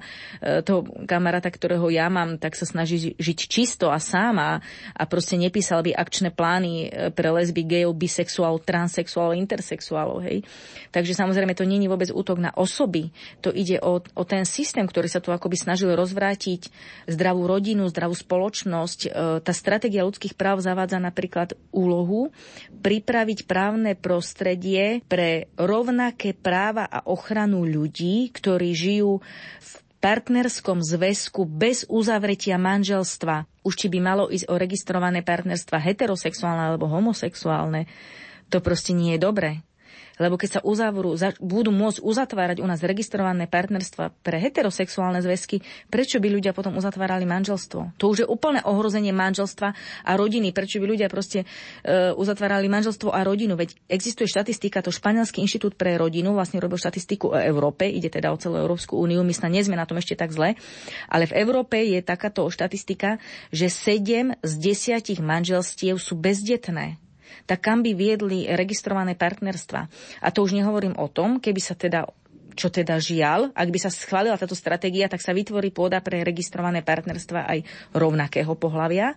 e, 0.41 0.65
toho 0.65 0.81
kamaráta, 1.05 1.53
ktorého 1.53 1.85
ja 1.93 2.09
mám, 2.09 2.41
tak 2.41 2.57
sa 2.57 2.65
snaží 2.65 3.13
žiť 3.13 3.39
čisto 3.45 3.93
a 3.93 4.01
sám 4.01 4.41
a, 4.41 4.51
proste 5.05 5.37
nepísal 5.37 5.85
by 5.85 5.93
akčné 5.93 6.33
plány 6.33 6.89
e, 6.89 7.13
pre 7.13 7.29
lesby, 7.29 7.61
gejov, 7.61 7.93
bisexuálov, 7.93 8.65
transexuálov, 8.65 9.37
intersexuálov. 9.37 10.25
Hej. 10.25 10.49
Takže 10.89 11.13
samozrejme 11.13 11.53
to 11.53 11.69
není 11.69 11.85
vôbec 11.85 12.09
útok 12.09 12.41
na 12.41 12.49
osoby, 12.57 13.13
to 13.45 13.53
ide 13.53 13.77
o, 13.85 14.01
o 14.01 14.23
ten 14.25 14.49
systém, 14.49 14.89
ktorý 14.89 15.05
sa 15.05 15.21
tu 15.21 15.29
akoby 15.29 15.53
snažil 15.53 15.93
rozvrátiť 15.93 16.73
zdravú 17.05 17.45
rodinu, 17.45 17.85
zdravú 17.85 18.17
spoločnosť. 18.17 19.13
Tá 19.45 19.53
stratégia 19.53 20.01
ľudských 20.01 20.33
práv 20.33 20.65
zavádza 20.65 20.97
napríklad 20.97 21.53
úlohu 21.69 22.33
pripraviť 22.79 23.45
právne 23.45 23.93
prostredie 23.93 25.03
pre 25.05 25.51
rovnaké 25.59 26.31
práva 26.31 26.87
a 26.87 27.03
ochranu 27.05 27.67
ľudí, 27.67 28.31
ktorí 28.39 28.71
žijú 28.71 29.19
v 29.59 29.71
partnerskom 29.99 30.79
zväzku 30.79 31.43
bez 31.43 31.83
uzavretia 31.91 32.55
manželstva. 32.55 33.43
Už 33.67 33.75
či 33.75 33.87
by 33.91 33.99
malo 33.99 34.31
ísť 34.31 34.47
o 34.47 34.55
registrované 34.55 35.19
partnerstva 35.21 35.75
heterosexuálne 35.83 36.71
alebo 36.71 36.87
homosexuálne, 36.87 37.85
to 38.47 38.63
proste 38.63 38.95
nie 38.95 39.19
je 39.19 39.21
dobré. 39.21 39.51
Lebo 40.19 40.35
keď 40.35 40.59
sa 40.59 40.61
uzavrú, 40.61 41.15
budú 41.39 41.71
môcť 41.71 42.03
uzatvárať 42.03 42.59
u 42.59 42.67
nás 42.67 42.83
registrované 42.83 43.47
partnerstva 43.47 44.11
pre 44.19 44.37
heterosexuálne 44.43 45.23
zväzky, 45.23 45.63
prečo 45.87 46.19
by 46.19 46.27
ľudia 46.27 46.51
potom 46.51 46.75
uzatvárali 46.75 47.23
manželstvo? 47.23 47.95
To 47.95 48.05
už 48.11 48.17
je 48.23 48.27
úplne 48.27 48.59
ohrozenie 48.67 49.15
manželstva 49.15 49.71
a 50.03 50.11
rodiny. 50.19 50.51
Prečo 50.51 50.83
by 50.83 50.85
ľudia 50.91 51.07
proste 51.07 51.47
e, 51.87 52.11
uzatvárali 52.19 52.67
manželstvo 52.67 53.15
a 53.15 53.23
rodinu? 53.23 53.55
Veď 53.55 53.79
existuje 53.87 54.27
štatistika, 54.27 54.83
to 54.83 54.91
Španielský 54.91 55.39
inštitút 55.39 55.79
pre 55.79 55.95
rodinu 55.95 56.35
vlastne 56.35 56.59
robil 56.59 56.75
štatistiku 56.75 57.31
o 57.31 57.39
Európe, 57.39 57.87
ide 57.87 58.11
teda 58.11 58.35
o 58.35 58.37
celú 58.37 58.59
Európsku 58.59 58.99
úniu, 58.99 59.23
my 59.23 59.31
sa 59.31 59.47
nie 59.47 59.63
sme 59.63 59.79
na 59.79 59.87
tom 59.87 59.95
ešte 59.95 60.19
tak 60.19 60.35
zle, 60.35 60.59
ale 61.07 61.23
v 61.31 61.37
Európe 61.39 61.79
je 61.79 62.03
takáto 62.03 62.43
štatistika, 62.51 63.23
že 63.55 63.71
7 63.71 64.35
z 64.43 64.53
10 64.99 65.23
manželstiev 65.23 65.95
sú 65.95 66.19
bezdetné 66.19 66.99
tak 67.49 67.65
kam 67.65 67.81
by 67.81 67.91
viedli 67.95 68.45
registrované 68.47 69.17
partnerstva. 69.17 69.81
A 70.23 70.27
to 70.29 70.45
už 70.45 70.55
nehovorím 70.55 70.97
o 70.97 71.07
tom, 71.09 71.41
keby 71.41 71.61
sa 71.61 71.73
teda 71.75 72.07
čo 72.59 72.67
teda 72.67 72.99
žiaľ, 72.99 73.55
ak 73.55 73.71
by 73.71 73.79
sa 73.79 73.87
schválila 73.87 74.35
táto 74.35 74.51
stratégia, 74.51 75.07
tak 75.07 75.23
sa 75.23 75.31
vytvorí 75.31 75.71
pôda 75.71 76.03
pre 76.03 76.27
registrované 76.27 76.83
partnerstva 76.83 77.47
aj 77.47 77.63
rovnakého 77.95 78.51
pohľavia. 78.59 79.15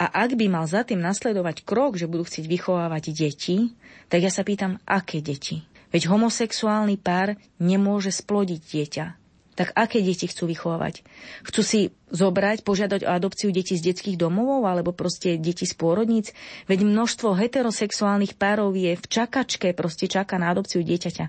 A 0.00 0.24
ak 0.24 0.32
by 0.32 0.48
mal 0.48 0.64
za 0.64 0.80
tým 0.80 0.96
nasledovať 1.04 1.60
krok, 1.68 2.00
že 2.00 2.08
budú 2.08 2.24
chcieť 2.24 2.48
vychovávať 2.48 3.12
deti, 3.12 3.76
tak 4.08 4.24
ja 4.24 4.32
sa 4.32 4.48
pýtam, 4.48 4.80
aké 4.88 5.20
deti? 5.20 5.60
Veď 5.92 6.08
homosexuálny 6.08 6.96
pár 6.96 7.36
nemôže 7.60 8.08
splodiť 8.08 8.60
dieťa 8.64 9.19
tak 9.60 9.76
aké 9.76 10.00
deti 10.00 10.24
chcú 10.24 10.48
vychovávať? 10.48 11.04
Chcú 11.44 11.60
si 11.60 11.80
zobrať, 12.08 12.64
požiadať 12.64 13.04
o 13.04 13.12
adopciu 13.12 13.52
detí 13.52 13.76
z 13.76 13.92
detských 13.92 14.16
domov 14.16 14.64
alebo 14.64 14.96
proste 14.96 15.36
deti 15.36 15.68
z 15.68 15.76
pôrodníc? 15.76 16.32
Veď 16.64 16.88
množstvo 16.88 17.36
heterosexuálnych 17.36 18.40
párov 18.40 18.72
je 18.72 18.96
v 18.96 19.04
čakačke, 19.04 19.76
proste 19.76 20.08
čaká 20.08 20.40
na 20.40 20.48
adopciu 20.48 20.80
dieťaťa. 20.80 21.26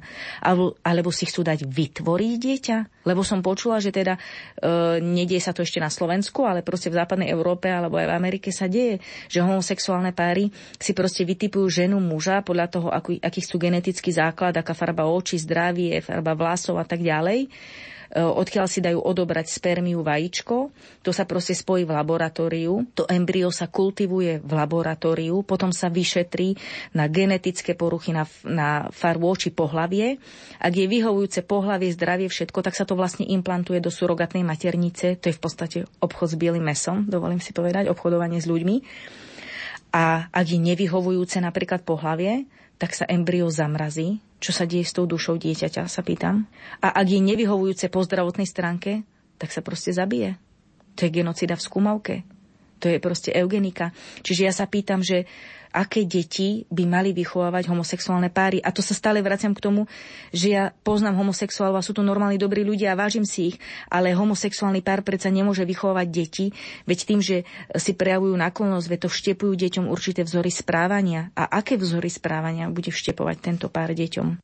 Alebo, 0.47 0.79
alebo 0.79 1.11
si 1.11 1.27
chcú 1.27 1.43
dať 1.43 1.67
vytvoriť 1.67 2.33
dieťa? 2.39 2.77
Lebo 3.03 3.19
som 3.19 3.43
počula, 3.43 3.83
že 3.83 3.91
teda 3.91 4.15
e, 4.15 4.19
nedie 5.03 5.43
sa 5.43 5.51
to 5.51 5.67
ešte 5.67 5.83
na 5.83 5.91
Slovensku, 5.91 6.47
ale 6.47 6.63
proste 6.63 6.87
v 6.87 7.03
západnej 7.03 7.35
Európe 7.35 7.67
alebo 7.67 7.99
aj 7.99 8.07
v 8.07 8.15
Amerike 8.15 8.49
sa 8.55 8.71
deje, 8.71 9.03
že 9.27 9.43
homosexuálne 9.43 10.15
páry 10.15 10.47
si 10.79 10.95
proste 10.95 11.27
vytipujú 11.27 11.67
ženu 11.67 11.99
muža 11.99 12.47
podľa 12.47 12.67
toho, 12.71 12.87
aký, 12.87 13.19
aký 13.19 13.43
chcú 13.43 13.59
genetický 13.59 14.15
základ, 14.15 14.55
aká 14.55 14.71
farba 14.71 15.03
očí, 15.03 15.35
zdravie, 15.35 15.99
farba 15.99 16.31
vlasov 16.31 16.79
a 16.79 16.87
tak 16.87 17.03
ďalej 17.03 17.51
odkiaľ 18.11 18.65
si 18.67 18.83
dajú 18.83 18.99
odobrať 18.99 19.47
spermiu 19.47 20.03
vajíčko. 20.03 20.71
To 21.07 21.11
sa 21.15 21.23
proste 21.23 21.55
spojí 21.55 21.87
v 21.87 21.95
laboratóriu. 21.95 22.83
To 22.99 23.07
embryo 23.07 23.49
sa 23.55 23.71
kultivuje 23.71 24.43
v 24.43 24.51
laboratóriu, 24.51 25.47
potom 25.47 25.71
sa 25.71 25.87
vyšetrí 25.87 26.59
na 26.91 27.07
genetické 27.07 27.71
poruchy, 27.71 28.11
na, 28.11 28.27
na 28.43 28.91
farbu 28.91 29.33
či 29.39 29.49
pohlavie. 29.55 30.19
Ak 30.59 30.75
je 30.75 30.85
vyhovujúce 30.91 31.47
pohlavie, 31.47 31.93
zdravie, 31.95 32.27
všetko, 32.27 32.59
tak 32.59 32.75
sa 32.75 32.83
to 32.83 32.99
vlastne 32.99 33.23
implantuje 33.23 33.79
do 33.79 33.87
surogatnej 33.87 34.43
maternice. 34.43 35.15
To 35.15 35.25
je 35.31 35.37
v 35.37 35.41
podstate 35.41 35.77
obchod 36.03 36.35
s 36.35 36.39
bielým 36.39 36.67
mesom, 36.67 37.07
dovolím 37.07 37.39
si 37.39 37.55
povedať, 37.55 37.87
obchodovanie 37.87 38.43
s 38.43 38.49
ľuďmi. 38.49 38.75
A 39.91 40.31
ak 40.31 40.45
je 40.47 40.59
nevyhovujúce 40.59 41.39
napríklad 41.43 41.83
pohlavie, 41.83 42.47
tak 42.79 42.95
sa 42.95 43.03
embryo 43.07 43.51
zamrazí. 43.51 44.23
Čo 44.41 44.51
sa 44.57 44.65
deje 44.65 44.89
s 44.89 44.97
tou 44.97 45.05
dušou 45.05 45.37
dieťaťa, 45.37 45.85
sa 45.85 46.01
pýtam. 46.01 46.49
A 46.81 46.97
ak 46.97 47.05
je 47.05 47.21
nevyhovujúce 47.21 47.93
po 47.93 48.01
zdravotnej 48.01 48.49
stránke, 48.49 49.05
tak 49.37 49.53
sa 49.53 49.61
proste 49.61 49.93
zabije. 49.93 50.41
To 50.97 51.05
je 51.05 51.13
genocida 51.13 51.53
v 51.53 51.65
skúmavke. 51.65 52.15
To 52.81 52.89
je 52.89 52.97
proste 52.97 53.29
eugenika. 53.29 53.93
Čiže 54.25 54.41
ja 54.49 54.53
sa 54.53 54.65
pýtam, 54.65 55.05
že 55.05 55.29
aké 55.71 56.03
deti 56.03 56.67
by 56.67 56.83
mali 56.83 57.15
vychovávať 57.15 57.71
homosexuálne 57.71 58.27
páry. 58.27 58.59
A 58.59 58.75
to 58.75 58.83
sa 58.83 58.91
stále 58.91 59.23
vraciam 59.23 59.55
k 59.55 59.63
tomu, 59.63 59.87
že 60.35 60.51
ja 60.51 60.63
poznám 60.83 61.17
homosexuálov 61.23 61.79
a 61.79 61.85
sú 61.85 61.95
to 61.95 62.03
normálni 62.03 62.35
dobrí 62.35 62.61
ľudia 62.61 62.91
a 62.93 62.99
vážim 62.99 63.23
si 63.23 63.55
ich, 63.55 63.57
ale 63.87 64.11
homosexuálny 64.11 64.83
pár 64.83 65.01
predsa 65.01 65.31
nemôže 65.31 65.63
vychovávať 65.63 66.07
deti, 66.11 66.45
veď 66.85 66.99
tým, 67.07 67.19
že 67.23 67.47
si 67.79 67.91
prejavujú 67.95 68.35
náklonnosť, 68.35 68.87
veď 68.87 68.99
to 69.07 69.09
vštepujú 69.09 69.53
deťom 69.55 69.85
určité 69.87 70.27
vzory 70.27 70.51
správania. 70.51 71.31
A 71.33 71.47
aké 71.47 71.79
vzory 71.79 72.11
správania 72.11 72.67
bude 72.67 72.91
vštepovať 72.91 73.37
tento 73.39 73.67
pár 73.71 73.95
deťom? 73.95 74.43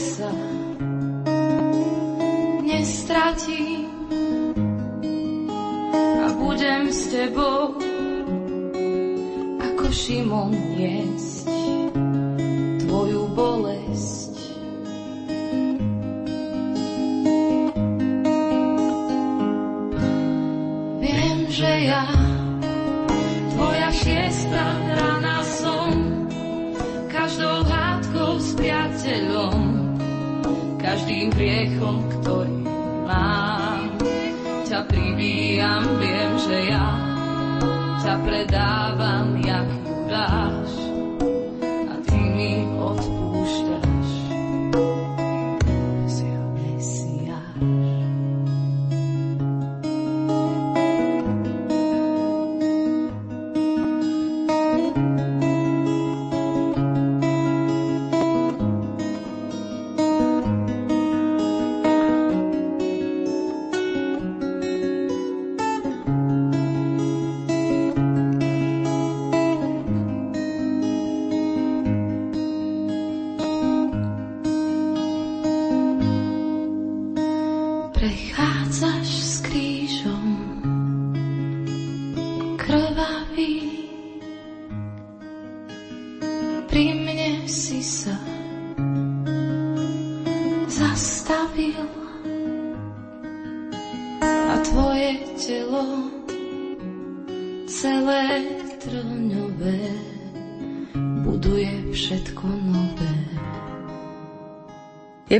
Sa 0.00 0.32
nestratím 2.64 3.84
a 6.24 6.26
budem 6.40 6.88
s 6.88 7.12
tebou 7.12 7.76
ako 9.60 9.84
Šimon 9.92 10.56
niesť 10.72 11.09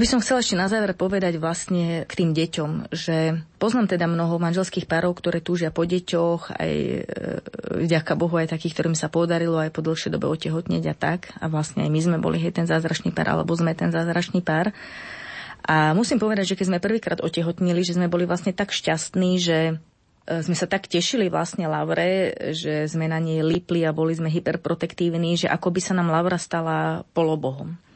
by 0.00 0.06
som 0.08 0.24
chcela 0.24 0.40
ešte 0.40 0.56
na 0.56 0.64
záver 0.64 0.96
povedať 0.96 1.36
vlastne 1.36 2.08
k 2.08 2.12
tým 2.16 2.32
deťom, 2.32 2.88
že 2.88 3.44
poznám 3.60 3.92
teda 3.92 4.08
mnoho 4.08 4.40
manželských 4.40 4.88
párov, 4.88 5.12
ktoré 5.12 5.44
túžia 5.44 5.68
po 5.68 5.84
deťoch, 5.84 6.56
aj 6.56 6.72
e, 6.72 7.00
vďaka 7.84 8.16
Bohu 8.16 8.32
aj 8.40 8.56
takých, 8.56 8.80
ktorým 8.80 8.96
sa 8.96 9.12
podarilo 9.12 9.60
aj 9.60 9.68
po 9.68 9.84
dlhšej 9.84 10.16
dobe 10.16 10.32
otehotneť 10.32 10.84
a 10.88 10.94
tak. 10.96 11.36
A 11.36 11.52
vlastne 11.52 11.84
aj 11.84 11.92
my 11.92 12.00
sme 12.00 12.16
boli 12.16 12.40
hej, 12.40 12.56
ten 12.56 12.64
zázračný 12.64 13.12
pár, 13.12 13.36
alebo 13.36 13.52
sme 13.52 13.76
ten 13.76 13.92
zázračný 13.92 14.40
pár. 14.40 14.72
A 15.68 15.92
musím 15.92 16.16
povedať, 16.16 16.56
že 16.56 16.56
keď 16.56 16.66
sme 16.72 16.80
prvýkrát 16.80 17.20
otehotnili, 17.20 17.84
že 17.84 18.00
sme 18.00 18.08
boli 18.08 18.24
vlastne 18.24 18.56
tak 18.56 18.72
šťastní, 18.72 19.36
že 19.36 19.58
e, 19.68 20.40
sme 20.40 20.56
sa 20.56 20.64
tak 20.64 20.88
tešili 20.88 21.28
vlastne 21.28 21.68
Laure, 21.68 22.32
že 22.56 22.88
sme 22.88 23.04
na 23.04 23.20
nej 23.20 23.44
lipli 23.44 23.84
a 23.84 23.92
boli 23.92 24.16
sme 24.16 24.32
hyperprotektívni, 24.32 25.36
že 25.36 25.52
ako 25.52 25.68
by 25.68 25.80
sa 25.84 25.92
nám 25.92 26.08
Laura 26.08 26.40
stala 26.40 27.04
polobohom. 27.12 27.89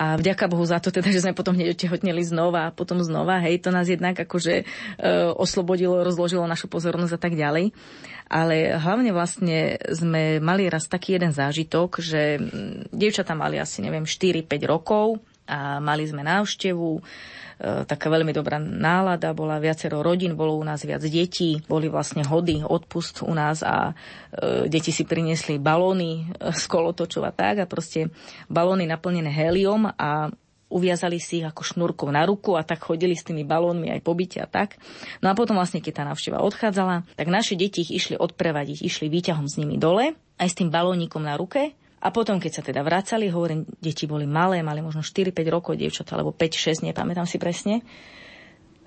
A 0.00 0.16
vďaka 0.16 0.48
Bohu 0.48 0.64
za 0.64 0.80
to 0.80 0.88
teda, 0.88 1.12
že 1.12 1.20
sme 1.20 1.36
potom 1.36 1.52
hneď 1.52 1.76
otehotneli 1.76 2.24
znova 2.24 2.72
a 2.72 2.74
potom 2.74 3.04
znova, 3.04 3.44
hej, 3.44 3.60
to 3.60 3.68
nás 3.68 3.84
jednak 3.84 4.16
akože 4.16 4.54
e, 4.56 4.64
oslobodilo, 5.36 6.00
rozložilo 6.00 6.48
našu 6.48 6.72
pozornosť 6.72 7.14
a 7.14 7.20
tak 7.20 7.36
ďalej. 7.36 7.76
Ale 8.32 8.80
hlavne 8.80 9.12
vlastne 9.12 9.76
sme 9.92 10.40
mali 10.40 10.72
raz 10.72 10.88
taký 10.88 11.20
jeden 11.20 11.36
zážitok, 11.36 12.00
že 12.00 12.40
mm, 12.40 12.96
dievčatá 12.96 13.36
mali 13.36 13.60
asi, 13.60 13.84
neviem, 13.84 14.08
4-5 14.08 14.48
rokov 14.64 15.20
a 15.44 15.84
mali 15.84 16.08
sme 16.08 16.24
návštevu, 16.24 17.04
taká 17.60 18.08
veľmi 18.08 18.32
dobrá 18.32 18.56
nálada, 18.56 19.36
bola 19.36 19.60
viacero 19.60 20.00
rodín, 20.00 20.32
bolo 20.32 20.56
u 20.56 20.64
nás 20.64 20.80
viac 20.80 21.04
detí, 21.04 21.60
boli 21.68 21.92
vlastne 21.92 22.24
hody, 22.24 22.64
odpust 22.64 23.20
u 23.20 23.36
nás 23.36 23.60
a 23.60 23.92
e, 24.32 24.64
deti 24.72 24.88
si 24.88 25.04
priniesli 25.04 25.60
balóny 25.60 26.10
e, 26.12 26.52
z 26.56 26.64
kolotočov 26.64 27.28
a 27.28 27.32
tak 27.36 27.60
a 27.60 27.68
proste 27.68 28.08
balóny 28.48 28.88
naplnené 28.88 29.28
héliom 29.28 29.92
a 29.92 30.32
uviazali 30.70 31.20
si 31.20 31.42
ich 31.42 31.46
ako 31.50 31.60
šnúrkov 31.66 32.08
na 32.08 32.24
ruku 32.24 32.56
a 32.56 32.64
tak 32.64 32.80
chodili 32.80 33.12
s 33.12 33.26
tými 33.26 33.42
balónmi 33.44 33.90
aj 33.92 34.00
po 34.06 34.16
byte 34.16 34.38
a 34.40 34.48
tak. 34.48 34.78
No 35.20 35.28
a 35.28 35.36
potom 35.36 35.58
vlastne, 35.58 35.82
keď 35.82 35.92
tá 36.00 36.04
návšteva 36.06 36.40
odchádzala, 36.40 37.04
tak 37.18 37.28
naše 37.28 37.58
deti 37.58 37.82
ich 37.82 37.92
išli 37.92 38.16
odprevadiť, 38.16 38.80
išli 38.80 39.10
výťahom 39.10 39.50
s 39.50 39.58
nimi 39.58 39.76
dole, 39.76 40.14
aj 40.38 40.48
s 40.48 40.56
tým 40.56 40.72
balónikom 40.72 41.20
na 41.20 41.36
ruke 41.36 41.76
a 42.00 42.08
potom, 42.08 42.40
keď 42.40 42.52
sa 42.52 42.62
teda 42.64 42.80
vracali, 42.80 43.28
hovorím, 43.28 43.68
deti 43.76 44.08
boli 44.08 44.24
malé, 44.24 44.64
mali 44.64 44.80
možno 44.80 45.04
4-5 45.04 45.36
rokov 45.52 45.76
dievčatá, 45.76 46.16
alebo 46.16 46.32
5-6, 46.32 46.88
nepamätám 46.88 47.28
si 47.28 47.36
presne, 47.36 47.84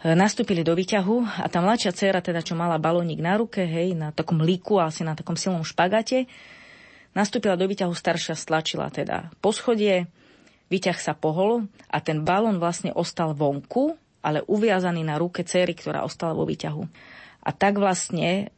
e, 0.01 0.17
nastúpili 0.17 0.65
do 0.65 0.73
výťahu 0.73 1.45
a 1.45 1.45
tá 1.45 1.61
mladšia 1.61 1.93
dcera, 1.93 2.25
teda 2.25 2.41
čo 2.41 2.57
mala 2.57 2.81
balónik 2.81 3.21
na 3.21 3.37
ruke, 3.37 3.61
hej, 3.61 3.93
na 3.93 4.09
takom 4.09 4.41
líku, 4.41 4.81
asi 4.81 5.05
na 5.05 5.13
takom 5.13 5.37
silnom 5.37 5.61
špagate, 5.61 6.25
nastúpila 7.13 7.53
do 7.53 7.69
výťahu, 7.69 7.93
staršia 7.93 8.33
stlačila 8.33 8.89
teda 8.89 9.29
po 9.37 9.53
schodie, 9.53 10.09
výťah 10.73 10.97
sa 10.97 11.13
pohol 11.13 11.69
a 11.93 12.01
ten 12.01 12.25
balón 12.25 12.57
vlastne 12.57 12.89
ostal 12.97 13.37
vonku, 13.37 13.93
ale 14.25 14.41
uviazaný 14.49 15.05
na 15.05 15.21
ruke 15.21 15.45
cery, 15.45 15.77
ktorá 15.77 16.01
ostala 16.01 16.33
vo 16.33 16.49
výťahu. 16.49 16.81
A 17.45 17.49
tak 17.53 17.77
vlastne 17.77 18.49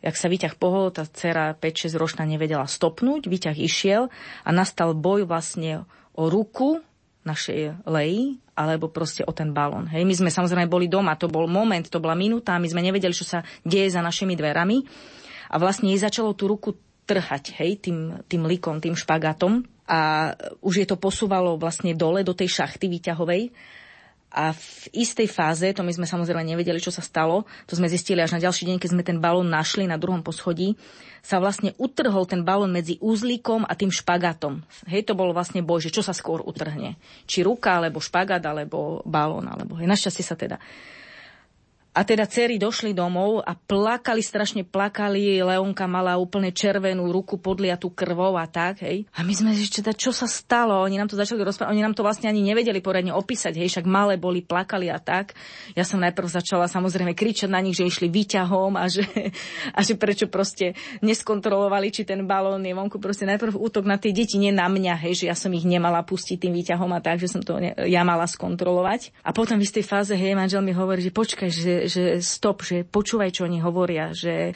jak 0.00 0.16
sa 0.16 0.32
výťah 0.32 0.56
pohol, 0.56 0.88
tá 0.88 1.04
dcera 1.04 1.52
5-6 1.52 2.00
ročná 2.00 2.24
nevedela 2.24 2.64
stopnúť, 2.64 3.28
výťah 3.28 3.56
išiel 3.56 4.08
a 4.42 4.50
nastal 4.50 4.96
boj 4.96 5.28
vlastne 5.28 5.84
o 6.16 6.32
ruku 6.32 6.80
našej 7.28 7.84
leji, 7.84 8.40
alebo 8.56 8.88
proste 8.88 9.20
o 9.26 9.32
ten 9.36 9.52
balón. 9.52 9.84
Hej, 9.92 10.08
my 10.08 10.14
sme 10.16 10.30
samozrejme 10.32 10.70
boli 10.70 10.88
doma, 10.88 11.18
to 11.20 11.28
bol 11.28 11.44
moment, 11.44 11.84
to 11.84 12.00
bola 12.00 12.16
minúta, 12.16 12.56
my 12.56 12.64
sme 12.70 12.80
nevedeli, 12.80 13.12
čo 13.12 13.28
sa 13.28 13.44
deje 13.66 13.92
za 13.92 14.00
našimi 14.00 14.32
dverami. 14.32 14.80
A 15.52 15.60
vlastne 15.60 15.92
jej 15.92 16.00
začalo 16.00 16.32
tú 16.32 16.48
ruku 16.48 16.78
trhať, 17.04 17.54
hej, 17.60 17.78
tým, 17.84 18.24
tým 18.26 18.42
likom, 18.48 18.80
tým 18.80 18.96
špagátom 18.96 19.62
a 19.86 20.32
už 20.64 20.82
je 20.82 20.86
to 20.88 20.98
posúvalo 20.98 21.54
vlastne 21.54 21.94
dole 21.94 22.26
do 22.26 22.34
tej 22.34 22.50
šachty 22.50 22.90
výťahovej 22.90 23.54
A 24.36 24.52
v 24.52 24.92
istej 24.92 25.32
fáze, 25.32 25.64
to 25.72 25.80
my 25.80 25.88
sme 25.96 26.04
samozrejme 26.04 26.44
nevedeli, 26.44 26.76
čo 26.76 26.92
sa 26.92 27.00
stalo, 27.00 27.48
to 27.64 27.72
sme 27.72 27.88
zistili 27.88 28.20
až 28.20 28.36
na 28.36 28.40
ďalší 28.44 28.68
deň, 28.68 28.76
keď 28.76 28.90
sme 28.92 29.00
ten 29.00 29.16
balón 29.16 29.48
našli 29.48 29.88
na 29.88 29.96
druhom 29.96 30.20
poschodí, 30.20 30.76
sa 31.24 31.40
vlastne 31.40 31.72
utrhol 31.80 32.28
ten 32.28 32.44
balón 32.44 32.68
medzi 32.68 33.00
úzlíkom 33.00 33.64
a 33.64 33.72
tým 33.72 33.88
špagátom. 33.88 34.60
Hej, 34.92 35.08
to 35.08 35.16
bolo 35.16 35.32
vlastne 35.32 35.64
boj, 35.64 35.88
že 35.88 35.90
čo 35.90 36.04
sa 36.04 36.12
skôr 36.12 36.44
utrhne. 36.44 37.00
Či 37.24 37.48
ruka, 37.48 37.80
alebo 37.80 37.98
špagát, 37.98 38.44
alebo 38.44 39.00
balón, 39.08 39.48
alebo 39.48 39.80
hej, 39.80 39.88
našťastie 39.88 40.22
sa 40.22 40.36
teda 40.36 40.60
a 41.96 42.04
teda 42.04 42.28
cery 42.28 42.60
došli 42.60 42.92
domov 42.92 43.40
a 43.40 43.56
plakali, 43.56 44.20
strašne 44.20 44.68
plakali. 44.68 45.40
Leonka 45.40 45.88
mala 45.88 46.20
úplne 46.20 46.52
červenú 46.52 47.08
ruku 47.08 47.40
podliatú 47.40 47.88
krvou 47.88 48.36
a 48.36 48.44
tak, 48.44 48.84
hej. 48.84 49.08
A 49.16 49.24
my 49.24 49.32
sme 49.32 49.56
že 49.56 49.80
teda, 49.80 49.96
čo 49.96 50.12
sa 50.12 50.28
stalo? 50.28 50.76
Oni 50.84 51.00
nám 51.00 51.08
to 51.08 51.16
začali 51.16 51.40
rozprávať, 51.40 51.72
oni 51.72 51.80
nám 51.80 51.96
to 51.96 52.04
vlastne 52.04 52.28
ani 52.28 52.44
nevedeli 52.44 52.84
poradne 52.84 53.16
opísať, 53.16 53.56
hej, 53.56 53.72
však 53.72 53.88
malé 53.88 54.20
boli, 54.20 54.44
plakali 54.44 54.92
a 54.92 55.00
tak. 55.00 55.32
Ja 55.72 55.88
som 55.88 55.96
najprv 56.04 56.28
začala 56.28 56.68
samozrejme 56.68 57.16
kričať 57.16 57.48
na 57.48 57.64
nich, 57.64 57.80
že 57.80 57.88
išli 57.88 58.12
výťahom 58.12 58.76
a 58.76 58.84
že, 58.92 59.08
a 59.72 59.80
že 59.80 59.96
prečo 59.96 60.28
proste 60.28 60.76
neskontrolovali, 61.00 61.88
či 61.88 62.04
ten 62.04 62.28
balón 62.28 62.60
je 62.60 62.76
vonku. 62.76 63.00
Proste 63.00 63.24
najprv 63.24 63.56
útok 63.56 63.88
na 63.88 63.96
tie 63.96 64.12
deti, 64.12 64.36
nie 64.36 64.52
na 64.52 64.68
mňa, 64.68 65.00
hej, 65.08 65.24
že 65.24 65.32
ja 65.32 65.36
som 65.38 65.48
ich 65.56 65.64
nemala 65.64 66.04
pustiť 66.04 66.44
tým 66.44 66.52
výťahom 66.52 66.92
a 66.92 67.00
tak, 67.00 67.24
že 67.24 67.32
som 67.32 67.40
to 67.40 67.56
ne, 67.56 67.72
ja 67.88 68.04
mala 68.04 68.28
skontrolovať. 68.28 69.16
A 69.24 69.32
potom 69.32 69.56
v 69.56 69.64
istej 69.64 69.84
fáze, 69.88 70.12
hej, 70.12 70.36
manžel 70.36 70.60
mi 70.60 70.76
hovorí, 70.76 71.00
že 71.00 71.08
počkaj, 71.08 71.48
že, 71.48 71.85
že 71.86 72.20
stop, 72.22 72.66
že 72.66 72.86
počúvaj, 72.86 73.30
čo 73.32 73.46
oni 73.46 73.58
hovoria, 73.62 74.12
že 74.12 74.54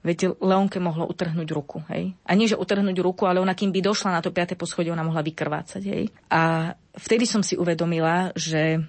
Viete, 0.00 0.32
Leonke 0.40 0.80
mohlo 0.80 1.04
utrhnúť 1.04 1.48
ruku, 1.52 1.84
hej. 1.92 2.16
A 2.24 2.32
nie, 2.32 2.48
že 2.48 2.56
utrhnúť 2.56 2.96
ruku, 3.04 3.28
ale 3.28 3.36
ona, 3.36 3.52
kým 3.52 3.68
by 3.68 3.84
došla 3.84 4.16
na 4.16 4.24
to 4.24 4.32
5. 4.32 4.56
poschodie, 4.56 4.88
ona 4.88 5.04
mohla 5.04 5.20
vykrvácať, 5.20 5.82
hej. 5.84 6.08
A 6.32 6.72
vtedy 6.96 7.28
som 7.28 7.44
si 7.44 7.52
uvedomila, 7.52 8.32
že, 8.32 8.80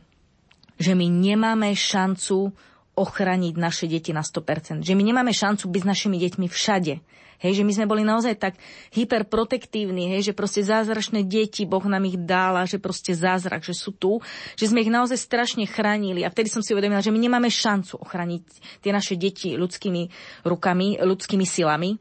že 0.79 0.95
my 0.95 1.11
nemáme 1.11 1.75
šancu 1.75 2.55
ochraniť 2.95 3.53
naše 3.59 3.91
deti 3.91 4.15
na 4.15 4.23
100%. 4.23 4.87
Že 4.87 4.95
my 4.95 5.03
nemáme 5.03 5.35
šancu 5.35 5.67
byť 5.67 5.81
s 5.83 5.89
našimi 5.91 6.15
deťmi 6.15 6.47
všade. 6.47 7.03
Hej, 7.41 7.57
že 7.57 7.65
my 7.65 7.73
sme 7.73 7.89
boli 7.89 8.05
naozaj 8.05 8.37
tak 8.37 8.53
hyperprotektívni, 8.93 10.13
hej, 10.13 10.29
že 10.29 10.37
proste 10.37 10.61
zázračné 10.61 11.25
deti, 11.25 11.65
Boh 11.65 11.81
nám 11.81 12.05
ich 12.05 12.21
dála, 12.21 12.69
že 12.69 12.77
proste 12.77 13.17
zázrak, 13.17 13.65
že 13.65 13.73
sú 13.73 13.97
tu, 13.97 14.21
že 14.53 14.69
sme 14.69 14.85
ich 14.85 14.93
naozaj 14.93 15.17
strašne 15.17 15.65
chránili. 15.65 16.21
A 16.21 16.29
vtedy 16.29 16.53
som 16.53 16.61
si 16.61 16.77
uvedomila, 16.77 17.01
že 17.01 17.09
my 17.09 17.17
nemáme 17.17 17.49
šancu 17.49 17.97
ochraniť 17.97 18.43
tie 18.85 18.93
naše 18.93 19.17
deti 19.17 19.57
ľudskými 19.57 20.13
rukami, 20.45 21.01
ľudskými 21.01 21.45
silami. 21.49 21.97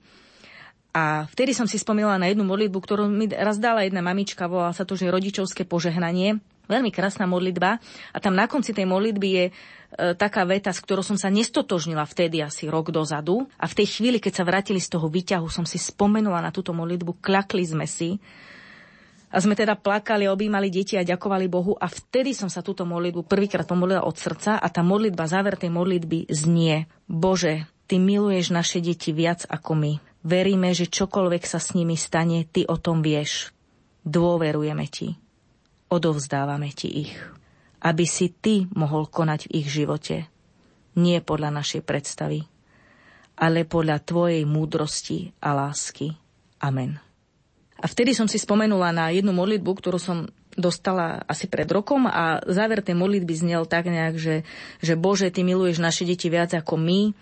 A 0.90 1.24
vtedy 1.30 1.56
som 1.56 1.64
si 1.64 1.78
spomínala 1.78 2.18
na 2.18 2.28
jednu 2.28 2.42
modlitbu, 2.44 2.78
ktorú 2.82 3.06
mi 3.06 3.30
raz 3.30 3.56
dala 3.62 3.86
jedna 3.86 4.02
mamička, 4.02 4.50
volala 4.50 4.74
sa 4.74 4.82
to, 4.82 4.98
že 4.98 5.08
rodičovské 5.08 5.64
požehnanie. 5.64 6.42
Veľmi 6.66 6.90
krásna 6.94 7.26
modlitba. 7.26 7.82
A 8.14 8.18
tam 8.22 8.34
na 8.34 8.46
konci 8.50 8.70
tej 8.70 8.86
modlitby 8.86 9.28
je 9.30 9.44
taká 9.90 10.46
veta, 10.46 10.70
s 10.70 10.78
ktorou 10.78 11.02
som 11.02 11.18
sa 11.18 11.28
nestotožnila 11.28 12.06
vtedy 12.06 12.40
asi 12.40 12.70
rok 12.70 12.94
dozadu. 12.94 13.50
A 13.58 13.66
v 13.66 13.76
tej 13.82 13.98
chvíli, 13.98 14.22
keď 14.22 14.42
sa 14.42 14.44
vrátili 14.46 14.78
z 14.78 14.94
toho 14.94 15.10
výťahu, 15.10 15.50
som 15.50 15.66
si 15.66 15.76
spomenula 15.76 16.38
na 16.38 16.54
túto 16.54 16.70
modlitbu, 16.70 17.18
klakli 17.18 17.66
sme 17.66 17.84
si 17.90 18.16
a 19.30 19.38
sme 19.38 19.54
teda 19.54 19.78
plakali, 19.78 20.26
objímali 20.26 20.70
deti 20.74 20.98
a 20.98 21.06
ďakovali 21.06 21.46
Bohu 21.46 21.78
a 21.78 21.86
vtedy 21.86 22.34
som 22.34 22.50
sa 22.50 22.66
túto 22.66 22.82
modlitbu 22.82 23.30
prvýkrát 23.30 23.62
pomodlila 23.62 24.02
od 24.02 24.18
srdca 24.18 24.58
a 24.58 24.66
tá 24.66 24.82
modlitba, 24.82 25.30
záver 25.30 25.54
tej 25.54 25.70
modlitby 25.70 26.26
znie 26.30 26.90
Bože, 27.06 27.66
Ty 27.90 27.98
miluješ 27.98 28.54
naše 28.54 28.78
deti 28.78 29.10
viac 29.10 29.50
ako 29.50 29.74
my. 29.74 29.92
Veríme, 30.22 30.70
že 30.70 30.86
čokoľvek 30.86 31.42
sa 31.42 31.58
s 31.58 31.74
nimi 31.74 31.98
stane, 31.98 32.46
Ty 32.46 32.70
o 32.70 32.78
tom 32.78 33.02
vieš. 33.02 33.50
Dôverujeme 34.06 34.86
Ti. 34.86 35.18
Odovzdávame 35.90 36.70
Ti 36.70 36.86
ich 36.86 37.39
aby 37.80 38.04
si 38.04 38.28
ty 38.30 38.68
mohol 38.76 39.08
konať 39.08 39.48
v 39.48 39.64
ich 39.64 39.68
živote. 39.72 40.28
Nie 40.98 41.24
podľa 41.24 41.54
našej 41.54 41.82
predstavy, 41.86 42.44
ale 43.40 43.64
podľa 43.64 44.04
tvojej 44.04 44.44
múdrosti 44.44 45.32
a 45.40 45.56
lásky. 45.56 46.12
Amen. 46.60 47.00
A 47.80 47.88
vtedy 47.88 48.12
som 48.12 48.28
si 48.28 48.36
spomenula 48.36 48.92
na 48.92 49.08
jednu 49.08 49.32
modlitbu, 49.32 49.70
ktorú 49.72 49.96
som 49.96 50.28
dostala 50.52 51.24
asi 51.24 51.48
pred 51.48 51.64
rokom 51.72 52.04
a 52.04 52.44
záver 52.44 52.84
tej 52.84 52.98
modlitby 52.98 53.32
znel 53.32 53.64
tak 53.64 53.88
nejak, 53.88 54.20
že, 54.20 54.36
že 54.84 54.94
Bože, 54.98 55.32
Ty 55.32 55.46
miluješ 55.46 55.80
naše 55.80 56.04
deti 56.04 56.28
viac 56.28 56.52
ako 56.52 56.76
my, 56.76 57.16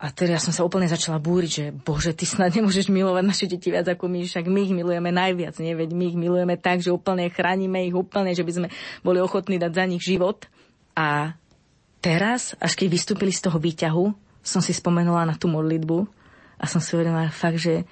a 0.00 0.08
teda 0.08 0.32
ja 0.32 0.40
som 0.40 0.56
sa 0.56 0.64
úplne 0.64 0.88
začala 0.88 1.20
búriť, 1.20 1.50
že 1.52 1.64
bože, 1.76 2.16
ty 2.16 2.24
snad 2.24 2.56
nemôžeš 2.56 2.88
milovať 2.88 3.20
naše 3.20 3.44
deti 3.44 3.68
viac 3.68 3.84
ako 3.84 4.08
my, 4.08 4.24
však 4.24 4.48
my 4.48 4.60
ich 4.64 4.72
milujeme 4.72 5.12
najviac, 5.12 5.60
nie? 5.60 5.76
Veď 5.76 5.92
my 5.92 6.04
ich 6.08 6.16
milujeme 6.16 6.56
tak, 6.56 6.80
že 6.80 6.88
úplne 6.88 7.28
chránime 7.28 7.84
ich 7.84 7.92
úplne, 7.92 8.32
že 8.32 8.40
by 8.40 8.52
sme 8.56 8.68
boli 9.04 9.20
ochotní 9.20 9.60
dať 9.60 9.72
za 9.76 9.84
nich 9.84 10.00
život. 10.00 10.48
A 10.96 11.36
teraz, 12.00 12.56
až 12.56 12.80
keď 12.80 12.96
vystúpili 12.96 13.28
z 13.28 13.44
toho 13.44 13.60
výťahu, 13.60 14.04
som 14.40 14.64
si 14.64 14.72
spomenula 14.72 15.28
na 15.28 15.36
tú 15.36 15.52
modlitbu 15.52 16.08
a 16.56 16.64
som 16.64 16.80
si 16.80 16.96
uvedomila 16.96 17.28
fakt, 17.28 17.60
že 17.60 17.84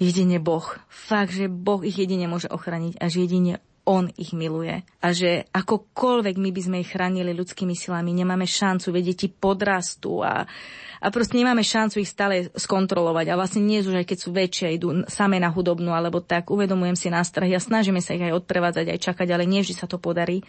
jedine 0.00 0.40
Boh, 0.40 0.64
fakt, 0.88 1.36
že 1.36 1.52
Boh 1.52 1.84
ich 1.84 2.00
jedine 2.00 2.32
môže 2.32 2.48
ochraniť 2.48 2.96
a 2.96 3.12
že 3.12 3.28
jedine 3.28 3.60
on 3.82 4.06
ich 4.14 4.30
miluje. 4.30 4.86
A 5.02 5.10
že 5.10 5.50
akokoľvek 5.50 6.38
my 6.38 6.50
by 6.54 6.60
sme 6.62 6.76
ich 6.86 6.94
chránili 6.94 7.34
ľudskými 7.34 7.74
silami, 7.74 8.14
nemáme 8.14 8.46
šancu, 8.46 8.94
veď 8.94 9.04
deti 9.10 9.26
podrastú 9.26 10.22
a, 10.22 10.46
a 11.02 11.06
proste 11.10 11.34
nemáme 11.34 11.66
šancu 11.66 11.98
ich 11.98 12.10
stále 12.10 12.46
skontrolovať. 12.54 13.34
A 13.34 13.38
vlastne 13.38 13.66
nie 13.66 13.82
už 13.82 13.98
aj 13.98 14.06
keď 14.06 14.18
sú 14.22 14.30
väčšie, 14.30 14.78
idú 14.78 15.02
same 15.10 15.42
na 15.42 15.50
hudobnú, 15.50 15.90
alebo 15.90 16.22
tak, 16.22 16.54
uvedomujem 16.54 16.94
si 16.94 17.08
nástrahy 17.10 17.58
a 17.58 17.60
snažíme 17.62 17.98
sa 17.98 18.14
ich 18.14 18.22
aj 18.22 18.38
odprevádzať, 18.38 18.86
aj 18.86 19.02
čakať, 19.02 19.28
ale 19.34 19.50
nie 19.50 19.66
vždy 19.66 19.74
sa 19.74 19.90
to 19.90 19.98
podarí. 19.98 20.46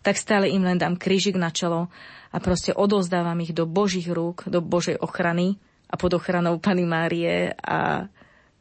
Tak 0.00 0.16
stále 0.16 0.48
im 0.48 0.64
len 0.64 0.80
dám 0.80 0.96
krížik 0.96 1.36
na 1.36 1.52
čelo 1.52 1.92
a 2.32 2.36
proste 2.40 2.72
odozdávam 2.72 3.36
ich 3.44 3.52
do 3.52 3.68
Božích 3.68 4.08
rúk, 4.08 4.48
do 4.48 4.64
Božej 4.64 4.96
ochrany 4.98 5.60
a 5.92 6.00
pod 6.00 6.16
ochranou 6.16 6.56
Pany 6.56 6.88
Márie 6.88 7.52
a 7.60 8.08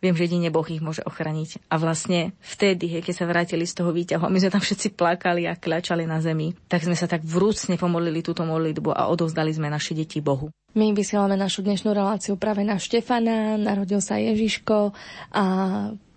Viem, 0.01 0.17
že 0.17 0.25
jedine 0.25 0.49
Boh 0.49 0.65
ich 0.65 0.81
môže 0.81 1.05
ochraniť. 1.05 1.61
A 1.69 1.77
vlastne 1.77 2.33
vtedy, 2.41 2.89
hej, 2.89 3.05
keď 3.05 3.21
sa 3.21 3.29
vrátili 3.29 3.69
z 3.69 3.77
toho 3.77 3.93
výťahu 3.93 4.25
a 4.25 4.33
my 4.33 4.41
sme 4.41 4.49
tam 4.49 4.63
všetci 4.65 4.97
plakali 4.97 5.45
a 5.45 5.53
kľačali 5.53 6.09
na 6.09 6.17
zemi, 6.17 6.57
tak 6.65 6.81
sme 6.81 6.97
sa 6.97 7.05
tak 7.05 7.21
vrúcne 7.21 7.77
pomodlili 7.77 8.25
túto 8.25 8.41
modlitbu 8.41 8.97
a 8.97 9.13
odovzdali 9.13 9.53
sme 9.53 9.69
naše 9.69 9.93
deti 9.93 10.17
Bohu. 10.17 10.49
My 10.73 10.89
vysielame 10.95 11.37
našu 11.37 11.61
dnešnú 11.61 11.93
reláciu 11.93 12.33
práve 12.33 12.65
na 12.65 12.81
Štefana, 12.81 13.61
narodil 13.61 14.01
sa 14.01 14.17
Ježiško 14.17 14.95
a 15.37 15.43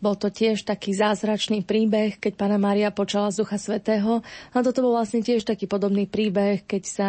bol 0.05 0.21
to 0.21 0.29
tiež 0.29 0.69
taký 0.69 0.93
zázračný 0.93 1.65
príbeh, 1.65 2.21
keď 2.21 2.37
pána 2.37 2.61
Mária 2.61 2.93
počala 2.93 3.33
z 3.33 3.41
Ducha 3.41 3.57
Svetého. 3.57 4.21
A 4.53 4.61
toto 4.61 4.85
bol 4.85 4.93
vlastne 4.93 5.25
tiež 5.25 5.49
taký 5.49 5.65
podobný 5.65 6.05
príbeh, 6.05 6.61
keď 6.69 6.83
sa 6.85 7.09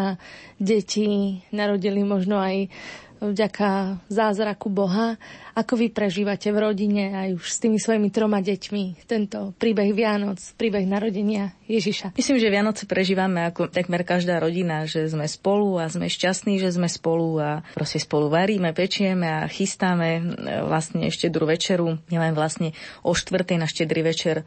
deti 0.63 1.43
narodili 1.51 2.07
možno 2.07 2.39
aj 2.39 2.71
vďaka 3.21 3.99
zázraku 4.07 4.67
Boha. 4.71 5.15
Ako 5.55 5.79
vy 5.79 5.87
prežívate 5.91 6.51
v 6.51 6.57
rodine 6.59 7.15
aj 7.15 7.29
už 7.39 7.45
s 7.47 7.57
tými 7.63 7.79
svojimi 7.79 8.11
troma 8.11 8.43
deťmi 8.43 9.07
tento 9.07 9.55
príbeh 9.55 9.95
Vianoc, 9.95 10.41
príbeh 10.59 10.83
narodenia 10.83 11.55
Ježiša? 11.65 12.13
Myslím, 12.19 12.37
že 12.37 12.51
Vianoce 12.51 12.83
prežívame 12.83 13.47
ako 13.47 13.71
takmer 13.71 14.03
každá 14.03 14.43
rodina, 14.43 14.83
že 14.83 15.07
sme 15.07 15.25
spolu 15.31 15.79
a 15.79 15.87
sme 15.87 16.11
šťastní, 16.11 16.59
že 16.59 16.75
sme 16.75 16.91
spolu 16.91 17.39
a 17.39 17.63
proste 17.71 18.03
spolu 18.03 18.27
varíme, 18.27 18.75
pečieme 18.75 19.31
a 19.31 19.47
chystáme 19.47 20.35
vlastne 20.67 21.07
ešte 21.07 21.31
druhú 21.31 21.55
večeru. 21.55 21.95
Nielen 22.11 22.35
vlastne 22.35 22.75
o 23.05 23.15
štvrtej 23.15 23.57
na 23.61 23.67
štedrý 23.69 24.01
večer 24.03 24.43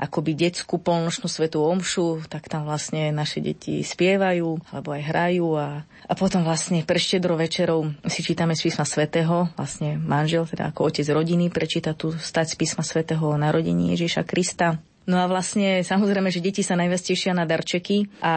akoby 0.00 0.32
detskú 0.32 0.80
polnočnú 0.80 1.28
svetú 1.28 1.60
omšu, 1.60 2.24
tak 2.32 2.48
tam 2.48 2.64
vlastne 2.64 3.12
naše 3.12 3.44
deti 3.44 3.84
spievajú 3.84 4.72
alebo 4.72 4.96
aj 4.96 5.02
hrajú 5.04 5.48
a, 5.60 5.84
a 5.84 6.12
potom 6.16 6.40
vlastne 6.40 6.80
pre 6.88 6.96
štedro 6.96 7.36
večerou 7.36 7.92
si 8.08 8.24
čítame 8.24 8.56
z 8.56 8.72
písma 8.72 8.88
svätého, 8.88 9.52
vlastne 9.60 10.00
manžel, 10.00 10.48
teda 10.48 10.72
ako 10.72 10.88
otec 10.88 11.04
rodiny, 11.04 11.52
prečíta 11.52 11.92
tu 11.92 12.16
stať 12.16 12.56
z 12.56 12.64
písma 12.64 12.80
svätého 12.80 13.20
o 13.20 13.36
narodení 13.36 13.92
Ježiša 13.92 14.24
Krista. 14.24 14.80
No 15.10 15.16
a 15.18 15.26
vlastne 15.26 15.82
samozrejme, 15.82 16.30
že 16.30 16.44
deti 16.44 16.62
sa 16.62 16.78
najviac 16.78 17.02
tešia 17.02 17.32
na 17.34 17.48
darčeky 17.48 18.06
a 18.22 18.34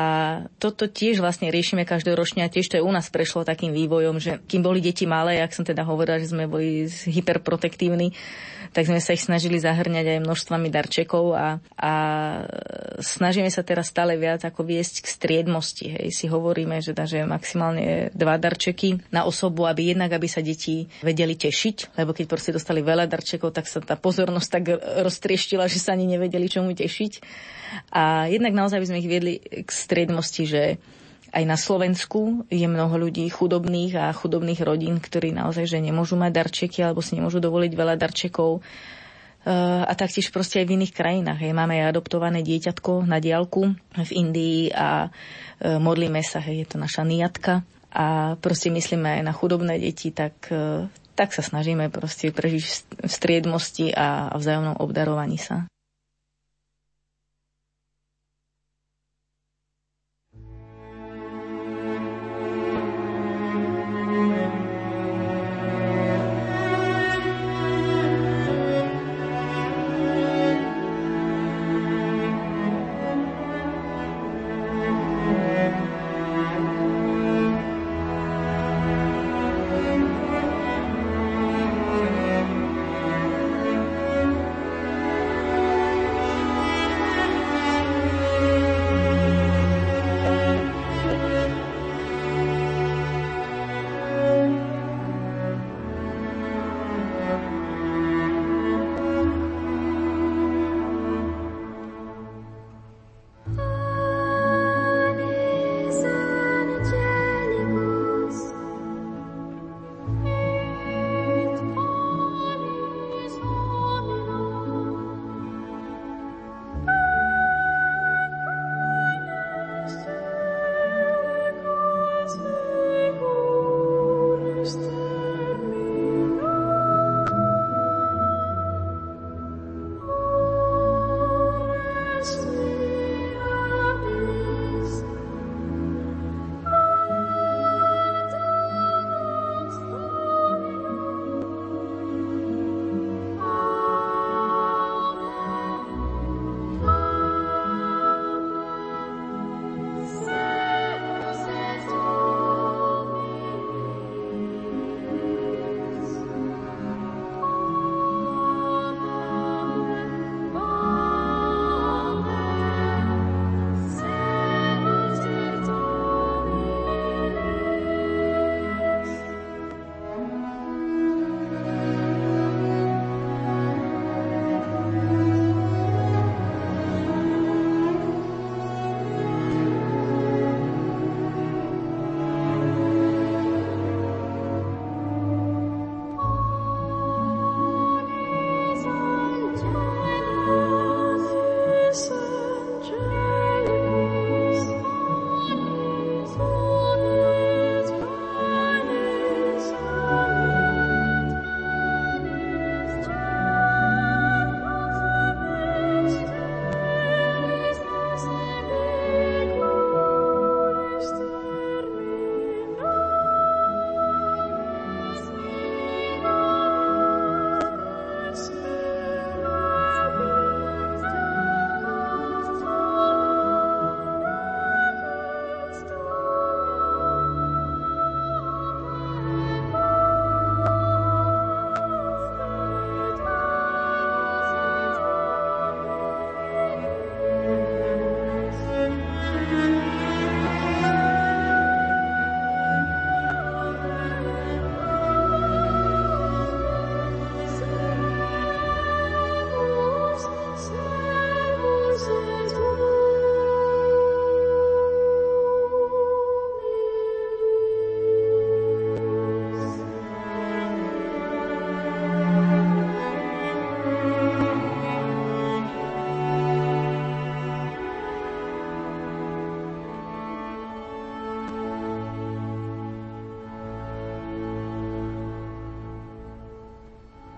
toto 0.57 0.89
tiež 0.89 1.19
vlastne 1.21 1.51
riešime 1.53 1.85
každoročne 1.85 2.41
a 2.41 2.49
tiež 2.49 2.65
to 2.65 2.81
aj 2.81 2.87
u 2.87 2.91
nás 2.91 3.11
prešlo 3.13 3.45
takým 3.45 3.75
vývojom, 3.75 4.17
že 4.17 4.41
kým 4.47 4.65
boli 4.65 4.81
deti 4.81 5.03
malé, 5.03 5.43
jak 5.43 5.53
som 5.53 5.67
teda 5.67 5.85
hovorila, 5.85 6.17
že 6.17 6.31
sme 6.33 6.49
boli 6.49 6.87
hyperprotektívni, 6.87 8.15
tak 8.73 8.89
sme 8.89 8.97
sa 8.97 9.13
ich 9.13 9.21
snažili 9.21 9.61
zahrňať 9.61 10.17
aj 10.17 10.19
množstvami 10.25 10.67
darčekov 10.73 11.37
a, 11.37 11.61
a 11.77 11.93
snažíme 12.97 13.47
sa 13.53 13.61
teraz 13.61 13.93
stále 13.93 14.17
viac 14.17 14.41
ako 14.41 14.65
viesť 14.65 15.05
k 15.05 15.07
striedmosti. 15.07 15.93
Hej. 15.93 16.07
Si 16.11 16.25
hovoríme, 16.25 16.81
že, 16.81 16.97
že 16.97 17.21
maximálne 17.23 18.09
dva 18.17 18.41
darčeky 18.41 19.13
na 19.13 19.29
osobu, 19.29 19.69
aby 19.69 19.93
jednak, 19.93 20.17
aby 20.17 20.25
sa 20.25 20.41
deti 20.41 20.89
vedeli 21.05 21.37
tešiť, 21.37 21.95
lebo 22.01 22.17
keď 22.17 22.25
proste 22.25 22.51
dostali 22.51 22.81
veľa 22.81 23.05
darčekov, 23.05 23.53
tak 23.53 23.69
sa 23.69 23.77
tá 23.79 23.93
pozornosť 23.93 24.49
tak 24.49 24.63
roztrieštila, 25.05 25.69
že 25.69 25.77
sa 25.77 25.93
ani 25.93 26.09
nevedeli 26.09 26.49
čomu 26.49 26.73
tešiť. 26.73 27.13
A 27.93 28.25
jednak 28.29 28.57
naozaj 28.57 28.81
by 28.81 28.87
sme 28.89 29.01
ich 29.01 29.09
viedli 29.09 29.33
k 29.41 29.69
striedmosti, 29.69 30.43
že 30.49 30.61
aj 31.33 31.43
na 31.49 31.57
Slovensku 31.57 32.45
je 32.45 32.69
mnoho 32.69 32.93
ľudí 33.09 33.25
chudobných 33.25 33.97
a 33.97 34.13
chudobných 34.13 34.61
rodín, 34.61 35.01
ktorí 35.01 35.33
naozaj 35.33 35.65
že 35.65 35.81
nemôžu 35.81 36.13
mať 36.13 36.31
darčeky 36.31 36.85
alebo 36.85 37.01
si 37.01 37.17
nemôžu 37.17 37.41
dovoliť 37.41 37.73
veľa 37.73 37.97
darčekov. 37.97 38.61
a 39.83 39.91
taktiež 39.97 40.31
proste 40.31 40.63
aj 40.63 40.71
v 40.71 40.75
iných 40.79 40.93
krajinách. 40.95 41.41
Hej. 41.43 41.51
Máme 41.51 41.75
aj 41.81 41.97
adoptované 41.97 42.45
dieťatko 42.47 43.03
na 43.03 43.19
diálku 43.19 43.75
v 43.75 44.11
Indii 44.15 44.71
a 44.71 45.11
e, 45.11 45.77
modlíme 45.83 46.23
sa, 46.23 46.39
hej, 46.39 46.63
je 46.63 46.67
to 46.71 46.77
naša 46.79 47.03
niatka 47.03 47.59
a 47.91 48.39
proste 48.39 48.71
myslíme 48.71 49.19
aj 49.19 49.21
na 49.27 49.35
chudobné 49.35 49.83
deti, 49.83 50.15
tak, 50.15 50.47
e, 50.47 50.87
tak 51.19 51.35
sa 51.35 51.43
snažíme 51.43 51.91
proste 51.91 52.31
prežiť 52.31 52.63
v 53.03 53.11
striedmosti 53.11 53.91
a 53.91 54.31
vzájomnom 54.31 54.79
obdarovaní 54.79 55.35
sa. 55.35 55.67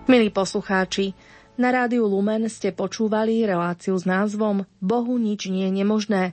Milí 0.06 0.30
poslucháči, 0.30 1.18
na 1.58 1.74
rádiu 1.74 2.06
Lumen 2.06 2.46
ste 2.46 2.70
počúvali 2.70 3.42
reláciu 3.42 3.98
s 3.98 4.06
názvom 4.06 4.62
Bohu 4.78 5.18
nič 5.18 5.50
nie 5.50 5.66
je 5.66 5.82
nemožné. 5.82 6.30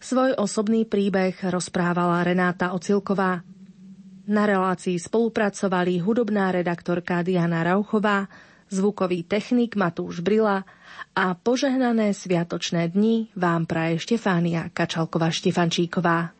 Svoj 0.00 0.40
osobný 0.40 0.88
príbeh 0.88 1.36
rozprávala 1.36 2.24
Renáta 2.24 2.72
Ocilková. 2.72 3.44
Na 4.24 4.48
relácii 4.48 4.96
spolupracovali 4.96 6.00
hudobná 6.00 6.48
redaktorka 6.48 7.20
Diana 7.20 7.60
Rauchová, 7.60 8.24
zvukový 8.72 9.28
technik 9.28 9.76
Matúš 9.76 10.24
Brila 10.24 10.64
a 11.12 11.36
požehnané 11.36 12.16
sviatočné 12.16 12.88
dni 12.88 13.28
vám 13.36 13.68
praje 13.68 14.00
Štefánia 14.00 14.72
Kačalková-Štefančíková. 14.72 16.39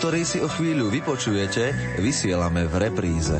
Ktorý 0.00 0.24
si 0.24 0.40
o 0.40 0.48
chvíľu 0.48 0.88
vypočujete, 0.88 1.76
vysielame 2.00 2.64
v 2.64 2.88
repríze. 2.88 3.36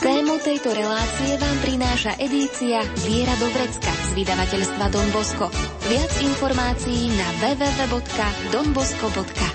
Tému 0.00 0.40
tejto 0.40 0.72
relácie 0.72 1.36
vám 1.36 1.52
prináša 1.60 2.16
edícia 2.16 2.80
Viera 3.04 3.36
do 3.36 3.52
vrecka 3.52 3.92
z 3.92 4.24
vydavateľstva 4.24 4.88
Don 4.88 5.12
Bosco. 5.12 5.52
Viac 5.84 6.16
informácií 6.24 7.12
na 7.12 7.28
www.donbosco.sk 7.44 9.47